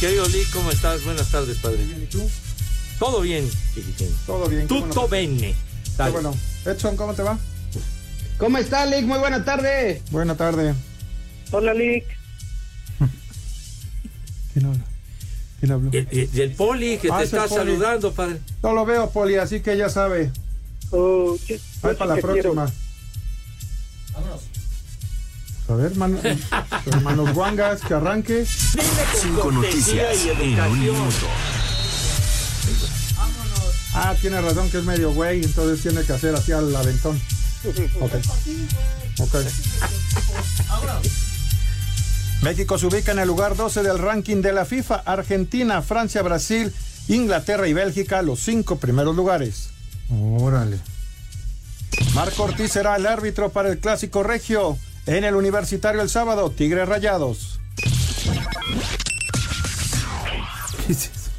Querido 0.00 0.26
Lee, 0.28 0.44
¿cómo 0.52 0.70
estás? 0.70 1.04
Buenas 1.04 1.28
tardes, 1.30 1.56
padre. 1.58 1.82
¿Y 1.82 2.06
tú? 2.06 2.28
Todo 2.98 3.20
bien, 3.20 3.48
chiquitín. 3.74 4.14
Todo 4.26 4.48
bien. 4.48 4.66
bueno. 4.68 4.86
Tutto 4.86 5.08
bene. 5.08 5.54
Qué 5.96 6.10
bueno. 6.10 6.34
Edson, 6.64 6.96
¿cómo 6.96 7.14
te 7.14 7.22
va? 7.22 7.38
¿Cómo 8.38 8.58
está, 8.58 8.86
Lick? 8.86 9.04
Muy 9.04 9.18
buena 9.18 9.44
tarde. 9.44 10.02
Buena 10.10 10.36
tarde. 10.36 10.74
Hola, 11.50 11.74
Lick. 11.74 12.04
¿Quién 14.52 14.66
habla? 14.66 14.84
¿Quién 15.60 15.72
habló? 15.72 15.90
El, 15.92 16.54
poli 16.56 16.98
que 16.98 17.08
Ah, 17.10 17.18
te 17.18 17.24
está 17.24 17.46
Poli. 17.48 17.54
saludando, 17.72 18.12
padre. 18.12 18.38
No 18.62 18.72
lo 18.74 18.84
veo, 18.86 19.10
Poli, 19.10 19.36
así 19.36 19.60
que 19.60 19.76
ya 19.76 19.88
sabe. 19.88 20.30
Oh, 20.90 21.36
¿qué- 21.46 21.60
Ahí 21.82 21.94
para 21.96 22.14
la 22.14 22.20
quiero? 22.20 22.52
próxima. 22.54 22.72
A 25.68 25.74
ver, 25.74 25.94
man- 25.96 26.18
hermanos 26.86 27.34
Guangas, 27.34 27.80
que 27.82 27.94
arranque. 27.94 28.46
Cinco 29.20 29.50
noticias 29.52 30.16
en 30.26 30.60
un 30.60 30.78
minuto. 30.80 31.26
Ah, 33.94 34.14
tiene 34.20 34.40
razón 34.40 34.70
que 34.70 34.78
es 34.78 34.84
medio 34.84 35.12
güey, 35.12 35.42
entonces 35.44 35.82
tiene 35.82 36.04
que 36.06 36.12
hacer 36.12 36.34
así 36.34 36.52
al 36.52 36.74
aventón. 36.74 37.20
Ok. 38.00 38.12
Ok. 39.18 39.34
México 42.42 42.78
se 42.78 42.86
ubica 42.86 43.10
en 43.10 43.18
el 43.18 43.26
lugar 43.26 43.56
12 43.56 43.82
del 43.82 43.98
ranking 43.98 44.40
de 44.42 44.52
la 44.52 44.64
FIFA. 44.64 45.02
Argentina, 45.04 45.82
Francia, 45.82 46.22
Brasil, 46.22 46.72
Inglaterra 47.08 47.66
y 47.66 47.72
Bélgica, 47.72 48.22
los 48.22 48.38
cinco 48.38 48.76
primeros 48.76 49.16
lugares. 49.16 49.70
Órale. 50.08 50.78
Marco 52.14 52.44
Ortiz 52.44 52.70
será 52.70 52.94
el 52.94 53.06
árbitro 53.06 53.50
para 53.50 53.70
el 53.70 53.78
clásico 53.78 54.22
regio. 54.22 54.78
En 55.08 55.24
el 55.24 55.34
universitario 55.34 56.02
el 56.02 56.10
sábado, 56.10 56.50
Tigres 56.50 56.86
Rayados. 56.86 57.58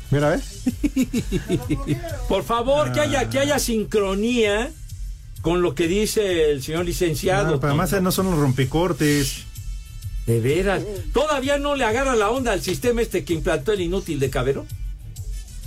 Mira, 0.10 0.30
¿ves? 0.32 0.64
Por 2.28 2.44
favor, 2.44 2.92
que 2.92 3.00
haya, 3.00 3.30
que 3.30 3.38
haya 3.40 3.60
sincronía 3.60 4.72
con 5.42 5.62
lo 5.62 5.76
que 5.76 5.88
dice 5.88 6.50
el 6.52 6.64
señor 6.64 6.86
licenciado. 6.86 7.44
Claro, 7.44 7.60
pero 7.60 7.74
además 7.74 8.02
no 8.02 8.12
son 8.12 8.32
los 8.32 8.40
rompecortes. 8.40 9.44
De 10.26 10.40
veras. 10.40 10.82
¿Todavía 11.14 11.60
no 11.60 11.76
le 11.76 11.86
agarra 11.86 12.16
la 12.16 12.32
onda 12.32 12.52
al 12.54 12.62
sistema 12.62 13.02
este 13.04 13.24
que 13.24 13.34
implantó 13.36 13.72
el 13.72 13.82
inútil 13.82 14.20
de 14.20 14.32
Cabero? 14.32 14.66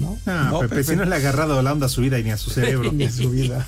¿no? 0.00 0.18
Ah, 0.26 0.48
No, 0.50 0.59
Pepe, 0.61 0.76
Pepe. 0.76 0.84
si 0.90 0.96
no 0.96 1.05
le 1.05 1.14
ha 1.14 1.18
agarrado 1.18 1.62
la 1.62 1.72
onda 1.72 1.86
a 1.86 1.88
su 1.88 2.00
vida 2.00 2.18
y 2.18 2.24
ni 2.24 2.30
a 2.32 2.36
su 2.36 2.50
cerebro. 2.55 2.90
Ni 2.92 3.05
a 3.05 3.12
su 3.12 3.30
vida. 3.30 3.64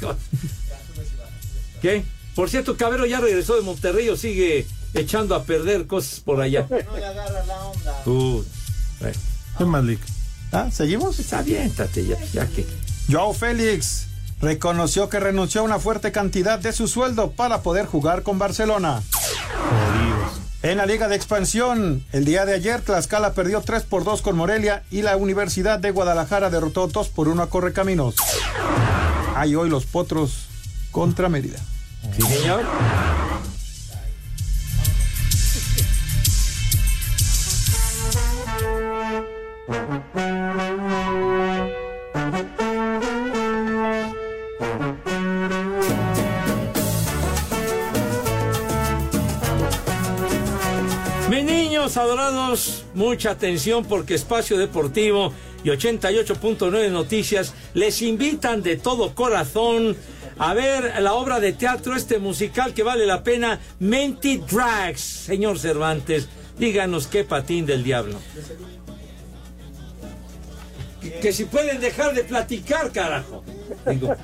¿Qué? 1.80 2.02
Por 2.34 2.50
cierto, 2.50 2.76
Cabero 2.76 3.06
ya 3.06 3.20
regresó 3.20 3.54
de 3.56 3.62
Monterrey 3.62 4.08
o 4.08 4.16
sigue 4.16 4.66
echando 4.92 5.34
a 5.34 5.44
perder 5.44 5.86
cosas 5.86 6.20
por 6.20 6.40
allá. 6.40 6.66
No 6.68 6.96
le 6.96 7.04
agarra 7.04 7.44
la 7.46 7.64
onda. 7.64 8.02
Tú. 8.04 8.44
bueno. 9.00 9.18
¿Qué 9.58 9.64
más, 9.64 9.84
Lick? 9.84 10.00
¿Ah, 10.52 10.70
¿Seguimos? 10.72 11.18
Está 11.18 11.42
bien, 11.42 11.70
tate, 11.70 12.06
ya, 12.06 12.16
ya 12.32 12.46
que. 12.46 12.66
Joao 13.10 13.32
Félix 13.32 14.06
reconoció 14.40 15.08
que 15.08 15.20
renunció 15.20 15.60
a 15.60 15.64
una 15.64 15.78
fuerte 15.78 16.12
cantidad 16.12 16.58
de 16.58 16.72
su 16.72 16.88
sueldo 16.88 17.30
para 17.32 17.62
poder 17.62 17.86
jugar 17.86 18.22
con 18.22 18.38
Barcelona. 18.38 19.02
En 20.62 20.78
la 20.78 20.86
Liga 20.86 21.08
de 21.08 21.16
Expansión, 21.16 22.04
el 22.12 22.24
día 22.24 22.46
de 22.46 22.54
ayer 22.54 22.80
Tlaxcala 22.80 23.34
perdió 23.34 23.60
3 23.60 23.82
por 23.82 24.02
2 24.02 24.22
con 24.22 24.36
Morelia 24.36 24.82
y 24.90 25.02
la 25.02 25.16
Universidad 25.16 25.78
de 25.78 25.90
Guadalajara 25.90 26.50
derrotó 26.50 26.88
2 26.88 27.08
por 27.10 27.28
1 27.28 27.42
a 27.42 27.50
Correcaminos. 27.50 28.14
Hay 29.34 29.54
hoy 29.54 29.68
los 29.68 29.84
potros 29.84 30.46
contra 30.90 31.28
Mérida. 31.28 31.58
Sí, 32.12 32.22
señor. 32.22 32.64
Niños 51.84 51.96
adorados, 51.98 52.84
mucha 52.94 53.32
atención 53.32 53.84
porque 53.84 54.14
Espacio 54.14 54.56
Deportivo 54.56 55.32
y 55.62 55.68
88.9 55.68 56.90
Noticias 56.90 57.52
les 57.74 58.00
invitan 58.00 58.62
de 58.62 58.76
todo 58.76 59.14
corazón 59.14 59.96
a 60.38 60.54
ver 60.54 61.00
la 61.02 61.14
obra 61.14 61.40
de 61.40 61.52
teatro, 61.52 61.94
este 61.96 62.18
musical 62.18 62.74
que 62.74 62.82
vale 62.82 63.06
la 63.06 63.22
pena, 63.22 63.60
Menti 63.78 64.38
Drags. 64.38 65.00
Señor 65.00 65.58
Cervantes, 65.58 66.28
díganos 66.58 67.06
qué 67.06 67.24
patín 67.24 67.66
del 67.66 67.84
diablo. 67.84 68.18
Que, 71.00 71.12
que 71.20 71.32
si 71.32 71.44
pueden 71.44 71.80
dejar 71.80 72.14
de 72.14 72.24
platicar, 72.24 72.90
carajo. 72.92 73.44
Digo, 73.90 74.14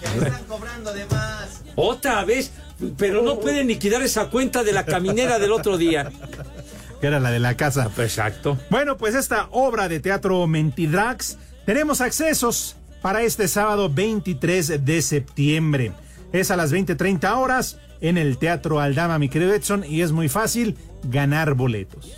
Que 0.00 0.18
están 0.24 0.44
cobrando 0.44 0.92
de 0.92 1.04
más. 1.06 1.62
otra 1.74 2.24
vez, 2.24 2.52
pero 2.96 3.22
no 3.22 3.40
pueden 3.40 3.66
liquidar 3.66 4.02
esa 4.02 4.26
cuenta 4.30 4.62
de 4.62 4.72
la 4.72 4.84
caminera 4.84 5.38
del 5.38 5.52
otro 5.52 5.76
día. 5.78 6.10
Que 7.00 7.08
era 7.08 7.18
la 7.18 7.30
de 7.32 7.40
la 7.40 7.56
casa. 7.56 7.90
Exacto. 7.98 8.58
Bueno, 8.70 8.96
pues 8.96 9.14
esta 9.16 9.48
obra 9.50 9.88
de 9.88 9.98
teatro 9.98 10.46
Mentidrax, 10.46 11.38
tenemos 11.66 12.00
accesos 12.00 12.76
para 13.02 13.22
este 13.22 13.48
sábado 13.48 13.90
23 13.90 14.84
de 14.84 15.02
septiembre. 15.02 15.92
Es 16.32 16.50
a 16.50 16.56
las 16.56 16.72
20.30 16.72 17.36
horas 17.36 17.78
en 18.00 18.16
el 18.16 18.38
Teatro 18.38 18.80
Aldama, 18.80 19.18
mi 19.18 19.28
querido 19.28 19.52
Edson, 19.52 19.84
y 19.86 20.00
es 20.00 20.12
muy 20.12 20.28
fácil 20.28 20.78
ganar 21.04 21.54
boletos. 21.54 22.16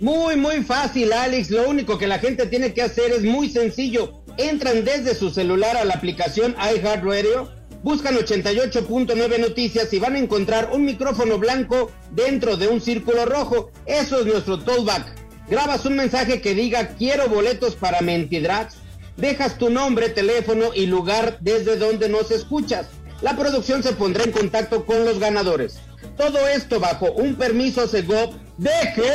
Muy, 0.00 0.36
muy 0.36 0.62
fácil, 0.62 1.12
Alex. 1.12 1.50
Lo 1.50 1.68
único 1.68 1.98
que 1.98 2.06
la 2.06 2.20
gente 2.20 2.46
tiene 2.46 2.72
que 2.72 2.82
hacer 2.82 3.10
es 3.10 3.24
muy 3.24 3.50
sencillo. 3.50 4.22
Entran 4.36 4.84
desde 4.84 5.14
su 5.14 5.30
celular 5.30 5.76
a 5.76 5.84
la 5.84 5.94
aplicación 5.94 6.54
iHeartRadio, 6.54 7.50
buscan 7.82 8.14
88.9 8.14 9.40
noticias 9.40 9.92
y 9.92 9.98
van 9.98 10.14
a 10.14 10.18
encontrar 10.20 10.70
un 10.72 10.84
micrófono 10.84 11.38
blanco 11.38 11.90
dentro 12.12 12.56
de 12.56 12.68
un 12.68 12.80
círculo 12.80 13.26
rojo. 13.26 13.72
Eso 13.86 14.20
es 14.20 14.26
nuestro 14.26 14.60
tollback. 14.60 15.04
Grabas 15.48 15.84
un 15.86 15.96
mensaje 15.96 16.40
que 16.40 16.54
diga 16.54 16.88
quiero 16.96 17.28
boletos 17.28 17.74
para 17.74 18.00
Mentidrax. 18.00 18.76
Dejas 19.18 19.58
tu 19.58 19.68
nombre, 19.68 20.08
teléfono 20.10 20.66
y 20.72 20.86
lugar 20.86 21.38
desde 21.40 21.76
donde 21.76 22.08
nos 22.08 22.30
escuchas. 22.30 22.86
La 23.20 23.36
producción 23.36 23.82
se 23.82 23.92
pondrá 23.92 24.22
en 24.22 24.30
contacto 24.30 24.86
con 24.86 25.04
los 25.04 25.18
ganadores. 25.18 25.80
Todo 26.16 26.46
esto 26.46 26.78
bajo 26.78 27.10
un 27.12 27.34
permiso 27.34 27.88
Segov 27.88 28.36
de 28.58 28.70
que... 28.94 29.10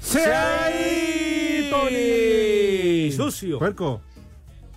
¡Se 0.00 0.24
ahí, 0.24 1.68
Tony! 1.70 3.12
¡Sucio! 3.12 3.60
Puerco. 3.60 4.00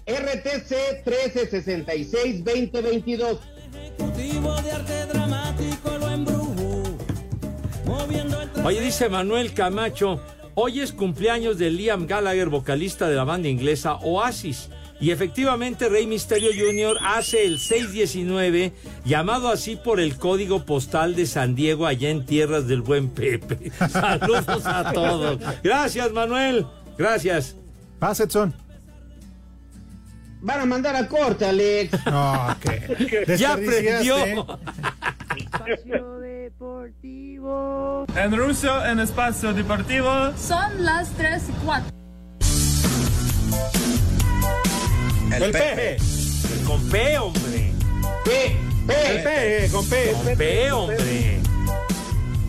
RTC 0.06 1.04
1366-2022. 1.04 3.40
Oye, 8.64 8.82
dice 8.82 9.10
Manuel 9.10 9.54
Camacho, 9.54 10.22
hoy 10.56 10.80
es 10.80 10.92
cumpleaños 10.92 11.58
de 11.58 11.72
Liam 11.72 12.08
Gallagher, 12.08 12.50
vocalista 12.50 13.08
de 13.08 13.16
la 13.16 13.24
banda 13.24 13.50
inglesa 13.50 13.96
Oasis. 13.96 14.70
Y 15.00 15.12
efectivamente 15.12 15.90
Rey 15.90 16.08
Misterio 16.08 16.52
Jr. 16.58 16.98
hace 17.04 17.46
el 17.46 17.60
619, 17.60 18.72
llamado 19.04 19.50
así 19.50 19.76
por 19.76 20.00
el 20.00 20.18
código 20.18 20.66
postal 20.66 21.16
de 21.16 21.26
San 21.26 21.56
Diego, 21.56 21.88
allá 21.88 22.10
en 22.10 22.26
tierras 22.26 22.68
del 22.68 22.82
buen 22.82 23.10
Pepe. 23.10 23.72
Saludos 23.90 24.66
a 24.66 24.94
todos. 24.94 25.40
Gracias, 25.62 26.12
Manuel. 26.14 26.66
Gracias. 26.98 27.56
Paz, 28.00 28.22
Edson. 28.22 28.54
Van 30.42 30.60
a 30.60 30.66
mandar 30.66 30.96
a 30.96 31.08
corte, 31.08 31.46
Alex. 31.46 31.92
Ya 33.38 33.54
aprendió. 33.54 34.16
Deportivo. 36.44 38.06
En 38.18 38.36
ruso, 38.36 38.86
en 38.86 39.00
espacio 39.00 39.54
deportivo. 39.54 40.10
Son 40.38 40.84
las 40.84 41.10
3 41.12 41.42
y 41.48 41.52
4. 41.64 41.90
El, 45.38 45.52
Pepe. 45.54 45.98
Con 46.68 46.90
P, 46.90 47.18
hombre. 47.18 47.72
P, 48.26 48.58
P. 48.86 48.94
El 49.16 49.24
P, 49.24 49.70
con 49.72 49.88
P. 49.88 50.12
Con 50.12 50.38
P, 50.38 50.72
hombre. 50.74 51.40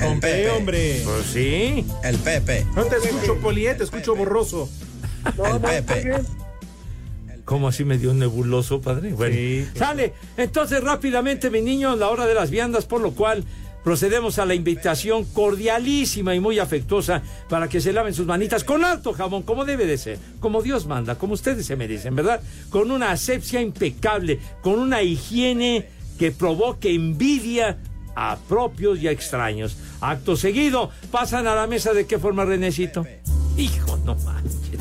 Con 0.00 0.18
P, 0.20 0.50
hombre. 0.50 1.00
Pues 1.04 1.26
sí. 1.26 1.86
El 2.02 2.16
Pepe. 2.18 2.66
No 2.74 2.82
te 2.86 2.96
escucho, 2.96 3.36
Polié, 3.40 3.76
te 3.76 3.84
escucho 3.84 4.16
borroso. 4.16 4.68
El 5.52 5.60
Pepe. 5.60 6.20
¿Cómo 7.44 7.68
así 7.68 7.84
me 7.84 7.98
dio 7.98 8.10
un 8.10 8.18
nebuloso, 8.18 8.80
padre? 8.80 9.12
Bueno, 9.12 9.34
Sí. 9.36 9.68
sale. 9.76 10.14
Entonces, 10.36 10.82
rápidamente, 10.82 11.48
mi 11.50 11.60
niño, 11.60 11.94
la 11.94 12.08
hora 12.08 12.26
de 12.26 12.34
las 12.34 12.50
viandas, 12.50 12.86
por 12.86 13.00
lo 13.02 13.12
cual 13.12 13.44
procedemos 13.84 14.38
a 14.38 14.46
la 14.46 14.54
invitación 14.54 15.24
cordialísima 15.26 16.34
y 16.34 16.40
muy 16.40 16.58
afectuosa 16.58 17.22
para 17.48 17.68
que 17.68 17.80
se 17.80 17.92
laven 17.92 18.14
sus 18.14 18.26
manitas 18.26 18.64
con 18.64 18.84
alto 18.84 19.12
jabón, 19.12 19.42
como 19.42 19.64
debe 19.64 19.86
de 19.86 19.98
ser, 19.98 20.18
como 20.40 20.62
Dios 20.62 20.86
manda, 20.86 21.16
como 21.16 21.34
ustedes 21.34 21.66
se 21.66 21.76
merecen, 21.76 22.16
¿verdad? 22.16 22.40
Con 22.70 22.90
una 22.90 23.10
asepsia 23.10 23.60
impecable, 23.60 24.40
con 24.62 24.78
una 24.78 25.02
higiene 25.02 25.88
que 26.18 26.32
provoque 26.32 26.94
envidia 26.94 27.78
a 28.16 28.38
propios 28.48 28.98
y 29.00 29.08
a 29.08 29.10
extraños. 29.10 29.76
Acto 30.00 30.36
seguido, 30.36 30.90
pasan 31.10 31.46
a 31.46 31.54
la 31.54 31.66
mesa 31.66 31.92
de 31.92 32.06
qué 32.06 32.18
forma, 32.18 32.44
Renecito. 32.44 33.06
Hijo, 33.56 33.98
no 33.98 34.14
manches. 34.16 34.80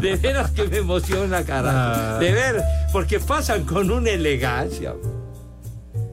De 0.00 0.16
veras 0.16 0.50
que 0.50 0.64
me 0.64 0.78
emociona, 0.78 1.44
carajo. 1.44 2.18
De 2.18 2.32
ver, 2.32 2.62
porque 2.92 3.20
pasan 3.20 3.64
con 3.64 3.90
una 3.90 4.10
elegancia. 4.10 4.94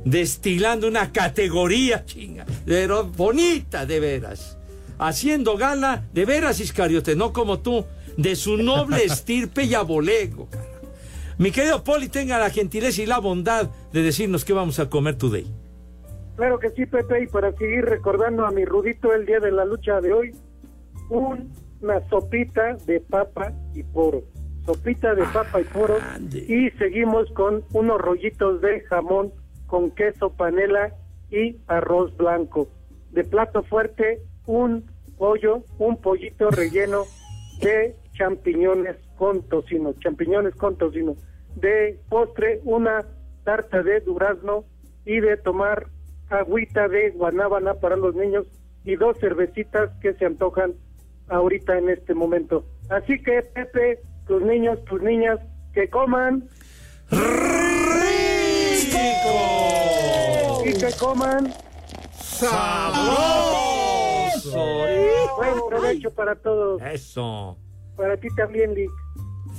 Destilando 0.06 0.88
una 0.88 1.12
categoría, 1.12 2.06
chinga. 2.06 2.45
Pero 2.66 3.06
bonita, 3.06 3.86
de 3.86 3.99
veras. 3.99 4.58
Haciendo 4.99 5.58
gala, 5.58 6.04
de 6.14 6.26
veras, 6.26 6.60
Iscariote, 6.60 7.16
no 7.16 7.34
como 7.34 7.60
tú, 7.60 7.86
de 8.18 8.36
su 8.36 8.58
noble 8.58 9.04
estirpe 9.06 9.64
y 9.64 9.74
abolengo, 9.74 10.47
carajo. 10.49 10.70
Mi 11.38 11.51
querido 11.51 11.84
Poli, 11.84 12.10
tenga 12.10 12.38
la 12.38 12.49
gentileza 12.49 13.01
y 13.01 13.06
la 13.06 13.20
bondad 13.20 13.70
de 13.91 14.04
decirnos 14.04 14.45
qué 14.45 14.54
vamos 14.54 14.80
a 14.80 14.89
comer 14.89 15.18
today. 15.18 15.47
Claro 16.36 16.60
que 16.60 16.70
sí, 16.72 16.86
Pepe, 16.86 17.24
y 17.24 17.28
para 17.28 17.51
seguir 17.54 17.86
recordando 17.86 18.45
a 18.45 18.51
mi 18.51 18.66
Rudito 18.66 19.14
el 19.14 19.26
día 19.26 19.39
de 19.39 19.51
la 19.51 19.66
lucha 19.66 19.99
de 20.01 20.14
hoy, 20.14 20.36
una 21.10 22.08
sopita 22.10 22.76
de 22.86 22.99
papa 23.01 23.51
y 23.74 23.84
poro. 23.84 24.24
Sopita 24.66 25.14
de 25.14 25.24
papa 25.26 25.62
y 25.62 25.64
poro. 25.66 25.97
Y 26.32 26.70
seguimos 26.78 27.30
con 27.34 27.64
unos 27.74 27.99
rollitos 27.99 28.62
de 28.62 28.82
jamón 28.82 29.34
con 29.74 29.89
queso 29.89 30.30
panela 30.30 30.93
y 31.32 31.57
arroz 31.65 32.15
blanco. 32.15 32.67
De 33.09 33.24
plato 33.24 33.63
fuerte, 33.63 34.21
un 34.45 34.86
pollo, 35.17 35.63
un 35.80 35.99
pollito 35.99 36.51
relleno 36.51 37.05
de 37.59 37.95
champiñones 38.15 38.97
con 39.17 39.41
tocino, 39.49 39.93
champiñones 39.93 40.53
con 40.53 40.78
tocino. 40.78 41.15
De 41.55 41.99
postre, 42.07 42.61
una 42.65 43.03
tarta 43.45 43.82
de 43.82 44.01
durazno 44.01 44.63
y 45.07 45.21
de 45.21 45.38
tomar 45.38 45.88
agüita 46.30 46.88
de 46.88 47.09
guanábana 47.09 47.74
para 47.74 47.95
los 47.95 48.13
niños 48.13 48.45
y 48.86 48.95
dos 48.95 49.17
cervecitas 49.17 49.89
que 50.03 50.13
se 50.13 50.26
antojan 50.28 50.76
ahorita 51.30 51.80
en 51.80 51.89
este 51.89 52.13
momento. 52.13 52.63
Así 52.91 53.17
que, 53.24 53.41
Pepe, 53.41 54.01
tus 54.28 54.43
niños, 54.43 54.86
tus 54.86 55.01
niñas, 55.01 55.39
que 55.74 55.89
coman. 55.89 56.47
Y 60.66 60.74
que 60.74 60.91
coman. 61.00 61.54
¡Sabroso! 62.22 63.64
Buen 65.38 65.54
provecho 65.70 66.12
para 66.12 66.36
todos. 66.36 66.82
Eso. 66.82 67.58
Para 67.98 68.18
ti 68.18 68.28
también, 68.36 68.74
Lick. 68.74 68.91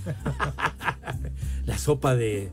La 1.66 1.78
sopa 1.78 2.14
de 2.14 2.50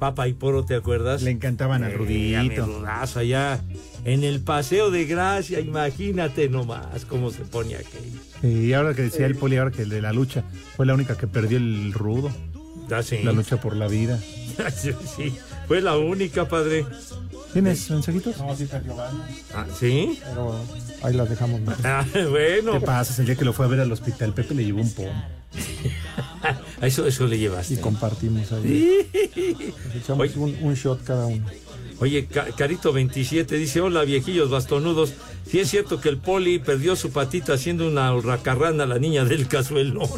papa 0.00 0.26
y 0.28 0.32
poro, 0.32 0.64
¿te 0.64 0.74
acuerdas? 0.76 1.22
Le 1.22 1.30
encantaban 1.30 1.82
al 1.84 1.92
Eh, 1.92 1.96
Rudito. 1.96 2.38
a 2.38 2.42
mi 2.44 2.56
rudazo 2.56 3.18
allá 3.20 3.60
en 4.04 4.22
el 4.24 4.40
Paseo 4.42 4.90
de 4.90 5.04
Gracia, 5.06 5.60
imagínate 5.60 6.48
nomás 6.48 7.04
cómo 7.04 7.30
se 7.30 7.42
pone 7.44 7.74
aquello. 7.76 8.20
Y 8.42 8.72
ahora 8.72 8.94
que 8.94 9.02
decía 9.02 9.26
el 9.26 9.34
poli, 9.36 9.56
ahora 9.56 9.70
que 9.72 9.82
el 9.82 9.88
de 9.90 10.00
la 10.02 10.12
lucha 10.12 10.44
fue 10.76 10.86
la 10.86 10.94
única 10.94 11.16
que 11.16 11.26
perdió 11.26 11.58
el 11.58 11.92
rudo. 11.92 12.30
Ah, 12.90 13.02
sí. 13.02 13.18
La 13.22 13.32
lucha 13.32 13.60
por 13.60 13.76
la 13.76 13.86
vida. 13.88 14.18
sí, 14.74 14.92
sí, 15.16 15.36
fue 15.68 15.80
la 15.80 15.96
única, 15.96 16.48
padre. 16.48 16.84
¿Tienes 17.52 17.88
mensajitos? 17.90 18.36
No, 18.38 18.54
sí, 18.56 18.66
Giovanni. 18.84 19.20
Ah, 19.54 19.66
¿Sí? 19.78 20.18
Pero 20.24 20.60
ahí 21.02 21.14
las 21.14 21.30
dejamos. 21.30 21.60
¿no? 21.60 21.72
Ah, 21.84 22.04
bueno. 22.30 22.72
¿Qué 22.72 22.80
pasa? 22.80 23.20
El 23.22 23.26
día 23.26 23.36
que 23.36 23.44
lo 23.44 23.52
fue 23.52 23.66
a 23.66 23.68
ver 23.68 23.80
al 23.80 23.92
hospital, 23.92 24.32
Pepe 24.34 24.54
le 24.54 24.64
llevó 24.64 24.80
un 24.80 24.92
pomo. 24.92 25.12
A 26.80 26.86
Eso, 26.86 27.06
eso 27.06 27.26
le 27.26 27.38
llevaste. 27.38 27.74
Y 27.74 27.76
compartimos 27.78 28.52
ahí. 28.52 29.08
Nos 29.86 29.94
echamos 29.96 30.36
un, 30.36 30.56
un 30.62 30.74
shot 30.74 31.02
cada 31.04 31.26
uno. 31.26 31.44
Oye, 32.00 32.26
Ca- 32.26 32.46
Carito 32.56 32.92
27 32.92 33.56
dice, 33.56 33.80
hola 33.80 34.02
viejillos 34.04 34.50
bastonudos, 34.50 35.14
si 35.50 35.58
es 35.58 35.68
cierto 35.68 36.00
que 36.00 36.08
el 36.10 36.18
poli 36.18 36.60
perdió 36.60 36.94
su 36.94 37.10
patita 37.10 37.54
haciendo 37.54 37.88
una 37.88 38.14
hurracarrana 38.14 38.84
a 38.84 38.86
la 38.86 38.98
niña 39.00 39.24
del 39.24 39.48
cazuelón. 39.48 40.08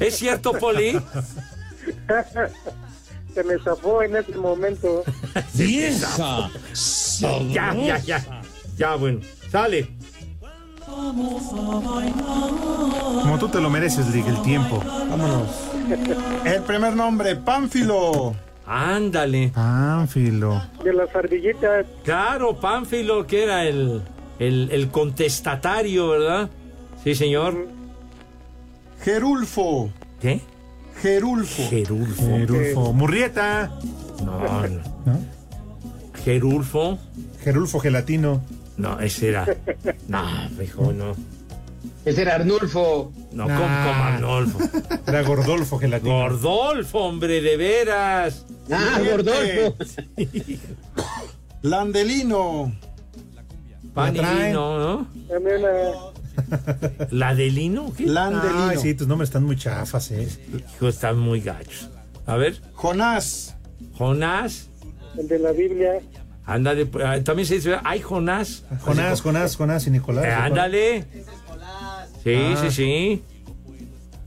¿Es 0.00 0.16
cierto, 0.16 0.52
poli? 0.52 0.98
Se 3.34 3.42
me 3.42 3.58
zafó 3.58 4.02
en 4.02 4.16
ese 4.16 4.36
momento. 4.36 5.02
¡Vieja! 5.54 6.50
Ya, 7.50 7.74
ya, 7.74 7.98
ya. 7.98 8.42
Ya, 8.76 8.94
bueno. 8.94 9.20
Sale. 9.50 9.90
Como 13.22 13.38
tú 13.38 13.48
te 13.48 13.60
lo 13.60 13.70
mereces, 13.70 14.06
Lick, 14.14 14.26
el 14.28 14.40
tiempo. 14.42 14.82
Vámonos. 14.84 15.48
El 16.44 16.62
primer 16.62 16.94
nombre, 16.94 17.36
Pánfilo. 17.36 18.34
Ándale. 18.66 19.50
Pánfilo. 19.54 20.62
De 20.82 20.92
las 20.94 21.14
ardillitas. 21.14 21.86
Claro, 22.04 22.58
Pánfilo, 22.58 23.26
que 23.26 23.42
era 23.44 23.64
el, 23.64 24.02
el, 24.38 24.70
el 24.70 24.88
contestatario, 24.88 26.08
¿verdad? 26.08 26.48
Sí, 27.02 27.14
señor. 27.14 27.68
Gerulfo. 29.02 29.90
¿Qué? 30.20 30.40
Gerulfo. 31.04 31.68
Gerulfo. 31.68 32.22
Gerulfo. 32.22 32.92
Murrieta. 32.94 33.70
No, 34.24 34.40
no. 34.68 34.82
¿No? 35.04 35.20
Gerulfo. 36.24 36.98
Gerulfo 37.42 37.78
Gelatino. 37.78 38.42
No, 38.78 38.98
ese 38.98 39.28
era. 39.28 39.46
No, 40.08 40.24
mejor 40.56 40.94
no. 40.94 41.14
Ese 42.06 42.22
era 42.22 42.36
Arnulfo. 42.36 43.12
No, 43.32 43.44
como, 43.44 43.58
como 43.58 43.68
Arnolfo. 43.68 44.58
Era 45.06 45.22
Gordolfo 45.22 45.78
Gelatino. 45.78 46.14
Gordolfo, 46.14 46.98
hombre, 47.00 47.42
de 47.42 47.56
veras. 47.58 48.46
Ah, 48.70 48.98
Gordolfo. 49.04 49.76
Landelino. 51.62 52.74
Panilino, 53.92 54.78
¿no? 54.78 55.06
También 55.28 55.64
a 55.66 56.13
¿La 57.10 57.34
de 57.34 57.50
Lino? 57.50 57.92
¿Qué? 57.96 58.06
Landelino. 58.06 58.68
Ay, 58.68 58.78
sí, 58.78 58.94
tus 58.94 59.06
nombres 59.06 59.28
están 59.28 59.44
muy 59.44 59.56
chafas, 59.56 60.10
eh. 60.10 60.28
Hijo, 60.76 60.88
están 60.88 61.18
muy 61.18 61.40
gachos. 61.40 61.90
A 62.26 62.36
ver, 62.36 62.60
Jonás. 62.74 63.56
Jonás. 63.96 64.68
el 65.18 65.28
de 65.28 65.38
la 65.38 65.52
Biblia. 65.52 66.00
Ándale, 66.46 66.88
ah, 67.04 67.18
también 67.24 67.46
se 67.46 67.54
dice, 67.54 67.76
ay, 67.84 68.00
Jonás. 68.00 68.64
Jonás, 68.80 69.20
Jonás, 69.22 69.56
Jonás 69.56 69.86
y 69.86 69.90
Nicolás. 69.90 70.24
Eh, 70.24 70.30
ándale. 70.32 71.04
Sí, 72.22 72.34
Ah. 72.36 72.56
sí, 72.62 72.70
sí. 72.70 73.22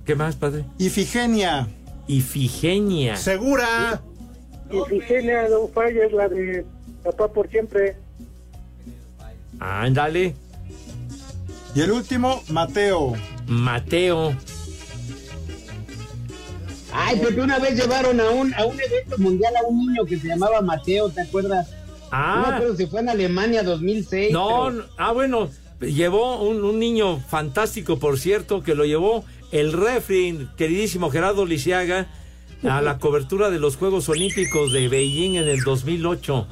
¿Qué 0.05 0.15
más, 0.15 0.35
padre? 0.35 0.63
Ifigenia. 0.77 1.67
Ifigenia. 2.07 3.15
Segura. 3.17 4.01
Y 4.71 4.79
Figenia 4.89 5.47
no 5.49 5.67
falla 5.67 6.05
es 6.05 6.11
la 6.13 6.27
de 6.29 6.65
Papá 7.03 7.27
por 7.31 7.49
siempre. 7.49 7.95
Ándale. 9.59 10.35
Y 11.77 11.81
el 11.81 11.91
último, 11.91 12.43
Mateo. 12.49 13.13
Mateo. 13.45 14.35
Ay, 16.91 17.19
porque 17.21 17.39
una 17.39 17.59
vez 17.59 17.75
llevaron 17.79 18.19
a 18.19 18.31
un, 18.31 18.51
a 18.55 18.65
un 18.65 18.79
evento 18.81 19.15
mundial 19.19 19.53
a 19.55 19.67
un 19.67 19.77
niño 19.85 20.03
que 20.05 20.17
se 20.17 20.27
llamaba 20.27 20.59
Mateo, 20.61 21.09
¿te 21.09 21.21
acuerdas? 21.21 21.67
No 21.69 21.75
me 21.75 21.77
Ah, 22.11 22.51
acuerdo 22.55 22.75
si 22.77 22.87
fue 22.87 23.01
en 23.01 23.09
Alemania 23.09 23.61
2006. 23.61 24.31
no, 24.31 24.47
pero- 24.47 24.71
no, 24.71 24.83
ah, 24.97 25.11
bueno, 25.11 25.49
llevó 25.79 26.41
un, 26.41 26.63
un 26.63 26.79
niño 26.79 27.19
fantástico, 27.29 27.99
por 27.99 28.17
cierto, 28.17 28.63
que 28.63 28.73
lo 28.73 28.83
llevó 28.83 29.23
el 29.51 29.71
refri, 29.71 30.47
queridísimo 30.57 31.11
Gerardo 31.11 31.45
Lisiaga, 31.45 32.07
a 32.67 32.81
la 32.81 32.97
cobertura 32.97 33.51
de 33.51 33.59
los 33.59 33.75
Juegos 33.77 34.09
Olímpicos 34.09 34.71
de 34.73 34.87
Beijing 34.87 35.35
en 35.35 35.47
el 35.47 35.61
2008. 35.61 36.47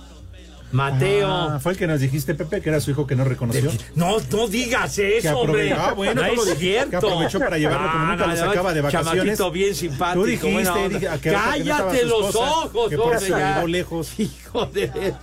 Mateo. 0.76 1.28
Ah, 1.32 1.60
fue 1.60 1.72
el 1.74 1.78
que 1.78 1.88
nos 1.88 2.00
dijiste, 2.00 2.36
Pepe, 2.36 2.62
que 2.62 2.70
era 2.70 2.80
su 2.80 2.92
hijo 2.92 3.08
que 3.08 3.16
no 3.16 3.24
reconoció. 3.24 3.72
No, 3.96 4.18
no 4.32 4.48
digas 4.48 4.98
eso, 5.00 5.40
hombre. 5.40 5.74
Ah, 5.74 5.94
bueno, 5.94 6.22
no 6.22 6.28
lo 6.28 6.34
es 6.34 6.40
dijiste, 6.46 6.60
cierto. 6.60 6.90
que 6.92 6.96
aprovechó 6.98 7.40
para 7.40 7.58
llevarlo 7.58 7.92
como 7.92 8.06
nunca 8.06 8.28
lo 8.28 8.36
sacaba 8.38 8.74
de 8.74 8.82
vacaciones. 8.82 9.14
Chamaquito 9.22 9.52
bien 9.52 9.76
simpático. 9.76 10.20
Tú 10.22 10.26
dijiste, 10.26 10.90
dije, 10.90 11.08
que 11.14 11.20
que 11.20 11.32
Cállate 11.32 12.06
los 12.06 12.28
esposa, 12.28 12.40
ojos, 12.52 12.90
que 12.90 12.98
por 12.98 13.16
hombre. 13.16 13.68
lejos. 13.68 14.20
Hijo 14.20 14.66
de... 14.68 15.14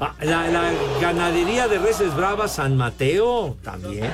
Ah, 0.00 0.14
La, 0.20 0.48
la 0.48 0.72
ganadería 1.00 1.66
de 1.68 1.78
reses 1.78 2.14
bravas 2.14 2.52
San 2.54 2.76
Mateo 2.76 3.56
también. 3.62 4.10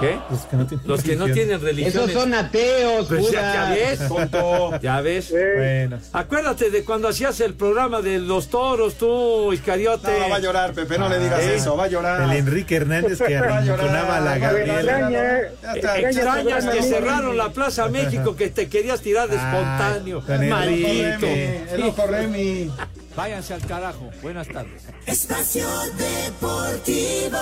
¿Qué? 0.00 0.18
Los 0.30 0.40
que 0.46 0.56
no 0.56 0.66
tienen 0.66 0.86
Los 0.88 1.02
que 1.02 1.16
no 1.16 1.24
religión. 1.26 1.32
tienen 1.34 1.60
religión. 1.60 2.02
Esos 2.04 2.12
son 2.12 2.34
ateos, 2.34 3.06
Pues 3.08 3.30
ya, 3.30 3.52
ya 3.54 3.70
ves, 3.70 4.08
Tonto. 4.08 4.80
ya 4.80 5.00
ves. 5.00 5.30
Bueno. 5.30 5.98
Acuérdate 6.12 6.70
de 6.70 6.84
cuando 6.84 7.08
hacías 7.08 7.40
el 7.40 7.54
programa 7.54 8.02
de 8.02 8.18
los 8.18 8.48
toros, 8.48 8.94
tú, 8.96 9.52
Iscariote. 9.52 10.18
No, 10.20 10.28
va 10.30 10.36
a 10.36 10.40
llorar, 10.40 10.72
Pepe, 10.72 10.98
no 10.98 11.08
le 11.08 11.18
digas 11.18 11.40
Ah, 11.42 11.52
eso, 11.52 11.76
va 11.76 11.84
a 11.84 11.88
llorar. 11.88 12.22
El 12.30 12.36
Enrique 12.36 12.76
Hernández 12.76 13.18
que 13.20 13.36
arrinconaba 13.38 14.16
a 14.18 14.20
la 14.20 14.38
Gabriela. 14.38 14.80
Extraña, 14.80 15.38
está. 15.76 15.98
Extrañas 15.98 16.64
que 16.66 16.82
cerraron 16.82 17.36
la 17.36 17.50
Plaza 17.50 17.88
México, 17.88 18.36
que 18.36 18.50
te 18.50 18.68
querías 18.68 19.00
tirar 19.00 19.28
de 19.28 19.36
espontáneo. 19.36 20.22
El 20.28 20.48
Maldito. 20.48 21.26
ojo 21.26 21.26
Remy, 21.26 21.64
el 21.72 21.82
ojo 21.82 22.06
Remy. 22.06 22.70
Váyanse 23.16 23.54
al 23.54 23.66
carajo. 23.66 24.10
Buenas 24.22 24.46
tardes. 24.48 24.82
Espacio 25.06 25.66
Deportivo. 25.96 27.38